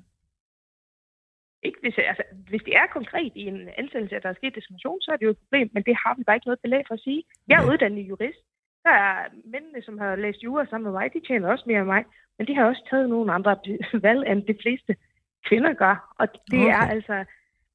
Ikke 1.63 1.79
hvis, 1.81 1.95
altså, 2.11 2.23
hvis 2.49 2.61
det 2.67 2.75
er 2.75 2.87
konkret 2.97 3.31
i 3.35 3.43
en 3.53 3.59
ansættelse, 3.77 4.15
at 4.15 4.23
der 4.23 4.29
er 4.29 4.33
sket 4.39 4.55
diskrimination, 4.55 5.01
så 5.01 5.11
er 5.11 5.17
det 5.17 5.25
jo 5.25 5.29
et 5.35 5.37
problem, 5.43 5.69
men 5.73 5.83
det 5.83 5.95
har 6.03 6.13
vi 6.17 6.23
bare 6.23 6.35
ikke 6.35 6.47
noget 6.47 6.59
belæg 6.65 6.83
for 6.87 6.93
at 6.93 6.99
sige. 7.07 7.23
Jeg 7.47 7.57
er 7.59 7.65
Nej. 7.65 7.73
uddannet 7.73 8.09
jurist. 8.09 8.41
Der 8.83 8.91
er 8.91 9.15
mændene, 9.53 9.81
som 9.87 9.97
har 9.97 10.15
læst 10.15 10.43
jura 10.43 10.65
sammen 10.65 10.85
med 10.87 10.91
mig, 10.99 11.13
de 11.13 11.21
tjener 11.27 11.47
også 11.49 11.63
mere 11.67 11.79
end 11.79 11.87
mig, 11.95 12.03
men 12.37 12.47
de 12.47 12.55
har 12.55 12.65
også 12.65 12.83
taget 12.89 13.09
nogle 13.09 13.33
andre 13.37 13.57
valg, 14.07 14.21
end 14.31 14.39
de 14.51 14.55
fleste 14.61 14.95
kvinder 15.47 15.73
gør. 15.73 15.95
Og 16.19 16.27
det 16.51 16.59
Okay. 16.65 16.73
er 16.77 16.83
altså 16.95 17.15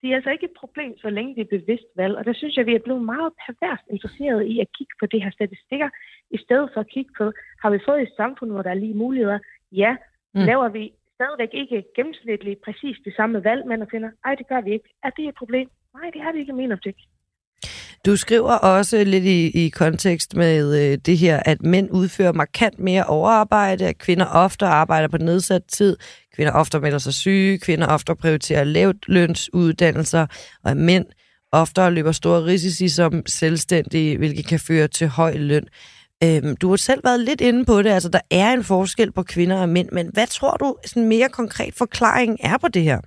det 0.07 0.13
er 0.13 0.17
altså 0.17 0.31
ikke 0.31 0.45
et 0.51 0.61
problem, 0.63 0.99
så 0.99 1.11
længe 1.11 1.35
det 1.35 1.41
er 1.41 1.59
bevidst 1.59 1.91
valg. 1.97 2.15
Og 2.17 2.25
der 2.25 2.33
synes 2.33 2.57
jeg, 2.57 2.67
vi 2.67 2.75
er 2.75 2.87
blevet 2.87 3.05
meget 3.05 3.33
perverst 3.47 3.87
interesseret 3.91 4.43
i 4.53 4.61
at 4.61 4.73
kigge 4.77 4.95
på 5.01 5.07
det 5.07 5.23
her 5.23 5.31
statistikker, 5.31 5.89
i 6.31 6.39
stedet 6.39 6.71
for 6.73 6.81
at 6.81 6.91
kigge 6.95 7.13
på, 7.19 7.33
har 7.63 7.71
vi 7.71 7.79
fået 7.89 8.03
et 8.03 8.13
samfund, 8.17 8.51
hvor 8.51 8.63
der 8.63 8.71
er 8.71 8.83
lige 8.85 8.95
muligheder? 8.95 9.39
Ja. 9.73 9.97
Mm. 10.35 10.41
Laver 10.41 10.69
vi 10.69 10.93
stadigvæk 11.15 11.53
ikke 11.53 11.85
gennemsnitligt 11.97 12.63
præcis 12.67 12.97
det 13.05 13.15
samme 13.17 13.45
valg, 13.45 13.67
mænd 13.67 13.83
og 13.83 13.89
kvinder? 13.89 14.11
Nej, 14.25 14.35
det 14.35 14.49
gør 14.49 14.61
vi 14.61 14.73
ikke. 14.73 14.89
Er 15.03 15.11
det 15.11 15.29
et 15.29 15.35
problem? 15.35 15.69
Nej, 15.95 16.11
det 16.15 16.21
er 16.21 16.33
det 16.33 16.39
ikke 16.39 16.53
min 16.53 16.73
optik. 16.73 16.97
Du 18.07 18.17
skriver 18.17 18.53
også 18.53 19.05
lidt 19.05 19.25
i, 19.25 19.67
i 19.67 19.69
kontekst 19.69 20.37
med 20.37 20.93
øh, 20.93 20.99
det 21.07 21.19
her, 21.19 21.41
at 21.45 21.63
mænd 21.63 21.89
udfører 21.93 22.33
markant 22.33 22.79
mere 22.79 23.05
overarbejde, 23.05 23.87
at 23.87 23.99
kvinder 23.99 24.27
ofte 24.27 24.67
arbejder 24.67 25.09
på 25.09 25.19
nedsat 25.19 25.63
tid, 25.69 25.97
kvinder 26.35 26.53
ofte 26.53 26.81
melder 26.81 26.99
sig 26.99 27.15
syge, 27.15 27.59
kvinder 27.59 27.87
ofte 27.87 28.15
prioriterer 28.15 28.65
lavt 28.65 28.97
lønsuddannelser, 29.09 30.27
og 30.65 30.71
at 30.71 30.77
mænd 30.77 31.07
ofte 31.53 31.91
løber 31.91 32.13
store 32.13 32.45
risici 32.45 32.89
som 32.89 33.23
selvstændige, 33.27 34.19
hvilket 34.19 34.47
kan 34.47 34.61
føre 34.61 34.89
til 34.89 35.09
høj 35.09 35.33
løn. 35.37 35.67
Øhm, 36.25 36.57
du 36.57 36.69
har 36.71 36.77
selv 36.77 37.01
været 37.05 37.21
lidt 37.21 37.41
inde 37.41 37.65
på 37.65 37.83
det, 37.83 37.91
altså 37.91 38.09
der 38.09 38.21
er 38.31 38.53
en 38.53 38.65
forskel 38.65 39.13
på 39.13 39.23
kvinder 39.23 39.61
og 39.61 39.69
mænd, 39.69 39.89
men 39.93 40.11
hvad 40.13 40.27
tror 40.27 40.57
du 40.57 40.77
sådan 40.85 41.09
mere 41.09 41.29
konkret 41.29 41.75
forklaring 41.75 42.39
er 42.41 42.59
på 42.59 42.69
det 42.69 42.83
her? 42.83 43.01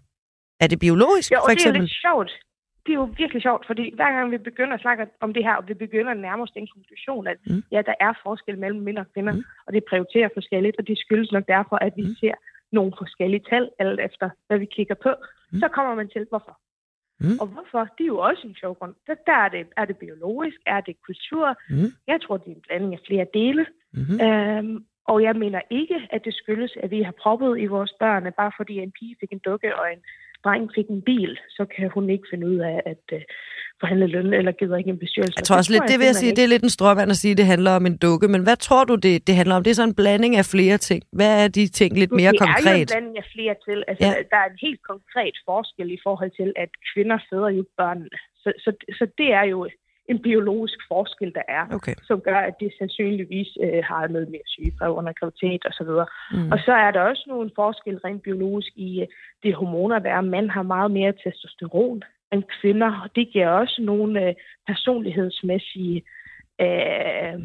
Er 0.60 0.68
det 0.68 0.80
biologisk, 0.80 1.32
Jo, 1.32 1.38
for 1.38 1.42
og 1.42 1.50
det 1.50 1.52
er 1.52 1.60
eksempel? 1.60 1.82
lidt 1.82 1.92
sjovt. 1.92 2.32
Det 2.86 2.92
er 2.92 3.00
jo 3.04 3.10
virkelig 3.18 3.42
sjovt, 3.42 3.66
fordi 3.68 3.96
hver 3.96 4.12
gang 4.16 4.32
vi 4.32 4.38
begynder 4.38 4.74
at 4.74 4.82
snakke 4.82 5.08
om 5.22 5.34
det 5.34 5.44
her, 5.44 5.56
og 5.56 5.68
vi 5.68 5.74
begynder 5.74 6.12
at 6.12 6.18
nærme 6.18 6.44
os 6.44 6.52
den 6.52 6.68
konklusion, 6.76 7.28
at 7.28 7.38
Mm. 7.46 7.54
mm. 7.56 7.64
ja, 7.72 7.82
der 7.82 7.94
er 8.00 8.14
forskel 8.24 8.58
mellem 8.60 8.82
mænd 8.82 8.98
og 8.98 9.06
kvinder, 9.14 9.34
Mm. 9.34 9.38
mm. 9.38 9.66
og 9.68 9.74
det 9.74 9.84
prioriterer 9.90 10.30
forskelligt, 10.34 10.76
og 10.80 10.88
det 10.88 10.98
skyldes 10.98 11.32
nok 11.32 11.48
derfor, 11.48 11.76
at 11.76 11.94
vi 11.96 12.02
Mm. 12.02 12.08
mm. 12.08 12.16
ser 12.16 12.34
nogle 12.72 12.92
forskellige 12.98 13.44
tal, 13.50 13.70
alt 13.80 14.00
efter 14.00 14.30
hvad 14.48 14.60
vi 14.60 14.66
kigger 14.66 14.96
på, 14.96 15.10
Mm. 15.10 15.26
mm. 15.52 15.60
så 15.60 15.68
kommer 15.68 15.96
man 15.96 16.10
til, 16.10 16.26
hvorfor. 16.30 16.60
Mm. 17.22 17.38
Og 17.42 17.48
hvorfor? 17.48 17.82
Det 17.98 18.04
er 18.04 18.14
jo 18.16 18.20
også 18.20 18.48
en 18.48 18.56
sjov 18.56 18.76
grund. 18.76 18.94
Der, 19.08 19.16
der 19.26 19.34
er, 19.34 19.50
det, 19.50 19.68
er 19.78 19.86
det 19.86 19.98
biologisk, 19.98 20.58
er 20.66 20.82
det 20.82 20.96
kultur. 21.06 21.56
Mm. 21.70 21.92
Jeg 22.08 22.22
tror, 22.22 22.38
det 22.38 22.48
er 22.52 22.56
en 22.56 22.62
blanding 22.68 22.94
af 22.94 23.00
flere 23.08 23.28
dele. 23.34 23.66
Mm-hmm. 23.94 24.22
Øhm, 24.26 24.86
og 25.08 25.24
jeg 25.24 25.36
mener 25.36 25.62
ikke, 25.70 26.08
at 26.12 26.26
det 26.26 26.34
skyldes, 26.34 26.78
at 26.84 26.92
vi 26.92 27.02
har 27.02 27.12
proppet 27.12 27.60
i 27.60 27.66
vores 27.66 27.94
børn, 28.00 28.34
bare 28.38 28.52
fordi 28.58 28.74
en 28.80 28.92
pige 29.00 29.16
fik 29.20 29.32
en 29.32 29.40
dukke 29.40 29.80
og 29.80 29.86
en 29.94 30.00
dreng 30.44 30.70
fik 30.76 30.88
en 30.96 31.02
bil, 31.02 31.32
så 31.58 31.66
kan 31.76 31.90
hun 31.96 32.10
ikke 32.10 32.28
finde 32.32 32.46
ud 32.52 32.60
af 32.72 32.82
at 32.86 33.06
uh, 33.14 33.20
forhandle 33.82 34.08
løn 34.08 34.34
eller 34.40 34.52
gider 34.60 34.78
ikke 34.78 34.90
en 34.90 35.04
bestyrelse. 35.06 35.34
Jeg 35.38 35.46
tror 35.46 35.58
også 35.62 35.74
lidt, 35.74 35.88
det 35.92 35.98
vil 36.00 36.06
jeg 36.12 36.16
sige, 36.16 36.36
det 36.38 36.44
er 36.44 36.52
lidt 36.54 36.64
en 36.64 36.78
stråmand 36.78 37.10
at 37.16 37.20
sige, 37.24 37.32
at 37.32 37.38
det 37.38 37.46
handler 37.54 37.72
om 37.80 37.86
en 37.86 37.98
dukke. 37.98 38.28
Men 38.34 38.42
hvad 38.44 38.58
tror 38.68 38.84
du, 38.84 38.96
det, 38.96 39.28
det 39.28 39.36
handler 39.40 39.56
om? 39.56 39.64
Det 39.64 39.72
er 39.72 39.80
sådan 39.80 39.90
en 39.90 40.00
blanding 40.02 40.34
af 40.42 40.46
flere 40.56 40.78
ting. 40.78 41.02
Hvad 41.20 41.44
er 41.44 41.48
de 41.48 41.68
ting 41.80 41.92
lidt 42.02 42.12
mere 42.12 42.32
det 42.32 42.42
er 42.42 42.46
jo 42.46 42.50
en 42.50 42.54
konkret? 42.56 42.88
blanding 42.92 43.18
af 43.24 43.28
flere 43.36 43.56
til. 43.68 43.80
Altså, 43.90 44.08
ja. 44.08 44.14
Der 44.32 44.40
er 44.44 44.50
en 44.54 44.60
helt 44.68 44.82
konkret 44.92 45.36
forskel 45.50 45.88
i 45.98 46.00
forhold 46.06 46.32
til, 46.40 46.50
at 46.64 46.72
kvinder 46.92 47.18
føder 47.30 47.50
jo 47.60 47.64
børnene. 47.80 48.18
Så, 48.44 48.50
så, 48.64 48.72
så 48.98 49.04
det 49.18 49.30
er 49.42 49.46
jo 49.54 49.60
en 50.10 50.22
biologisk 50.22 50.80
forskel, 50.88 51.34
der 51.34 51.42
er, 51.48 51.66
Okay. 51.74 51.96
som 52.04 52.22
gør, 52.22 52.40
at 52.50 52.56
det 52.60 52.74
sandsynligvis 52.78 53.48
øh, 53.64 53.84
har 53.84 54.08
noget 54.08 54.30
mere 54.30 54.48
sygefravær 54.48 54.98
under 55.00 55.14
graviditet 55.14 55.66
osv. 55.70 55.92
Mm. 56.32 56.52
Og 56.52 56.60
så 56.66 56.72
er 56.72 56.92
der 56.92 57.02
også 57.02 57.24
nogle 57.28 57.52
forskel 57.56 57.98
rent 57.98 58.24
biologisk 58.24 58.72
i 58.76 59.02
øh, 59.02 59.08
de 59.44 59.54
hormoner, 59.54 60.00
der 60.00 60.10
er. 60.10 60.22
Mænd 60.22 60.50
har 60.50 60.64
meget 60.64 60.92
mere 60.92 61.14
testosteron 61.24 62.04
end 62.34 62.44
kvinder, 62.62 63.02
og 63.04 63.10
det 63.16 63.30
giver 63.30 63.50
også 63.50 63.82
nogle 63.82 64.28
øh, 64.28 64.34
personlighedsmæssige 64.68 66.04
øh, 66.62 67.36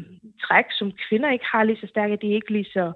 træk, 0.43 0.65
som 0.71 0.91
kvinder 1.09 1.31
ikke 1.31 1.45
har 1.51 1.63
lige 1.63 1.81
så 1.81 1.87
stærke. 1.87 2.17
De 2.21 2.31
er 2.31 2.35
ikke 2.35 2.51
lige 2.51 2.71
så... 2.73 2.91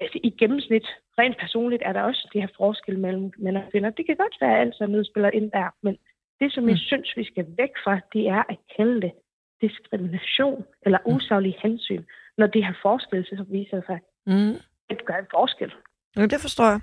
Altså, 0.00 0.18
I 0.22 0.30
gennemsnit, 0.30 0.86
rent 1.18 1.36
personligt, 1.38 1.82
er 1.86 1.92
der 1.92 2.02
også 2.02 2.28
det 2.32 2.40
her 2.40 2.48
forskel 2.56 2.98
mellem 2.98 3.32
mænd 3.38 3.56
og 3.56 3.62
kvinder. 3.70 3.90
Det 3.90 4.06
kan 4.06 4.16
godt 4.16 4.36
være, 4.40 4.54
at 4.54 4.60
alt 4.60 4.74
sådan 4.74 4.92
noget 4.92 5.06
spiller 5.06 5.30
ind 5.30 5.50
der, 5.50 5.68
men 5.82 5.96
det, 6.40 6.48
som 6.54 6.62
mm. 6.62 6.68
jeg 6.68 6.78
synes, 6.78 7.08
vi 7.16 7.24
skal 7.24 7.44
væk 7.58 7.72
fra, 7.84 7.94
det 8.12 8.28
er 8.28 8.42
at 8.52 8.58
kalde 8.76 9.00
det 9.00 9.12
diskrimination 9.62 10.64
eller 10.86 10.98
Mm. 11.06 11.12
usaglig 11.14 11.54
hensyn, 11.62 12.02
når 12.38 12.46
det 12.46 12.64
her 12.66 12.74
forskel 12.82 13.24
så 13.24 13.44
viser 13.50 13.80
sig 13.88 13.98
Mm. 14.26 14.54
at 14.90 14.98
gøre 15.06 15.18
en 15.18 15.30
forskel. 15.36 15.72
Ja, 16.16 16.22
det 16.26 16.40
forstår 16.40 16.64
jeg. 16.64 16.80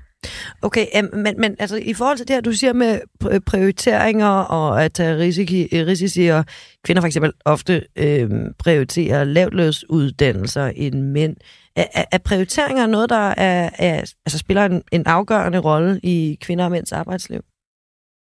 Okay, 0.61 0.85
um, 0.99 1.19
men, 1.19 1.33
men 1.41 1.55
altså 1.59 1.77
i 1.77 1.93
forhold 1.93 2.17
til 2.17 2.27
det 2.27 2.35
her, 2.35 2.41
du 2.41 2.51
siger 2.51 2.73
med 2.73 2.99
pr- 3.23 3.39
prioriteringer 3.47 4.27
og 4.57 4.83
at 4.83 4.93
tage 4.93 5.17
risici, 5.17 5.67
risici 5.73 6.27
og 6.27 6.45
kvinder 6.85 7.01
for 7.01 7.07
eksempel 7.07 7.31
ofte 7.45 7.73
øh, 7.95 8.29
prioriterer 8.59 9.23
lavtlønsuddannelser 9.23 10.65
end 10.75 10.95
mænd. 11.01 11.35
Er, 11.75 11.85
er, 11.93 12.05
er 12.11 12.17
prioriteringer 12.17 12.87
noget, 12.87 13.09
der 13.09 13.29
er, 13.37 13.69
er, 13.79 13.95
altså 14.25 14.37
spiller 14.39 14.65
en, 14.65 14.83
en 14.91 15.03
afgørende 15.05 15.59
rolle 15.59 15.99
i 16.03 16.37
kvinder 16.41 16.65
og 16.65 16.71
mænds 16.71 16.91
arbejdsliv? 16.91 17.41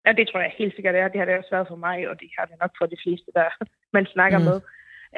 Ja, 0.07 0.11
det 0.13 0.27
tror 0.27 0.39
jeg 0.39 0.53
helt 0.57 0.75
sikkert 0.75 0.95
er. 0.95 1.07
Det 1.07 1.19
har 1.19 1.25
det 1.25 1.37
også 1.37 1.49
været 1.51 1.67
for 1.67 1.75
mig, 1.75 2.09
og 2.09 2.19
det 2.19 2.29
har 2.37 2.45
det 2.45 2.55
nok 2.61 2.71
for 2.77 2.85
de 2.85 2.97
fleste, 3.03 3.29
der 3.35 3.47
man 3.97 4.05
snakker 4.05 4.39
Mm. 4.39 4.45
med. 4.49 4.57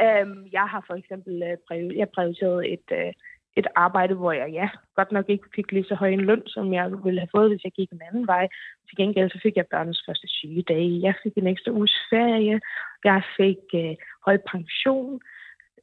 Øhm, 0.04 0.48
jeg 0.52 0.66
har 0.74 0.84
for 0.88 0.96
eksempel 1.02 1.44
øh, 1.44 1.58
prior- 1.68 1.96
jeg 2.02 2.10
prioriteret 2.10 2.74
et, 2.74 2.88
øh, 3.00 3.14
et 3.60 3.68
arbejde, 3.76 4.14
hvor 4.16 4.32
jeg 4.32 4.50
ja, 4.60 4.70
godt 4.96 5.12
nok 5.12 5.26
ikke 5.30 5.48
fik 5.56 5.72
lige 5.72 5.84
så 5.90 5.96
høj 5.96 6.10
en 6.10 6.22
løn, 6.30 6.44
som 6.48 6.74
jeg 6.74 6.86
ville 7.06 7.20
have 7.20 7.34
fået, 7.36 7.50
hvis 7.50 7.64
jeg 7.64 7.72
gik 7.72 7.92
en 7.92 8.02
anden 8.10 8.28
vej. 8.28 8.48
Til 8.88 8.98
gengæld 8.98 9.30
så 9.32 9.40
fik 9.44 9.56
jeg 9.58 9.68
børnens 9.68 10.04
første 10.08 10.28
sygedag. 10.28 10.86
Jeg 11.02 11.14
fik 11.24 11.34
en 11.38 11.48
ekstra 11.48 11.72
uges 11.72 11.96
ferie. 12.10 12.60
Jeg 13.04 13.22
fik 13.38 13.64
øh, 13.76 13.96
høj 14.26 14.38
pension. 14.52 15.22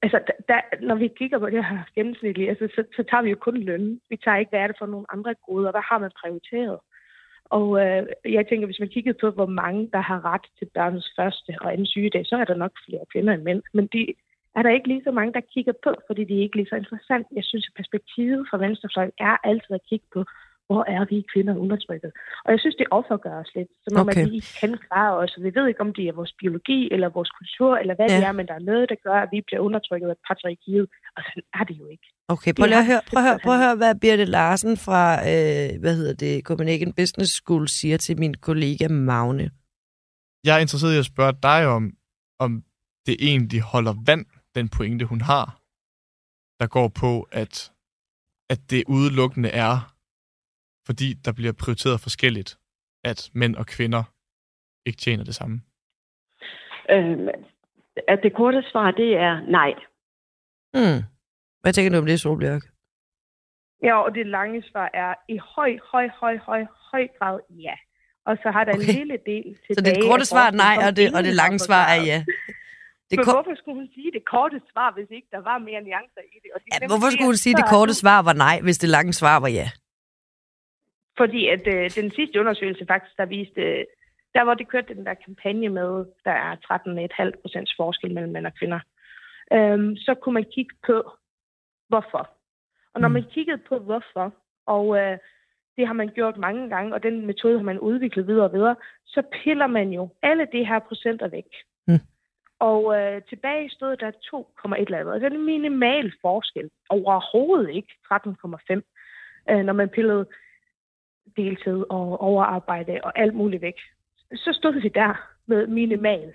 Altså, 0.02 0.18
da, 0.28 0.32
da, 0.48 0.60
når 0.80 0.94
vi 0.94 1.08
kigger 1.18 1.38
på 1.38 1.50
det 1.50 1.64
her 1.64 1.78
gennemsnitligt, 1.94 2.48
altså, 2.48 2.68
så, 2.74 2.84
så 2.96 3.02
tager 3.10 3.22
vi 3.22 3.30
jo 3.30 3.36
kun 3.36 3.56
løn. 3.56 4.00
Vi 4.10 4.16
tager 4.16 4.36
ikke, 4.36 4.50
hvad 4.50 4.60
er 4.60 4.66
det 4.66 4.76
for 4.78 4.86
nogle 4.86 5.06
andre 5.12 5.34
goder. 5.46 5.70
Hvad 5.70 5.80
har 5.90 5.98
man 5.98 6.10
prioriteret? 6.20 6.78
Og 7.50 7.80
øh, 7.80 8.06
jeg 8.24 8.48
tænker, 8.48 8.66
hvis 8.66 8.80
man 8.80 8.88
kigger 8.88 9.12
på, 9.20 9.30
hvor 9.30 9.46
mange, 9.46 9.90
der 9.92 10.00
har 10.00 10.24
ret 10.24 10.46
til 10.58 10.68
børnens 10.74 11.12
første 11.16 11.54
og 11.60 11.72
anden 11.72 11.86
sygedag, 11.86 12.26
så 12.26 12.36
er 12.36 12.44
der 12.44 12.54
nok 12.54 12.72
flere 12.86 13.04
kvinder 13.12 13.34
end 13.34 13.42
mænd. 13.42 13.62
Men 13.74 13.86
de 13.86 14.14
er 14.56 14.62
der 14.62 14.70
ikke 14.70 14.88
lige 14.88 15.02
så 15.04 15.10
mange, 15.10 15.32
der 15.32 15.40
kigger 15.54 15.72
på, 15.84 15.94
fordi 16.06 16.24
det 16.24 16.36
er 16.36 16.42
ikke 16.42 16.56
lige 16.56 16.68
så 16.70 16.76
interessant. 16.76 17.26
Jeg 17.32 17.44
synes, 17.44 17.66
at 17.68 17.76
perspektivet 17.76 18.46
fra 18.50 18.58
venstrefløjen 18.58 19.12
er 19.18 19.36
altid 19.44 19.74
at 19.74 19.86
kigge 19.88 20.06
på, 20.14 20.24
hvor 20.66 20.84
er 20.88 21.04
vi 21.04 21.26
kvinder 21.32 21.56
undertrykket. 21.56 22.12
Og 22.44 22.52
jeg 22.52 22.60
synes, 22.60 22.76
det 22.76 22.86
offergør 22.90 23.40
os 23.40 23.54
lidt, 23.54 23.68
som 23.84 23.96
om, 24.00 24.08
Okay. 24.08 24.22
at 24.22 24.30
vi 24.30 24.34
ikke 24.34 24.56
kan 24.60 24.78
klare 24.88 25.14
os. 25.16 25.38
Vi 25.40 25.54
ved 25.54 25.66
ikke, 25.68 25.80
om 25.80 25.94
det 25.94 26.08
er 26.08 26.12
vores 26.12 26.32
biologi 26.40 26.88
eller 26.92 27.08
vores 27.08 27.30
kultur, 27.30 27.76
eller 27.76 27.94
hvad 27.94 28.08
ja. 28.08 28.16
det 28.16 28.24
er, 28.24 28.32
men 28.32 28.46
der 28.46 28.54
er 28.54 28.68
noget, 28.70 28.88
der 28.88 28.94
gør, 29.06 29.18
at 29.24 29.28
vi 29.32 29.40
bliver 29.40 29.60
undertrykket 29.60 30.08
af 30.08 30.16
patriarkiet. 30.28 30.86
Og 31.16 31.22
sådan 31.22 31.42
er 31.54 31.64
det 31.64 31.78
jo 31.78 31.86
ikke. 31.86 32.08
Okay, 32.28 32.52
prøv 32.54 32.66
lige 32.66 32.78
at 32.78 32.86
høre, 32.86 33.02
prøv 33.10 33.22
at 33.22 33.28
høre, 33.28 33.38
prøv 33.44 33.52
at 33.52 33.58
høre 33.64 33.76
hvad 33.76 33.94
Birte 34.00 34.24
Larsen 34.24 34.76
fra, 34.76 35.02
øh, 35.30 35.80
hvad 35.80 35.96
hedder 35.96 36.14
det, 36.14 36.44
Copenhagen 36.44 36.92
Business 36.92 37.32
School 37.32 37.68
siger 37.68 37.96
til 37.96 38.18
min 38.18 38.34
kollega 38.34 38.88
Magne. 38.88 39.50
Jeg 40.44 40.56
er 40.56 40.60
interesseret 40.60 40.94
i 40.94 40.98
at 40.98 41.04
spørge 41.04 41.34
dig 41.42 41.66
om, 41.66 41.82
om 42.38 42.64
det 43.06 43.16
egentlig 43.20 43.60
holder 43.60 43.94
vand, 44.06 44.26
den 44.54 44.68
pointe, 44.68 45.04
hun 45.04 45.20
har, 45.20 45.46
der 46.60 46.66
går 46.66 46.88
på, 46.88 47.12
at, 47.32 47.72
at 48.50 48.60
det 48.70 48.84
udelukkende 48.86 49.48
er, 49.48 49.74
fordi 50.86 51.08
der 51.24 51.32
bliver 51.32 51.52
prioriteret 51.52 52.00
forskelligt, 52.00 52.58
at 53.04 53.30
mænd 53.34 53.56
og 53.56 53.66
kvinder 53.66 54.02
ikke 54.86 54.98
tjener 54.98 55.24
det 55.24 55.34
samme. 55.34 55.56
Øhm, 56.90 57.28
at 58.08 58.18
det 58.22 58.34
korte 58.34 58.62
svar, 58.70 58.90
det 58.90 59.16
er 59.16 59.40
nej. 59.40 59.72
Hmm. 60.74 61.15
Hvad 61.66 61.72
tænker 61.72 61.90
du 61.92 61.98
om 61.98 62.06
det, 62.06 62.20
Solbjørg? 62.20 62.62
Ja, 63.86 63.94
og 64.04 64.14
det 64.14 64.26
lange 64.26 64.62
svar 64.70 64.88
er 64.94 65.14
i 65.28 65.38
høj, 65.56 65.70
høj, 65.92 66.06
høj, 66.20 66.36
høj, 66.48 66.62
høj 66.90 67.04
grad 67.18 67.38
ja. 67.50 67.76
Og 68.28 68.34
så 68.42 68.48
har 68.54 68.64
der 68.64 68.74
Okay. 68.74 68.88
en 68.88 68.94
lille 69.00 69.18
del 69.32 69.48
tilbage. 69.64 69.76
Så 69.76 69.80
det 69.88 69.94
korte 70.08 70.24
svar 70.32 70.46
er 70.52 70.56
nej, 70.66 70.76
og 70.86 70.96
det, 70.96 71.06
og 71.16 71.20
det 71.28 71.34
lange 71.42 71.58
svar 71.58 71.84
er 71.94 72.00
ja. 72.10 72.18
Det 73.10 73.16
Men 73.18 73.24
hvorfor 73.24 73.54
skulle 73.60 73.78
hun 73.80 73.88
sige 73.94 74.10
det 74.16 74.24
korte 74.34 74.60
svar, 74.72 74.88
hvis 74.96 75.10
ikke 75.10 75.28
der 75.30 75.42
var 75.50 75.58
mere 75.58 75.80
nuancer 75.86 76.24
i 76.34 76.38
det? 76.42 76.50
Og 76.54 76.60
det 76.60 76.68
ja, 76.72 76.86
hvorfor 76.92 77.10
skulle 77.10 77.30
hun 77.32 77.42
sige, 77.44 77.54
at 77.54 77.60
det 77.62 77.68
korte 77.76 77.94
svar 78.02 78.18
var 78.28 78.36
nej, 78.46 78.56
hvis 78.66 78.78
det 78.78 78.88
lange 78.96 79.12
svar 79.20 79.36
var 79.44 79.50
ja? 79.60 79.68
Fordi 81.20 81.40
at 81.54 81.64
øh, 81.74 81.84
den 82.00 82.08
sidste 82.18 82.40
undersøgelse 82.40 82.84
faktisk, 82.92 83.16
der 83.20 83.26
viste, 83.36 83.60
øh, 83.60 83.84
der 84.34 84.44
hvor 84.44 84.54
det 84.54 84.68
kørte 84.72 84.94
den 84.94 85.06
der 85.06 85.14
kampagne 85.26 85.68
med, 85.68 85.90
der 86.26 86.36
er 86.46 86.52
13,5 87.34 87.40
procents 87.42 87.72
forskel 87.80 88.14
mellem 88.14 88.32
mænd 88.32 88.46
og 88.46 88.54
kvinder, 88.58 88.80
øhm, 89.56 89.96
så 89.96 90.14
kunne 90.20 90.36
man 90.38 90.46
kigge 90.54 90.74
på, 90.86 90.96
hvorfor. 91.88 92.30
Og 92.94 93.00
når 93.00 93.08
Mm. 93.08 93.12
man 93.12 93.24
kiggede 93.30 93.58
på, 93.68 93.78
hvorfor, 93.78 94.32
og 94.66 94.98
øh, 94.98 95.18
det 95.76 95.86
har 95.86 95.92
man 95.94 96.08
gjort 96.08 96.36
mange 96.36 96.68
gange, 96.68 96.94
og 96.94 97.02
den 97.02 97.26
metode 97.26 97.58
har 97.58 97.64
man 97.64 97.78
udviklet 97.78 98.26
videre 98.26 98.44
og 98.44 98.52
videre, 98.52 98.76
så 99.06 99.22
piller 99.42 99.66
man 99.66 99.90
jo 99.90 100.08
alle 100.22 100.48
de 100.52 100.64
her 100.64 100.78
procenter 100.78 101.28
væk. 101.28 101.46
Mm. 101.86 101.98
Og 102.58 102.98
øh, 103.00 103.22
tilbage 103.22 103.70
stod 103.70 103.96
der 103.96 104.10
2,1 104.10 104.74
eller 104.78 104.98
andet. 104.98 105.12
Altså, 105.12 105.28
det 105.28 105.34
er 105.34 105.38
en 105.38 105.44
minimal 105.46 106.12
forskel. 106.20 106.70
Overhovedet 106.88 107.70
ikke 107.74 107.92
13,5, 108.12 108.82
øh, 109.50 109.64
når 109.64 109.72
man 109.72 109.88
pillede 109.88 110.26
deltid 111.36 111.84
og 111.90 112.20
overarbejde 112.20 113.00
og 113.04 113.18
alt 113.18 113.34
muligt 113.34 113.62
væk. 113.62 113.78
Så 114.34 114.52
stod 114.52 114.80
vi 114.80 114.88
der 114.88 115.28
med 115.46 115.66
minimal. 115.66 116.34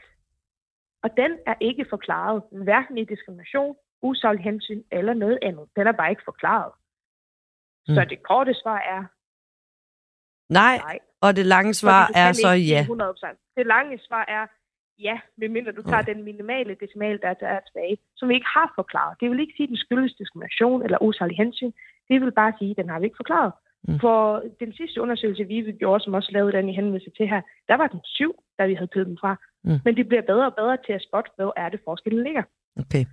Og 1.04 1.18
den 1.18 1.38
er 1.46 1.54
ikke 1.60 1.86
forklaret, 1.90 2.44
hverken 2.52 2.98
i 2.98 3.04
diskrimination, 3.06 3.76
usaglig 4.02 4.44
hensyn 4.44 4.82
eller 4.92 5.14
noget 5.14 5.40
andet. 5.42 5.66
Den 5.76 5.88
er 5.88 5.92
bare 5.92 6.10
ikke 6.10 6.22
forklaret. 6.26 6.72
Mm. 7.88 7.96
Så 7.96 8.02
Mm. 8.02 8.08
det 8.10 8.24
korte 8.24 8.54
svar 8.54 8.80
er 8.96 9.04
Nej, 10.54 10.78
nej. 10.78 11.00
og 11.22 11.36
det 11.36 11.46
lange 11.46 11.74
svar 11.74 12.12
er 12.16 12.32
så 12.34 12.50
ja. 12.50 12.82
100%. 12.84 13.38
Det 13.58 13.66
lange 13.68 14.00
svar 14.08 14.26
er 14.28 14.48
ja, 15.00 15.20
medmindre 15.38 15.72
du 15.72 15.82
tager 15.82 16.02
den 16.02 16.24
minimale 16.24 16.76
decimal, 16.80 17.20
der 17.22 17.28
er 17.42 17.60
tilbage, 17.68 17.98
som 18.18 18.30
vi 18.30 18.34
ikke 18.34 18.48
har 18.58 18.72
forklaret. 18.76 19.18
Det 19.20 19.30
vil 19.32 19.40
ikke 19.40 19.54
sige, 19.58 19.64
at 19.64 19.70
den 19.70 19.78
skyldes 19.78 20.14
diskrimination 20.14 20.84
eller 20.84 20.98
usaglig 21.02 21.38
hensyn. 21.38 21.72
Det 22.10 22.22
vil 22.22 22.32
bare 22.32 22.54
sige, 22.60 22.72
at 22.72 22.78
den 22.78 22.90
har 22.90 23.00
vi 23.00 23.06
ikke 23.06 23.22
forklaret. 23.24 23.52
Mm. 23.88 24.00
For 24.00 24.44
den 24.60 24.74
sidste 24.74 25.02
undersøgelse, 25.02 25.44
vi 25.44 25.72
gjorde, 25.80 26.04
som 26.04 26.14
også 26.14 26.30
lavede 26.32 26.52
den 26.58 26.70
i 26.70 26.76
henvendelse 26.76 27.12
til 27.18 27.28
her, 27.28 27.42
der 27.68 27.76
var 27.76 27.88
den 27.88 28.00
syv, 28.04 28.32
da 28.60 28.66
vi 28.66 28.74
havde 28.74 28.88
pillet 28.94 29.08
den 29.08 29.18
fra. 29.22 29.36
Mm. 29.64 29.80
Men 29.86 29.96
det 29.98 30.08
bliver 30.08 30.22
bedre 30.22 30.46
og 30.46 30.56
bedre 30.56 30.78
til 30.86 30.94
at 30.94 31.04
spotte, 31.08 31.32
hvor 31.36 31.54
er 31.58 31.70
det 31.70 31.80
forskellen 31.86 32.24
ligger. 32.24 32.44
Okay. 32.80 33.06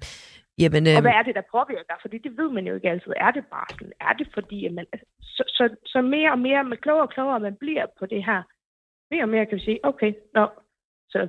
Jamen, 0.59 0.87
Og 0.87 0.93
øh, 0.97 1.01
hvad 1.07 1.13
er 1.21 1.23
det, 1.23 1.35
der 1.35 1.43
påvirker? 1.57 1.95
Fordi 2.05 2.19
det 2.19 2.33
ved 2.39 2.49
man 2.57 2.67
jo 2.67 2.75
ikke 2.75 2.91
altid. 2.91 3.13
Er 3.17 3.31
det 3.31 3.45
barsel? 3.55 3.93
Er 4.01 4.13
det 4.19 4.29
fordi, 4.35 4.67
at 4.67 4.73
man... 4.73 4.87
Så, 5.23 5.43
så, 5.49 5.65
så 5.87 6.03
mere 6.03 6.31
og 6.33 6.39
mere, 6.39 6.65
med 6.65 6.77
klogere 6.77 7.03
og 7.03 7.11
klogere 7.11 7.41
man 7.41 7.55
bliver 7.61 7.87
på 7.99 8.07
det 8.07 8.25
her, 8.25 8.43
mere 9.11 9.23
og 9.23 9.29
mere 9.29 9.47
kan 9.47 9.59
vi 9.59 9.65
sige, 9.65 9.79
okay, 9.83 10.13
nå, 10.35 10.45
så 11.11 11.29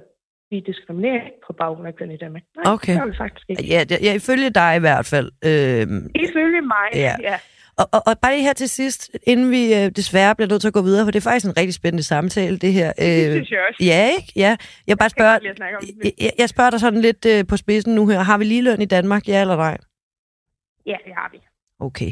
vi 0.52 0.60
diskriminerer 0.60 1.26
ikke 1.26 1.42
på 1.48 1.54
baggrund 1.54 1.88
af 1.88 1.96
køn 1.96 2.12
i 2.12 2.18
Danmark. 2.18 2.44
Nej, 2.56 2.74
Okay. 2.74 2.94
det 2.94 3.02
gør 3.02 3.08
vi 3.12 3.18
faktisk 3.18 3.46
ikke. 3.50 3.64
ja, 3.74 3.82
ja, 4.08 4.14
ifølge 4.16 4.50
dig 4.50 4.72
i 4.76 4.80
hvert 4.80 5.06
fald. 5.06 5.28
Øh, 5.50 5.88
Ifølge 6.26 6.62
mig, 6.62 6.88
Ja. 6.94 7.16
ja. 7.22 7.38
Og, 7.80 7.88
og, 7.92 8.02
og 8.08 8.20
bare 8.20 8.34
lige 8.36 8.44
her 8.44 8.54
til 8.54 8.70
sidst, 8.70 9.10
inden 9.24 9.52
vi 9.52 9.74
øh, 9.74 9.92
desværre 9.92 10.36
bliver 10.36 10.50
nødt 10.50 10.62
til 10.62 10.68
at 10.68 10.74
gå 10.74 10.82
videre, 10.82 11.06
for 11.06 11.12
det 11.12 11.20
er 11.20 11.30
faktisk 11.30 11.46
en 11.46 11.58
rigtig 11.58 11.74
spændende 11.74 12.04
samtale, 12.04 12.58
det 12.58 12.74
her. 12.74 12.94
Det 12.94 13.32
synes 13.34 13.52
jeg 13.52 13.60
også. 13.70 13.84
Ja, 13.84 14.10
ikke? 14.18 14.34
Ja. 14.36 14.58
Jeg 14.88 14.98
bare 14.98 15.04
Jeg 15.06 15.12
spørger, 15.12 15.40
det. 15.40 16.14
jeg, 16.20 16.32
jeg 16.38 16.50
spørger 16.50 16.70
dig 16.70 16.80
sådan 16.80 17.02
lidt 17.02 17.26
øh, 17.26 17.48
på 17.48 17.58
spidsen 17.58 17.96
nu 17.96 18.08
her. 18.08 18.20
Har 18.20 18.38
vi 18.38 18.44
ligeløn 18.44 18.82
i 18.82 18.86
Danmark, 18.86 19.28
ja 19.28 19.42
eller 19.42 19.56
nej? 19.56 19.78
Ja, 20.86 20.96
det 21.06 21.14
har 21.16 21.30
vi. 21.32 21.40
Okay. 21.80 22.12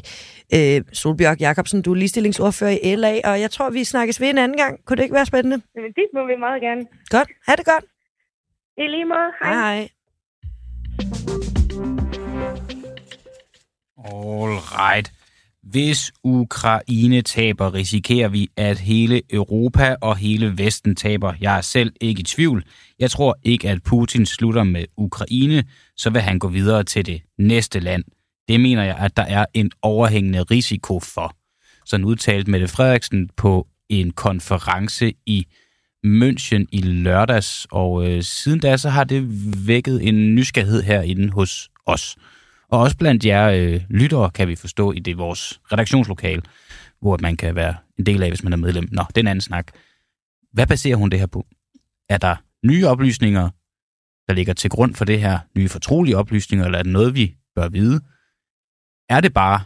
Øh, 0.54 0.82
Solbjørg 0.94 1.38
Jacobsen, 1.40 1.82
du 1.82 1.92
er 1.92 1.96
ligestillingsordfører 1.96 2.78
i 2.84 2.96
LA, 2.96 3.20
og 3.24 3.42
jeg 3.42 3.52
tror, 3.52 3.70
vi 3.70 3.84
snakkes 3.84 4.22
ved 4.22 4.30
en 4.30 4.38
anden 4.38 4.58
gang. 4.58 4.86
Kunne 4.86 4.98
det 4.98 5.04
ikke 5.04 5.16
være 5.16 5.26
spændende? 5.26 5.62
Men 5.76 5.84
det 5.84 6.06
må 6.14 6.28
vi 6.28 6.36
meget 6.36 6.62
gerne. 6.62 6.86
Godt. 7.10 7.30
Ha' 7.48 7.56
det 7.56 7.66
godt. 7.66 7.86
I 8.78 8.82
lige 8.88 9.06
måde. 9.06 9.32
Hej. 9.44 9.54
hej. 9.54 9.90
All 13.98 14.60
right. 14.80 15.17
Hvis 15.72 16.12
Ukraine 16.24 17.22
taber, 17.22 17.74
risikerer 17.74 18.28
vi, 18.28 18.50
at 18.58 18.80
hele 18.80 19.22
Europa 19.30 19.96
og 20.02 20.18
hele 20.18 20.58
Vesten 20.58 20.96
taber. 20.96 21.34
Jeg 21.42 21.58
er 21.58 21.62
selv 21.62 21.92
ikke 22.02 22.20
i 22.20 22.24
tvivl. 22.24 22.64
Jeg 23.00 23.12
tror 23.12 23.38
ikke, 23.44 23.70
at 23.70 23.84
Putin 23.84 24.26
slutter 24.26 24.64
med 24.64 24.86
Ukraine, 24.98 25.64
så 25.98 26.10
vil 26.10 26.22
han 26.22 26.40
gå 26.40 26.48
videre 26.48 26.84
til 26.84 27.06
det 27.06 27.22
næste 27.38 27.80
land. 27.80 28.04
Det 28.48 28.60
mener 28.60 28.84
jeg, 28.84 28.98
at 28.98 29.18
der 29.18 29.24
er 29.24 29.46
en 29.54 29.72
overhængende 29.82 30.42
risiko 30.42 31.00
for. 31.00 31.36
Sådan 31.86 32.06
udtalte 32.06 32.52
Mette 32.52 32.68
Frederiksen 32.68 33.30
på 33.38 33.68
en 33.90 34.12
konference 34.12 35.14
i 35.26 35.48
München 36.06 36.66
i 36.72 36.82
lørdags, 36.82 37.68
og 37.72 38.08
øh, 38.08 38.24
siden 38.24 38.60
da 38.60 38.78
så 38.78 38.90
har 38.90 39.04
det 39.04 39.26
vækket 39.68 40.08
en 40.08 40.36
nysgerrighed 40.36 40.84
herinde 40.84 41.30
hos 41.30 41.70
os. 41.86 42.18
Og 42.70 42.80
også 42.80 42.98
blandt 42.98 43.26
jer 43.26 43.50
øh, 43.50 43.82
lyttere, 43.90 44.30
kan 44.30 44.48
vi 44.48 44.56
forstå, 44.56 44.92
i 44.92 45.00
det 45.00 45.18
vores 45.18 45.62
redaktionslokale, 45.72 46.42
hvor 47.02 47.18
man 47.22 47.38
kan 47.38 47.56
være 47.56 47.76
en 48.00 48.06
del 48.06 48.24
af, 48.24 48.30
hvis 48.30 48.44
man 48.44 48.54
er 48.54 48.58
medlem. 48.58 48.88
Nå, 48.92 49.04
den 49.16 49.28
anden 49.28 49.42
snak. 49.42 49.72
Hvad 50.54 50.68
baserer 50.68 50.96
hun 50.96 51.10
det 51.10 51.20
her 51.20 51.28
på? 51.28 51.46
Er 52.10 52.18
der 52.18 52.36
nye 52.66 52.88
oplysninger, 52.88 53.50
der 54.28 54.34
ligger 54.34 54.54
til 54.54 54.70
grund 54.70 54.96
for 54.96 55.06
det 55.06 55.20
her? 55.20 55.40
Nye 55.58 55.70
fortrolige 55.70 56.18
oplysninger, 56.18 56.66
eller 56.66 56.80
er 56.80 56.84
det 56.84 56.92
noget, 56.92 57.16
vi 57.16 57.36
bør 57.56 57.70
vide? 57.70 58.02
Er 59.10 59.22
det 59.22 59.34
bare 59.34 59.62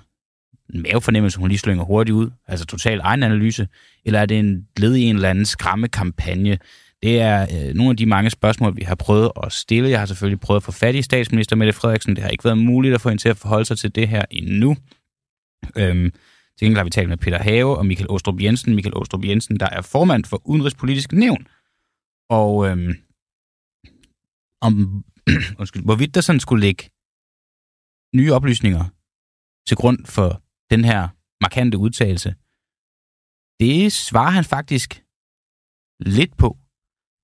en 0.74 0.82
mavefornemmelse, 0.82 1.40
hun 1.40 1.48
lige 1.48 1.60
slynger 1.60 1.84
hurtigt 1.84 2.16
ud, 2.16 2.30
altså 2.48 2.66
total 2.66 3.00
egen 3.00 3.24
analyse, 3.24 3.68
eller 4.06 4.20
er 4.20 4.26
det 4.26 4.40
en 4.40 4.68
led 4.78 4.96
i 4.96 5.02
en 5.02 5.16
eller 5.16 5.30
anden 5.30 5.46
skræmmekampagne? 5.46 6.58
Det 7.04 7.20
er 7.20 7.42
øh, 7.42 7.74
nogle 7.74 7.90
af 7.90 7.98
de 7.98 8.06
mange 8.06 8.30
spørgsmål, 8.30 8.76
vi 8.76 8.82
har 8.82 8.96
prøvet 8.96 9.32
at 9.44 9.54
stille. 9.54 9.90
Jeg 9.90 10.00
har 10.00 10.06
selvfølgelig 10.06 10.40
prøvet 10.40 10.60
at 10.60 10.64
få 10.64 10.72
fat 10.72 10.96
i 10.96 11.02
statsminister 11.02 11.56
Mette 11.56 11.74
Frederiksen. 11.74 12.16
Det 12.16 12.24
har 12.24 12.30
ikke 12.30 12.44
været 12.44 12.58
muligt 12.58 12.94
at 12.94 13.02
få 13.02 13.10
hende 13.10 13.24
til 13.24 13.30
at 13.30 13.38
forholde 13.38 13.66
sig 13.66 13.80
til 13.80 13.96
det 13.96 14.08
her 14.08 14.26
endnu. 14.32 14.78
Øhm, 15.78 16.12
Til 16.58 16.66
gengæld 16.66 16.78
har 16.78 16.84
vi 16.84 16.90
talt 16.90 17.10
med 17.10 17.18
Peter 17.18 17.38
Have 17.38 17.78
og 17.78 17.86
Michael 17.86 18.12
Åstrup 18.12 18.42
Jensen. 18.42 18.76
Michael 18.76 18.98
Åstrup 18.98 19.26
Jensen, 19.26 19.60
der 19.60 19.70
er 19.70 19.82
formand 19.82 20.26
for 20.26 20.42
Udenrigspolitisk 20.48 21.12
Nævn. 21.12 21.48
Og 22.30 22.68
øhm, 22.68 22.94
om, 24.62 24.74
undskyld, 25.60 25.84
hvorvidt 25.84 26.16
der 26.16 26.22
sådan 26.22 26.40
skulle 26.40 26.66
ligge 26.68 26.84
nye 28.16 28.34
oplysninger 28.34 28.84
til 29.68 29.78
grund 29.78 30.06
for 30.06 30.42
den 30.70 30.86
her 30.86 31.08
markante 31.42 31.78
udtalelse, 31.78 32.36
det 33.60 33.92
svarer 33.92 34.30
han 34.30 34.44
faktisk 34.44 35.04
lidt 36.00 36.38
på. 36.38 36.58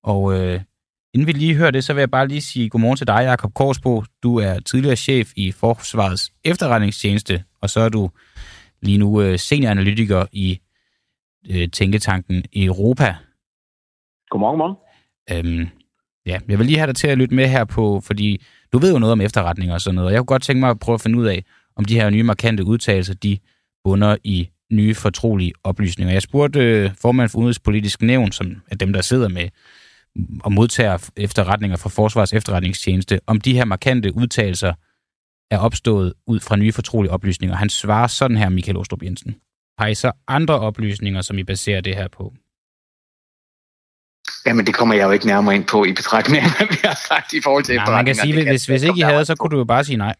Og 0.04 0.38
øh, 0.38 0.60
inden 1.14 1.26
vi 1.26 1.32
lige 1.32 1.54
hører 1.54 1.70
det, 1.70 1.84
så 1.84 1.92
vil 1.92 2.00
jeg 2.00 2.10
bare 2.10 2.28
lige 2.28 2.40
sige 2.40 2.68
godmorgen 2.68 2.96
til 2.96 3.06
dig, 3.06 3.20
Jakob 3.22 3.54
Korsbo. 3.54 4.02
Du 4.22 4.36
er 4.36 4.60
tidligere 4.60 4.96
chef 4.96 5.32
i 5.36 5.52
Forsvarets 5.52 6.32
efterretningstjeneste, 6.44 7.44
og 7.60 7.70
så 7.70 7.80
er 7.80 7.88
du 7.88 8.10
lige 8.82 8.98
nu 8.98 9.22
øh, 9.22 9.38
senioranalytiker 9.38 10.26
i 10.32 10.60
øh, 11.50 11.68
Tænketanken 11.70 12.44
Europa. 12.56 13.16
Godmorgen, 14.30 14.58
godmorgen. 14.58 14.76
Øhm, 15.30 15.68
ja, 16.26 16.38
jeg 16.48 16.58
vil 16.58 16.66
lige 16.66 16.78
have 16.78 16.86
dig 16.86 16.96
til 16.96 17.08
at 17.08 17.18
lytte 17.18 17.34
med 17.34 17.48
her 17.48 17.64
på, 17.64 18.00
fordi 18.00 18.42
du 18.72 18.78
ved 18.78 18.92
jo 18.92 18.98
noget 18.98 19.12
om 19.12 19.20
efterretninger 19.20 19.74
og 19.74 19.80
sådan 19.80 19.94
noget, 19.94 20.06
og 20.06 20.12
jeg 20.12 20.20
kunne 20.20 20.26
godt 20.26 20.42
tænke 20.42 20.60
mig 20.60 20.70
at 20.70 20.78
prøve 20.78 20.94
at 20.94 21.00
finde 21.00 21.18
ud 21.18 21.26
af, 21.26 21.44
om 21.76 21.84
de 21.84 21.94
her 21.94 22.10
nye 22.10 22.22
markante 22.22 22.64
udtalelser, 22.64 23.14
de 23.14 23.38
bunder 23.84 24.16
i 24.24 24.48
nye 24.72 24.94
fortrolige 24.94 25.52
oplysninger. 25.64 26.12
Jeg 26.12 26.22
spurgte 26.22 26.60
øh, 26.60 26.90
formand 27.02 27.28
for 27.28 27.38
Udenrigspolitisk 27.38 28.02
Nævn, 28.02 28.32
som 28.32 28.62
er 28.70 28.76
dem, 28.76 28.92
der 28.92 29.00
sidder 29.00 29.28
med 29.28 29.48
og 30.44 30.52
modtager 30.52 31.10
efterretninger 31.16 31.76
fra 31.76 31.88
Forsvars 31.88 32.32
efterretningstjeneste, 32.32 33.20
om 33.26 33.40
de 33.40 33.54
her 33.54 33.64
markante 33.64 34.16
udtalelser 34.16 34.72
er 35.50 35.58
opstået 35.58 36.14
ud 36.26 36.40
fra 36.40 36.56
nye 36.56 36.72
fortrolige 36.72 37.12
oplysninger. 37.12 37.56
Han 37.56 37.70
svarer 37.70 38.06
sådan 38.06 38.36
her, 38.36 38.48
Michael 38.48 38.76
Ostrup 38.76 39.02
Jensen. 39.02 39.36
Har 39.78 39.86
I 39.86 39.94
så 39.94 40.12
andre 40.28 40.60
oplysninger, 40.60 41.22
som 41.22 41.38
I 41.38 41.44
baserer 41.44 41.80
det 41.80 41.96
her 41.96 42.08
på? 42.08 42.34
Jamen, 44.46 44.66
det 44.66 44.74
kommer 44.74 44.94
jeg 44.94 45.04
jo 45.04 45.10
ikke 45.10 45.26
nærmere 45.26 45.54
ind 45.54 45.66
på 45.66 45.84
i 45.84 45.92
betragtning 45.92 46.42
af, 46.42 46.50
hvad 46.56 46.66
vi 46.66 46.80
har 46.84 46.98
sagt 47.08 47.32
i 47.32 47.40
forhold 47.42 47.64
til 47.64 47.74
Nej, 47.76 47.90
man 47.90 48.06
kan 48.06 48.14
sige. 48.14 48.36
Det 48.36 48.48
hvis, 48.48 48.66
hvis 48.66 48.82
ikke 48.82 48.98
I 48.98 49.02
havde, 49.02 49.24
så 49.24 49.36
kunne 49.36 49.50
du 49.50 49.58
jo 49.58 49.64
bare 49.64 49.84
sige 49.84 49.96
nej. 49.96 50.14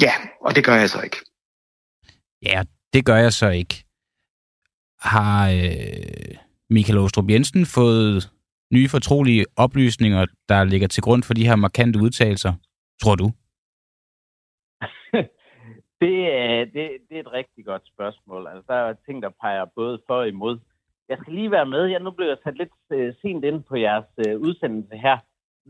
Ja, 0.00 0.12
og 0.40 0.56
det 0.56 0.64
gør 0.64 0.76
jeg 0.76 0.90
så 0.90 1.00
ikke. 1.00 1.16
Ja, 2.42 2.64
det 2.92 3.04
gør 3.04 3.16
jeg 3.16 3.32
så 3.32 3.48
ikke. 3.48 3.84
Har 5.00 5.50
øh, 5.50 6.36
Michael 6.70 6.98
Ostrup 6.98 7.28
Jensen 7.30 7.66
fået 7.66 8.30
nye 8.72 8.88
fortrolige 8.88 9.44
oplysninger, 9.56 10.26
der 10.48 10.64
ligger 10.64 10.88
til 10.88 11.02
grund 11.02 11.22
for 11.22 11.34
de 11.34 11.46
her 11.46 11.56
markante 11.56 11.98
udtalelser, 12.00 12.52
tror 13.02 13.14
du? 13.14 13.26
Det 16.04 16.18
er, 16.42 16.64
det, 16.74 16.84
det 17.08 17.14
er 17.16 17.20
et 17.20 17.32
rigtig 17.32 17.64
godt 17.64 17.82
spørgsmål. 17.94 18.46
Altså, 18.46 18.64
der 18.68 18.74
er 18.74 18.94
ting, 19.06 19.22
der 19.22 19.30
peger 19.42 19.64
både 19.76 20.00
for 20.06 20.14
og 20.14 20.28
imod. 20.28 20.58
Jeg 21.08 21.18
skal 21.22 21.34
lige 21.34 21.50
være 21.50 21.66
med. 21.66 21.84
Jeg 21.86 22.00
nu 22.00 22.10
blev 22.10 22.26
jeg 22.26 22.36
sat 22.44 22.56
lidt 22.58 22.70
øh, 22.92 23.14
sent 23.22 23.44
ind 23.44 23.62
på 23.68 23.76
jeres 23.76 24.10
øh, 24.26 24.40
udsendelse 24.40 24.96
her. 24.96 25.16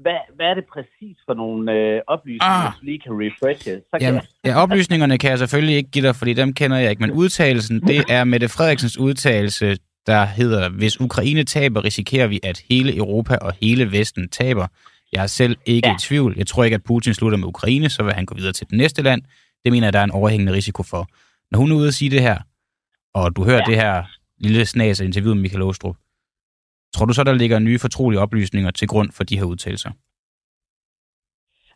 Hvad, 0.03 0.18
hvad 0.36 0.46
er 0.46 0.55
det 0.55 0.64
præcis 0.74 1.16
for 1.26 1.34
nogle 1.34 1.72
øh, 1.72 2.01
oplysninger, 2.07 2.61
Ah. 2.61 2.66
ah. 2.66 2.72
du 2.80 2.84
lige 2.84 3.01
kan 3.01 3.12
refreshe? 3.12 3.70
Så 3.90 3.94
kan 3.98 4.01
Jamen, 4.01 4.22
jeg... 4.44 4.51
ja, 4.51 4.62
oplysningerne 4.62 5.18
kan 5.18 5.30
jeg 5.30 5.38
selvfølgelig 5.38 5.76
ikke 5.76 5.90
give 5.90 6.07
dig, 6.07 6.14
fordi 6.16 6.32
dem 6.32 6.53
kender 6.55 6.76
jeg 6.76 6.90
ikke, 6.90 7.03
men 7.07 7.12
udtalelsen, 7.22 7.80
det 7.80 7.98
er 8.16 8.24
Mette 8.24 8.48
Frederiksens 8.48 8.98
udtalelse, 8.98 9.76
der 10.07 10.24
hedder, 10.24 10.68
hvis 10.68 11.01
Ukraine 11.01 11.44
taber, 11.44 11.84
risikerer 11.84 12.26
vi, 12.26 12.40
at 12.42 12.62
hele 12.68 12.96
Europa 12.96 13.36
og 13.36 13.53
hele 13.61 13.92
Vesten 13.92 14.28
taber. 14.28 14.66
Jeg 15.12 15.22
er 15.22 15.26
selv 15.26 15.57
ikke 15.66 15.88
ja. 15.88 15.94
i 15.94 15.98
tvivl. 15.98 16.34
Jeg 16.36 16.46
tror 16.46 16.64
ikke, 16.64 16.74
at 16.74 16.84
Putin 16.84 17.14
slutter 17.14 17.38
med 17.38 17.48
Ukraine, 17.48 17.90
så 17.90 18.03
vil 18.03 18.12
han 18.12 18.26
gå 18.26 18.34
videre 18.34 18.53
til 18.53 18.66
det 18.70 18.78
næste 18.78 19.03
land. 19.03 19.22
Det 19.64 19.72
mener 19.72 19.86
jeg, 19.86 19.92
der 19.92 19.98
er 19.98 20.05
en 20.05 20.11
overhængende 20.11 20.53
risiko 20.53 20.82
for. 20.82 21.07
Når 21.51 21.59
hun 21.59 21.72
er 21.72 21.76
ude 21.76 21.88
at 21.88 21.94
sige 21.94 22.11
det 22.11 22.20
her, 22.20 22.38
og 23.14 23.36
du 23.36 23.44
hører 23.44 23.57
ja. 23.59 23.64
det 23.66 23.76
her 23.76 24.05
lille 24.38 24.66
snas 24.66 25.01
af 25.01 25.05
interviewet 25.05 25.36
med 25.36 25.42
Michael 25.42 25.62
Åstrup, 25.62 25.96
tror 26.94 27.07
du 27.07 27.12
så, 27.12 27.24
der 27.24 27.32
ligger 27.32 27.59
nye 27.59 27.78
fortrolige 27.78 28.20
oplysninger 28.20 28.70
til 28.70 28.88
grund 28.88 29.12
for 29.12 29.24
de 29.24 29.38
her 29.38 29.44
udtalelser? 29.44 29.90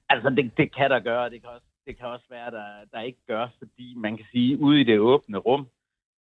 Altså, 0.08 0.30
det, 0.30 0.56
det 0.56 0.74
kan 0.76 0.90
der 0.90 1.00
gøre. 1.00 1.30
Det 1.30 1.40
kan 1.40 1.50
også, 1.50 1.66
det 1.86 1.98
kan 1.98 2.06
også 2.06 2.26
være, 2.30 2.50
der, 2.50 2.66
der 2.92 3.00
ikke 3.00 3.18
gør, 3.26 3.48
fordi 3.58 3.94
man 3.96 4.16
kan 4.16 4.26
sige, 4.32 4.58
ude 4.58 4.80
i 4.80 4.84
det 4.84 4.98
åbne 4.98 5.38
rum, 5.38 5.66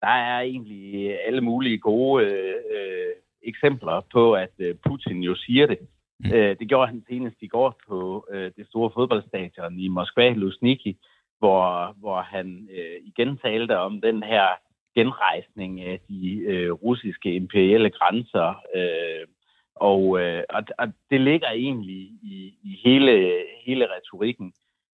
der 0.00 0.08
er 0.08 0.40
egentlig 0.40 1.18
alle 1.26 1.40
mulige 1.40 1.78
gode 1.78 2.24
øh, 2.24 2.54
øh, 2.70 3.12
eksempler 3.42 4.00
på, 4.12 4.32
at 4.32 4.54
øh, 4.58 4.74
Putin 4.86 5.22
jo 5.22 5.34
siger 5.34 5.66
det. 5.66 5.78
Mm. 6.20 6.32
Øh, 6.34 6.58
det 6.58 6.68
gjorde 6.68 6.86
han 6.86 7.04
senest 7.08 7.36
i 7.40 7.46
går 7.46 7.80
på 7.88 8.26
øh, 8.30 8.50
det 8.56 8.66
store 8.66 8.90
fodboldstadion 8.94 9.78
i 9.78 9.88
Moskva, 9.88 10.32
Luzhniki, 10.32 10.96
hvor, 11.38 11.96
hvor 12.00 12.20
han 12.20 12.68
øh, 12.72 12.96
igen 13.04 13.38
talte 13.38 13.78
om 13.78 14.00
den 14.00 14.22
her 14.22 14.46
genrejsning 14.94 15.80
af 15.80 16.00
de 16.08 16.38
øh, 16.38 16.72
russiske 16.72 17.34
imperielle 17.34 17.90
grænser. 17.90 18.48
Øh, 18.74 19.26
og, 19.74 20.20
øh, 20.20 20.42
og, 20.48 20.62
og 20.78 20.86
det 21.10 21.20
ligger 21.20 21.50
egentlig 21.50 22.02
i, 22.22 22.54
i 22.62 22.80
hele, 22.84 23.42
hele 23.66 23.86
retorikken. 23.96 24.52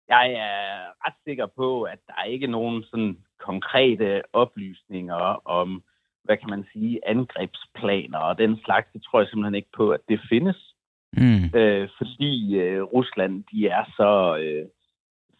Jeg 0.09 0.32
er 0.32 1.07
ret 1.07 1.14
sikker 1.24 1.47
på, 1.47 1.82
at 1.82 1.99
der 2.07 2.14
er 2.18 2.24
ikke 2.24 2.47
nogen 2.47 2.82
sådan 2.82 3.18
konkrete 3.51 4.22
oplysninger 4.32 5.49
om, 5.61 5.82
hvad 6.24 6.36
kan 6.36 6.51
man 6.51 6.64
sige, 6.72 7.01
angrebsplaner 7.07 8.18
og 8.18 8.38
den 8.38 8.59
slags. 8.64 8.88
Det 8.92 9.03
tror 9.03 9.20
jeg 9.20 9.28
simpelthen 9.28 9.55
ikke 9.55 9.76
på, 9.76 9.90
at 9.90 10.01
det 10.09 10.20
findes. 10.28 10.74
Mm. 11.16 11.59
Øh, 11.59 11.88
fordi 11.99 12.59
øh, 12.59 12.82
Rusland, 12.82 13.45
de 13.53 13.68
er 13.68 13.84
så, 13.97 14.36
øh, 14.42 14.66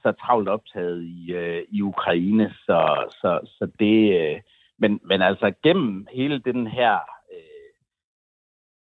så 0.02 0.12
travlt 0.12 0.48
optaget 0.48 1.02
i, 1.02 1.32
øh, 1.32 1.62
i 1.68 1.82
Ukraine, 1.82 2.55
så, 2.66 2.80
så, 3.20 3.40
så 3.59 3.70
det... 3.78 4.20
Øh, 4.20 4.40
men, 4.78 5.00
men 5.05 5.22
altså 5.22 5.52
gennem 5.62 6.07
hele 6.12 6.38
den 6.38 6.66
her, 6.66 6.98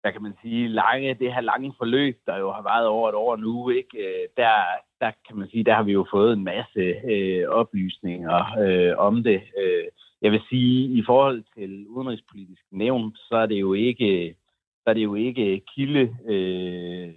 hvad 0.07 0.13
kan 0.13 0.23
man 0.23 0.37
sige, 0.41 0.67
lange, 0.67 1.13
det 1.13 1.33
her 1.33 1.41
lange 1.41 1.73
forløb, 1.77 2.17
der 2.25 2.37
jo 2.37 2.51
har 2.51 2.61
været 2.61 2.87
over 2.87 3.09
et 3.09 3.15
år 3.15 3.35
nu, 3.35 3.69
ikke? 3.69 3.97
Øh, 3.97 4.27
der, 4.37 4.53
der 5.01 5.11
kan 5.27 5.35
man 5.37 5.49
sige, 5.49 5.63
der 5.63 5.73
har 5.73 5.83
vi 5.83 5.91
jo 5.91 6.05
fået 6.11 6.33
en 6.33 6.43
masse 6.43 6.83
øh, 7.13 7.47
oplysninger 7.49 8.59
øh, 8.59 8.93
om 8.97 9.23
det. 9.23 9.41
Øh, 9.61 9.85
jeg 10.21 10.31
vil 10.31 10.41
sige, 10.49 10.99
i 10.99 11.03
forhold 11.05 11.43
til 11.57 11.87
udenrigspolitisk 11.87 12.63
nævn, 12.71 13.15
så 13.15 13.35
er 13.35 13.45
det 13.45 13.59
jo 13.59 13.73
ikke, 13.73 14.35
så 14.83 14.89
er 14.89 14.93
det 14.93 15.03
jo 15.03 15.15
ikke 15.15 15.61
kilde 15.75 16.15
øh, 16.27 17.13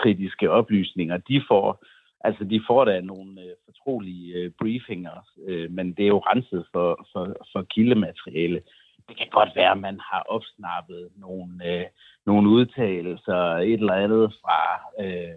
kritiske 0.00 0.50
oplysninger, 0.50 1.16
de 1.16 1.42
får. 1.48 1.84
Altså, 2.20 2.44
de 2.44 2.60
får 2.66 2.84
da 2.84 3.00
nogle 3.00 3.42
øh, 3.42 3.52
fortrolige 3.64 4.34
øh, 4.34 4.50
briefinger, 4.60 5.26
øh, 5.46 5.70
men 5.70 5.92
det 5.92 6.02
er 6.02 6.14
jo 6.16 6.18
renset 6.18 6.66
for, 6.72 7.08
for, 7.12 7.36
for 7.52 7.62
kildemateriale. 7.62 8.60
Det 9.08 9.16
kan 9.16 9.28
godt 9.30 9.56
være, 9.56 9.70
at 9.70 9.78
man 9.78 10.00
har 10.10 10.22
opsnappet 10.28 11.08
nogle, 11.16 11.52
øh, 11.70 11.86
nogle 12.26 12.48
udtalelser, 12.48 13.40
et 13.56 13.72
eller 13.72 13.94
andet 13.94 14.32
fra 14.42 14.60
øh, 15.04 15.36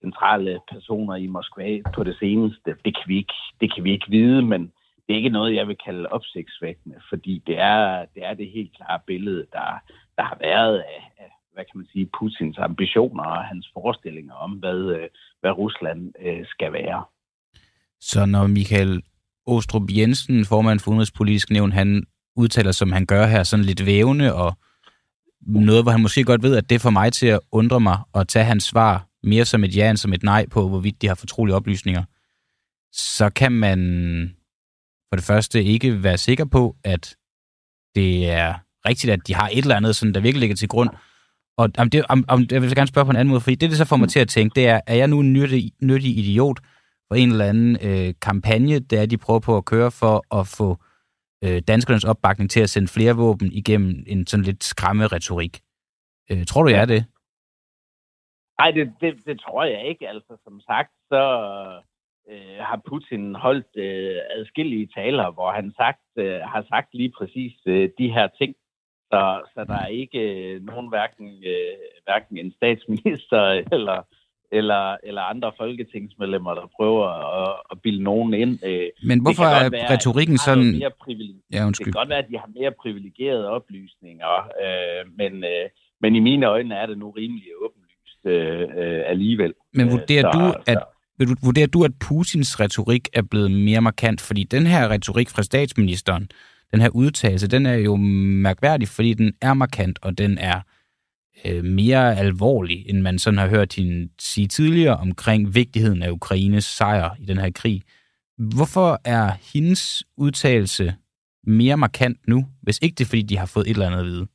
centrale 0.00 0.60
personer 0.72 1.14
i 1.14 1.26
Moskva 1.26 1.70
på 1.94 2.04
det 2.04 2.16
seneste. 2.18 2.70
Det 2.84 2.92
kan, 2.96 3.06
vi 3.06 3.16
ikke, 3.16 3.38
det 3.60 3.74
kan 3.74 3.84
vi 3.84 3.92
ikke 3.92 4.10
vide, 4.10 4.42
men 4.42 4.62
det 5.04 5.10
er 5.12 5.16
ikke 5.16 5.36
noget, 5.38 5.54
jeg 5.54 5.68
vil 5.68 5.76
kalde 5.84 6.08
opsigtsvækkende, 6.08 6.96
fordi 7.08 7.42
det 7.46 7.58
er 7.58 8.04
det, 8.14 8.24
er 8.24 8.34
det 8.34 8.50
helt 8.50 8.76
klare 8.76 9.00
billede, 9.06 9.46
der, 9.52 9.68
der 10.16 10.22
har 10.22 10.38
været 10.40 10.78
af, 10.78 11.02
af 11.18 11.30
hvad 11.52 11.64
kan 11.64 11.78
man 11.78 11.86
sige, 11.92 12.10
Putins 12.18 12.58
ambitioner 12.58 13.24
og 13.24 13.44
hans 13.44 13.70
forestillinger 13.72 14.34
om, 14.34 14.50
hvad, 14.50 14.80
øh, 14.96 15.08
hvad 15.40 15.50
Rusland 15.50 16.12
øh, 16.20 16.46
skal 16.46 16.72
være. 16.72 17.04
Så 18.00 18.26
når 18.26 18.46
Michael 18.46 19.02
Åstrup 19.46 19.88
Jensen, 19.98 20.44
formand 20.44 20.80
for 20.80 20.90
Udenrigspolitisk 20.90 21.50
Nævn, 21.50 21.72
han 21.72 22.06
udtaler, 22.36 22.72
som 22.72 22.92
han 22.92 23.06
gør 23.06 23.26
her, 23.26 23.42
sådan 23.42 23.64
lidt 23.64 23.86
vævende, 23.86 24.34
og 24.34 24.58
noget, 25.46 25.84
hvor 25.84 25.92
han 25.92 26.00
måske 26.00 26.24
godt 26.24 26.42
ved, 26.42 26.56
at 26.56 26.70
det 26.70 26.80
får 26.80 26.90
mig 26.90 27.12
til 27.12 27.26
at 27.26 27.40
undre 27.52 27.80
mig 27.80 27.98
og 28.12 28.28
tage 28.28 28.44
hans 28.44 28.64
svar 28.64 29.08
mere 29.22 29.44
som 29.44 29.64
et 29.64 29.76
ja 29.76 29.90
end 29.90 29.96
som 29.96 30.12
et 30.12 30.22
nej 30.22 30.46
på, 30.50 30.68
hvorvidt 30.68 31.02
de 31.02 31.08
har 31.08 31.14
fortrolige 31.14 31.56
oplysninger, 31.56 32.04
så 32.92 33.30
kan 33.30 33.52
man 33.52 33.78
for 35.08 35.16
det 35.16 35.24
første 35.24 35.64
ikke 35.64 36.02
være 36.02 36.18
sikker 36.18 36.44
på, 36.44 36.76
at 36.84 37.16
det 37.94 38.30
er 38.30 38.54
rigtigt, 38.88 39.12
at 39.12 39.20
de 39.26 39.34
har 39.34 39.48
et 39.52 39.58
eller 39.58 39.76
andet, 39.76 39.96
sådan, 39.96 40.14
der 40.14 40.20
virkelig 40.20 40.40
ligger 40.40 40.56
til 40.56 40.68
grund. 40.68 40.90
Og 41.58 41.70
om 41.78 41.90
det, 41.90 42.04
om, 42.08 42.24
om, 42.28 42.46
jeg 42.50 42.62
vil 42.62 42.74
gerne 42.74 42.86
spørge 42.86 43.04
på 43.04 43.10
en 43.10 43.16
anden 43.16 43.30
måde, 43.30 43.40
fordi 43.40 43.54
det, 43.54 43.70
det 43.70 43.78
så 43.78 43.84
får 43.84 43.96
mig 43.96 44.08
til 44.08 44.20
at 44.20 44.28
tænke, 44.28 44.54
det 44.54 44.68
er, 44.68 44.80
er 44.86 44.94
jeg 44.94 45.08
nu 45.08 45.20
en 45.20 45.32
nyttig, 45.32 45.72
nyttig 45.82 46.18
idiot 46.18 46.60
for 47.08 47.14
en 47.14 47.30
eller 47.30 47.44
anden 47.44 47.76
øh, 47.82 48.14
kampagne, 48.22 48.78
der 48.78 49.06
de 49.06 49.18
prøver 49.18 49.40
på 49.40 49.56
at 49.56 49.64
køre 49.64 49.90
for 49.90 50.40
at 50.40 50.46
få 50.46 50.70
øh, 50.70 50.93
danskernes 51.68 52.04
opbakning 52.04 52.50
til 52.50 52.60
at 52.60 52.70
sende 52.70 52.88
flere 52.88 53.16
våben 53.16 53.52
igennem 53.52 54.04
en 54.06 54.26
sådan 54.26 54.44
lidt 54.44 54.64
skræmme 54.64 55.06
retorik. 55.06 55.60
Øh, 56.30 56.44
tror 56.46 56.62
du, 56.62 56.68
jeg 56.68 56.80
er 56.80 56.84
det? 56.84 57.04
Nej, 58.58 58.70
det, 58.70 58.92
det, 59.00 59.26
det 59.26 59.40
tror 59.40 59.64
jeg 59.64 59.86
ikke. 59.88 60.08
Altså, 60.08 60.36
som 60.44 60.60
sagt, 60.60 60.92
så 61.08 61.22
øh, 62.30 62.58
har 62.60 62.80
Putin 62.88 63.34
holdt 63.34 63.76
øh, 63.76 64.20
adskillige 64.30 64.88
taler, 64.94 65.30
hvor 65.30 65.52
han 65.52 65.72
sagt, 65.76 66.06
øh, 66.16 66.40
har 66.40 66.64
sagt 66.68 66.94
lige 66.94 67.12
præcis 67.18 67.52
øh, 67.66 67.90
de 67.98 68.12
her 68.12 68.28
ting. 68.38 68.54
Så, 69.10 69.40
så 69.54 69.64
der 69.64 69.78
er 69.78 69.86
ikke 69.86 70.18
øh, 70.18 70.62
nogen 70.62 70.88
hverken, 70.88 71.44
øh, 71.44 71.76
hverken 72.04 72.38
en 72.38 72.52
statsminister 72.52 73.42
eller 73.76 74.02
eller, 74.60 74.96
eller 75.08 75.22
andre 75.22 75.52
folketingsmedlemmer, 75.60 76.54
der 76.54 76.66
prøver 76.76 77.06
at, 77.42 77.54
at 77.70 77.76
bilde 77.82 78.02
nogen 78.02 78.34
ind. 78.34 78.58
Øh, 78.64 78.86
Men 79.10 79.18
hvorfor 79.22 79.44
det 79.44 79.52
er 79.64 79.70
være, 79.70 79.90
retorikken 79.94 80.38
sådan- 80.38 80.78
Mere 80.78 80.90
privile- 81.04 81.42
Ja, 81.52 81.58
det 81.58 81.64
undskyld. 81.66 81.84
kan 81.92 81.92
godt 82.00 82.08
være, 82.08 82.18
at 82.18 82.28
de 82.30 82.36
har 82.38 82.50
mere 82.60 82.72
privilegerede 82.82 83.46
oplysninger, 83.48 84.34
øh, 84.64 85.02
men, 85.20 85.32
øh, 85.44 85.66
men 86.00 86.16
i 86.16 86.20
mine 86.20 86.46
øjne 86.46 86.74
er 86.74 86.86
det 86.86 86.98
nu 86.98 87.10
rimelig 87.10 87.48
åbenlyst 87.64 88.20
øh, 88.26 88.60
øh, 88.82 89.02
alligevel. 89.06 89.52
Men 89.74 89.86
Øh, 89.86 89.92
vurderer 89.92 90.22
så- 90.32 90.38
du, 90.38 90.70
at 90.72 90.78
du, 91.28 91.34
vurderer 91.44 91.66
du, 91.66 91.84
at 91.84 91.92
Putins 92.00 92.60
retorik 92.60 93.08
er 93.12 93.22
blevet 93.22 93.50
mere 93.50 93.80
markant? 93.80 94.20
Fordi 94.20 94.42
den 94.44 94.66
her 94.66 94.88
retorik 94.88 95.30
fra 95.30 95.42
statsministeren, 95.42 96.28
den 96.72 96.80
her 96.80 96.88
udtalelse, 96.88 97.48
den 97.48 97.66
er 97.66 97.74
jo 97.74 97.96
mærkværdig, 98.46 98.88
fordi 98.88 99.14
den 99.14 99.34
er 99.42 99.54
markant, 99.54 99.98
og 100.02 100.18
den 100.18 100.38
er 100.38 100.60
øh, 101.46 101.64
mere 101.64 102.16
alvorlig, 102.16 102.90
end 102.90 103.00
man 103.00 103.18
sådan 103.18 103.38
har 103.38 103.48
hørt 103.48 103.74
hende 103.74 104.08
sige 104.18 104.48
tidligere 104.48 104.96
omkring 104.96 105.54
vigtigheden 105.54 106.02
af 106.02 106.10
Ukraines 106.10 106.64
sejr 106.64 107.16
i 107.20 107.24
den 107.24 107.38
her 107.38 107.50
krig. 107.54 107.82
Hvorfor 108.38 109.00
er 109.04 109.32
hendes 109.54 110.04
udtalelse 110.16 110.94
mere 111.46 111.76
markant 111.76 112.28
nu, 112.28 112.44
hvis 112.62 112.78
ikke 112.82 112.94
det 112.94 113.04
er, 113.04 113.08
fordi 113.08 113.22
de 113.22 113.38
har 113.38 113.50
fået 113.54 113.66
et 113.66 113.70
eller 113.70 113.86
andet 113.86 113.98
at 113.98 114.06
vide? 114.06 114.26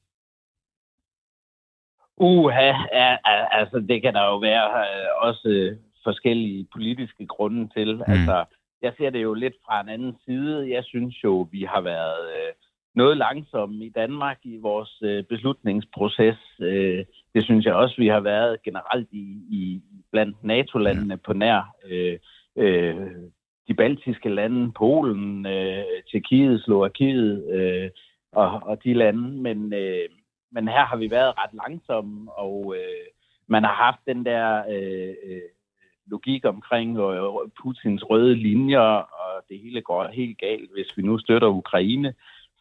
Uha, 2.17 2.71
ja, 2.93 3.17
altså 3.59 3.79
det 3.89 4.01
kan 4.01 4.13
der 4.13 4.25
jo 4.25 4.37
være 4.37 4.67
øh, 4.79 5.27
også 5.27 5.75
forskellige 6.03 6.67
politiske 6.73 7.25
grunde 7.27 7.69
til. 7.75 7.95
Mm. 7.95 8.03
Altså, 8.07 8.45
jeg 8.81 8.93
ser 8.97 9.09
det 9.09 9.21
jo 9.23 9.33
lidt 9.33 9.53
fra 9.65 9.81
en 9.81 9.89
anden 9.89 10.15
side. 10.25 10.69
Jeg 10.75 10.83
synes 10.83 11.23
jo, 11.23 11.47
vi 11.51 11.61
har 11.63 11.81
været 11.81 12.21
øh, 12.37 12.53
noget 12.95 13.17
langsomme 13.17 13.85
i 13.85 13.89
Danmark 13.89 14.37
i 14.43 14.57
vores 14.57 15.01
øh, 15.03 15.23
beslutningsproces. 15.23 16.37
Øh, 16.61 17.05
det 17.35 17.43
synes 17.43 17.65
jeg 17.65 17.73
også, 17.73 17.95
vi 17.97 18.07
har 18.07 18.19
været 18.19 18.63
generelt 18.63 19.07
i, 19.11 19.25
i 19.49 19.81
blandt 20.11 20.43
NATO-landene 20.43 21.17
på 21.17 21.33
nær 21.33 21.75
øh, 21.89 22.19
øh, 22.55 23.07
de 23.67 23.73
baltiske 23.73 24.29
lande, 24.29 24.71
Polen, 24.71 25.45
øh, 25.45 25.83
Tjekkiet, 26.11 26.63
Slovakiet 26.63 27.53
øh, 27.53 27.89
og, 28.31 28.61
og 28.63 28.83
de 28.83 28.93
lande. 28.93 29.41
Men, 29.41 29.73
øh, 29.73 30.09
men 30.51 30.67
her 30.67 30.85
har 30.85 30.97
vi 30.97 31.11
været 31.11 31.33
ret 31.37 31.53
langsomme, 31.53 32.31
og 32.31 32.75
øh, 32.77 33.05
man 33.47 33.63
har 33.63 33.73
haft 33.73 33.99
den 34.07 34.25
der 34.25 34.63
øh, 34.69 35.15
øh, 35.23 35.41
logik 36.05 36.45
omkring 36.45 36.97
øh, 36.97 37.21
Putins 37.61 38.09
røde 38.09 38.35
linjer, 38.35 38.89
og 39.21 39.43
det 39.49 39.59
hele 39.59 39.81
går 39.81 40.07
helt 40.07 40.37
galt, 40.37 40.71
hvis 40.73 40.97
vi 40.97 41.01
nu 41.01 41.17
støtter 41.17 41.47
Ukraine, 41.47 42.13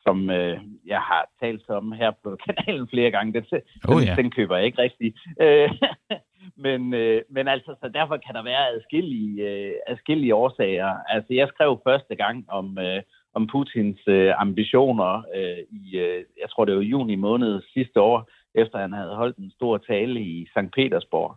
som 0.08 0.30
øh, 0.30 0.58
jeg 0.86 1.00
har 1.00 1.22
talt 1.40 1.70
om 1.70 1.92
her 1.92 2.10
på 2.22 2.36
kanalen 2.46 2.88
flere 2.88 3.10
gange. 3.10 3.32
Den, 3.32 3.44
Oh, 3.88 4.02
ja. 4.06 4.14
den 4.20 4.30
køber 4.30 4.56
jeg 4.56 4.66
ikke 4.66 4.82
rigtig. 4.82 5.14
Øh, 5.40 5.70
men, 6.66 6.94
øh, 6.94 7.22
men 7.30 7.48
altså, 7.48 7.74
så 7.82 7.88
derfor 7.88 8.16
kan 8.16 8.34
der 8.34 8.42
være 8.42 8.68
adskillige, 8.74 9.34
øh, 9.48 9.72
adskillige 9.86 10.34
årsager. 10.34 10.92
Altså, 11.08 11.34
jeg 11.34 11.48
skrev 11.48 11.80
første 11.84 12.14
gang 12.16 12.44
om, 12.48 12.78
øh, 12.78 13.02
om 13.34 13.46
Putins 13.46 14.00
øh, 14.06 14.32
ambitioner 14.36 15.22
øh, 15.36 15.62
i, 15.80 15.96
øh, 15.96 16.24
jeg 16.42 16.50
tror 16.50 16.64
det 16.64 16.76
var 16.76 16.82
juni 16.82 17.16
måned 17.16 17.62
sidste 17.74 18.00
år, 18.00 18.28
efter 18.54 18.78
han 18.78 18.92
havde 18.92 19.14
holdt 19.14 19.36
en 19.36 19.50
stor 19.50 19.78
tale 19.78 20.20
i 20.20 20.46
St. 20.50 20.70
Petersborg. 20.76 21.36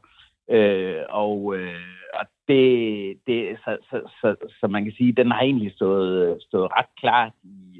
Øh, 0.49 1.03
og 1.09 1.55
øh, 1.57 2.01
og 2.13 2.26
det, 2.47 3.17
det 3.28 3.57
så, 3.63 3.78
så, 3.89 3.97
så, 4.22 4.36
så 4.59 4.67
man 4.67 4.84
kan 4.84 4.93
sige, 4.97 5.11
den 5.11 5.32
har 5.32 5.41
egentlig 5.41 5.72
stået, 5.76 6.38
stået 6.41 6.72
ret 6.78 6.91
klart 6.99 7.34
i, 7.43 7.70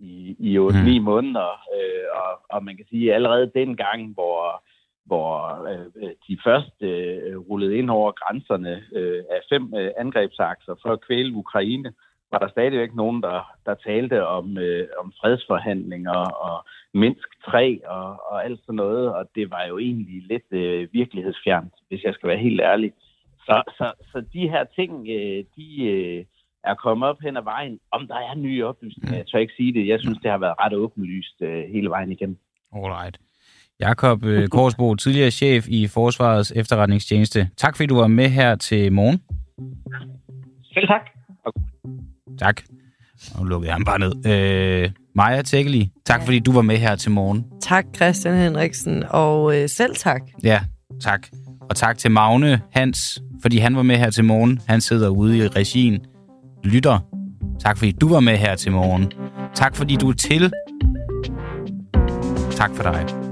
i, 0.00 0.36
i 0.38 0.58
8-9 0.58 0.98
Mm. 0.98 1.04
måneder. 1.04 1.50
Øh, 1.76 2.04
og, 2.22 2.56
og 2.56 2.64
man 2.64 2.76
kan 2.76 2.86
sige, 2.90 3.14
allerede 3.14 3.50
dengang, 3.54 4.14
hvor, 4.14 4.62
hvor 5.06 5.30
øh, 5.68 6.10
de 6.28 6.38
først 6.44 6.82
øh, 6.82 7.38
rullede 7.38 7.76
ind 7.76 7.90
over 7.90 8.12
grænserne 8.12 8.82
øh, 8.92 9.22
af 9.30 9.40
fem 9.48 9.74
øh, 9.74 9.90
angrebsakser 9.98 10.74
for 10.82 10.90
at 10.92 11.00
kvæle 11.06 11.34
Ukraine, 11.34 11.92
var 12.32 12.38
der 12.38 12.48
stadigvæk 12.48 12.94
nogen, 12.94 13.22
der, 13.22 13.50
der 13.66 13.74
talte 13.74 14.26
om, 14.26 14.58
øh, 14.58 14.88
om 15.00 15.12
fredsforhandlinger 15.20 16.20
og 16.46 16.66
Minsk 16.94 17.28
3 17.44 17.80
og, 17.86 18.06
og 18.30 18.44
alt 18.44 18.60
sådan 18.60 18.74
noget, 18.74 19.14
og 19.14 19.30
det 19.34 19.50
var 19.50 19.64
jo 19.64 19.78
egentlig 19.78 20.22
lidt 20.22 20.48
øh, 20.50 20.88
virkelighedsfjernt, 20.92 21.74
hvis 21.88 22.02
jeg 22.04 22.14
skal 22.14 22.28
være 22.28 22.38
helt 22.38 22.60
ærlig. 22.60 22.92
Så, 23.46 23.62
så, 23.78 23.92
så 24.12 24.24
de 24.32 24.48
her 24.48 24.64
ting, 24.64 25.08
øh, 25.08 25.44
de 25.56 25.84
øh, 25.84 26.24
er 26.64 26.74
kommet 26.74 27.08
op 27.08 27.16
hen 27.22 27.36
ad 27.36 27.42
vejen. 27.42 27.78
Om 27.92 28.06
der 28.06 28.14
er 28.14 28.34
nye 28.34 28.66
oplysninger, 28.66 29.16
jeg 29.16 29.26
tør 29.26 29.38
ikke 29.38 29.52
sige 29.56 29.72
det. 29.72 29.88
Jeg 29.88 30.00
synes, 30.00 30.18
det 30.22 30.30
har 30.30 30.38
været 30.38 30.54
ret 30.60 30.74
åbenlyst 30.74 31.42
øh, 31.42 31.64
hele 31.72 31.90
vejen 31.90 32.12
igennem. 32.12 32.38
Alright. 32.76 33.18
Jakob 33.80 34.24
øh, 34.24 34.48
Korsbo, 34.48 34.94
tidligere 34.94 35.30
chef 35.30 35.68
i 35.68 35.86
Forsvarets 35.86 36.52
efterretningstjeneste. 36.56 37.48
Tak 37.56 37.76
fordi 37.76 37.86
du 37.86 37.96
var 37.96 38.06
med 38.06 38.28
her 38.28 38.54
til 38.54 38.92
morgen. 38.92 39.22
Selv 40.74 40.88
tak. 40.88 41.10
Tak. 42.38 42.62
Nu 43.38 43.44
lukkede 43.44 43.68
jeg 43.68 43.74
ham 43.74 43.84
bare 43.84 43.98
ned. 43.98 44.12
Øh, 44.26 44.90
Maja 45.14 45.42
Tækkeli, 45.42 45.90
tak 46.06 46.22
fordi 46.24 46.38
du 46.38 46.52
var 46.52 46.62
med 46.62 46.76
her 46.76 46.96
til 46.96 47.10
morgen. 47.10 47.44
Tak, 47.60 47.84
Christian 47.96 48.36
Henriksen, 48.36 49.04
og 49.10 49.56
øh, 49.56 49.68
selv 49.68 49.94
tak. 49.94 50.22
Ja, 50.44 50.60
tak. 51.00 51.26
Og 51.60 51.76
tak 51.76 51.98
til 51.98 52.10
Magne 52.10 52.60
Hans, 52.72 53.22
fordi 53.42 53.58
han 53.58 53.76
var 53.76 53.82
med 53.82 53.96
her 53.96 54.10
til 54.10 54.24
morgen. 54.24 54.60
Han 54.68 54.80
sidder 54.80 55.08
ude 55.08 55.38
i 55.38 55.48
regien. 55.48 56.06
Lytter. 56.64 56.98
Tak 57.60 57.78
fordi 57.78 57.92
du 57.92 58.08
var 58.08 58.20
med 58.20 58.36
her 58.36 58.56
til 58.56 58.72
morgen. 58.72 59.12
Tak 59.54 59.76
fordi 59.76 59.96
du 59.96 60.08
er 60.08 60.12
til. 60.12 60.52
Tak 62.50 62.70
for 62.74 62.82
dig. 62.82 63.29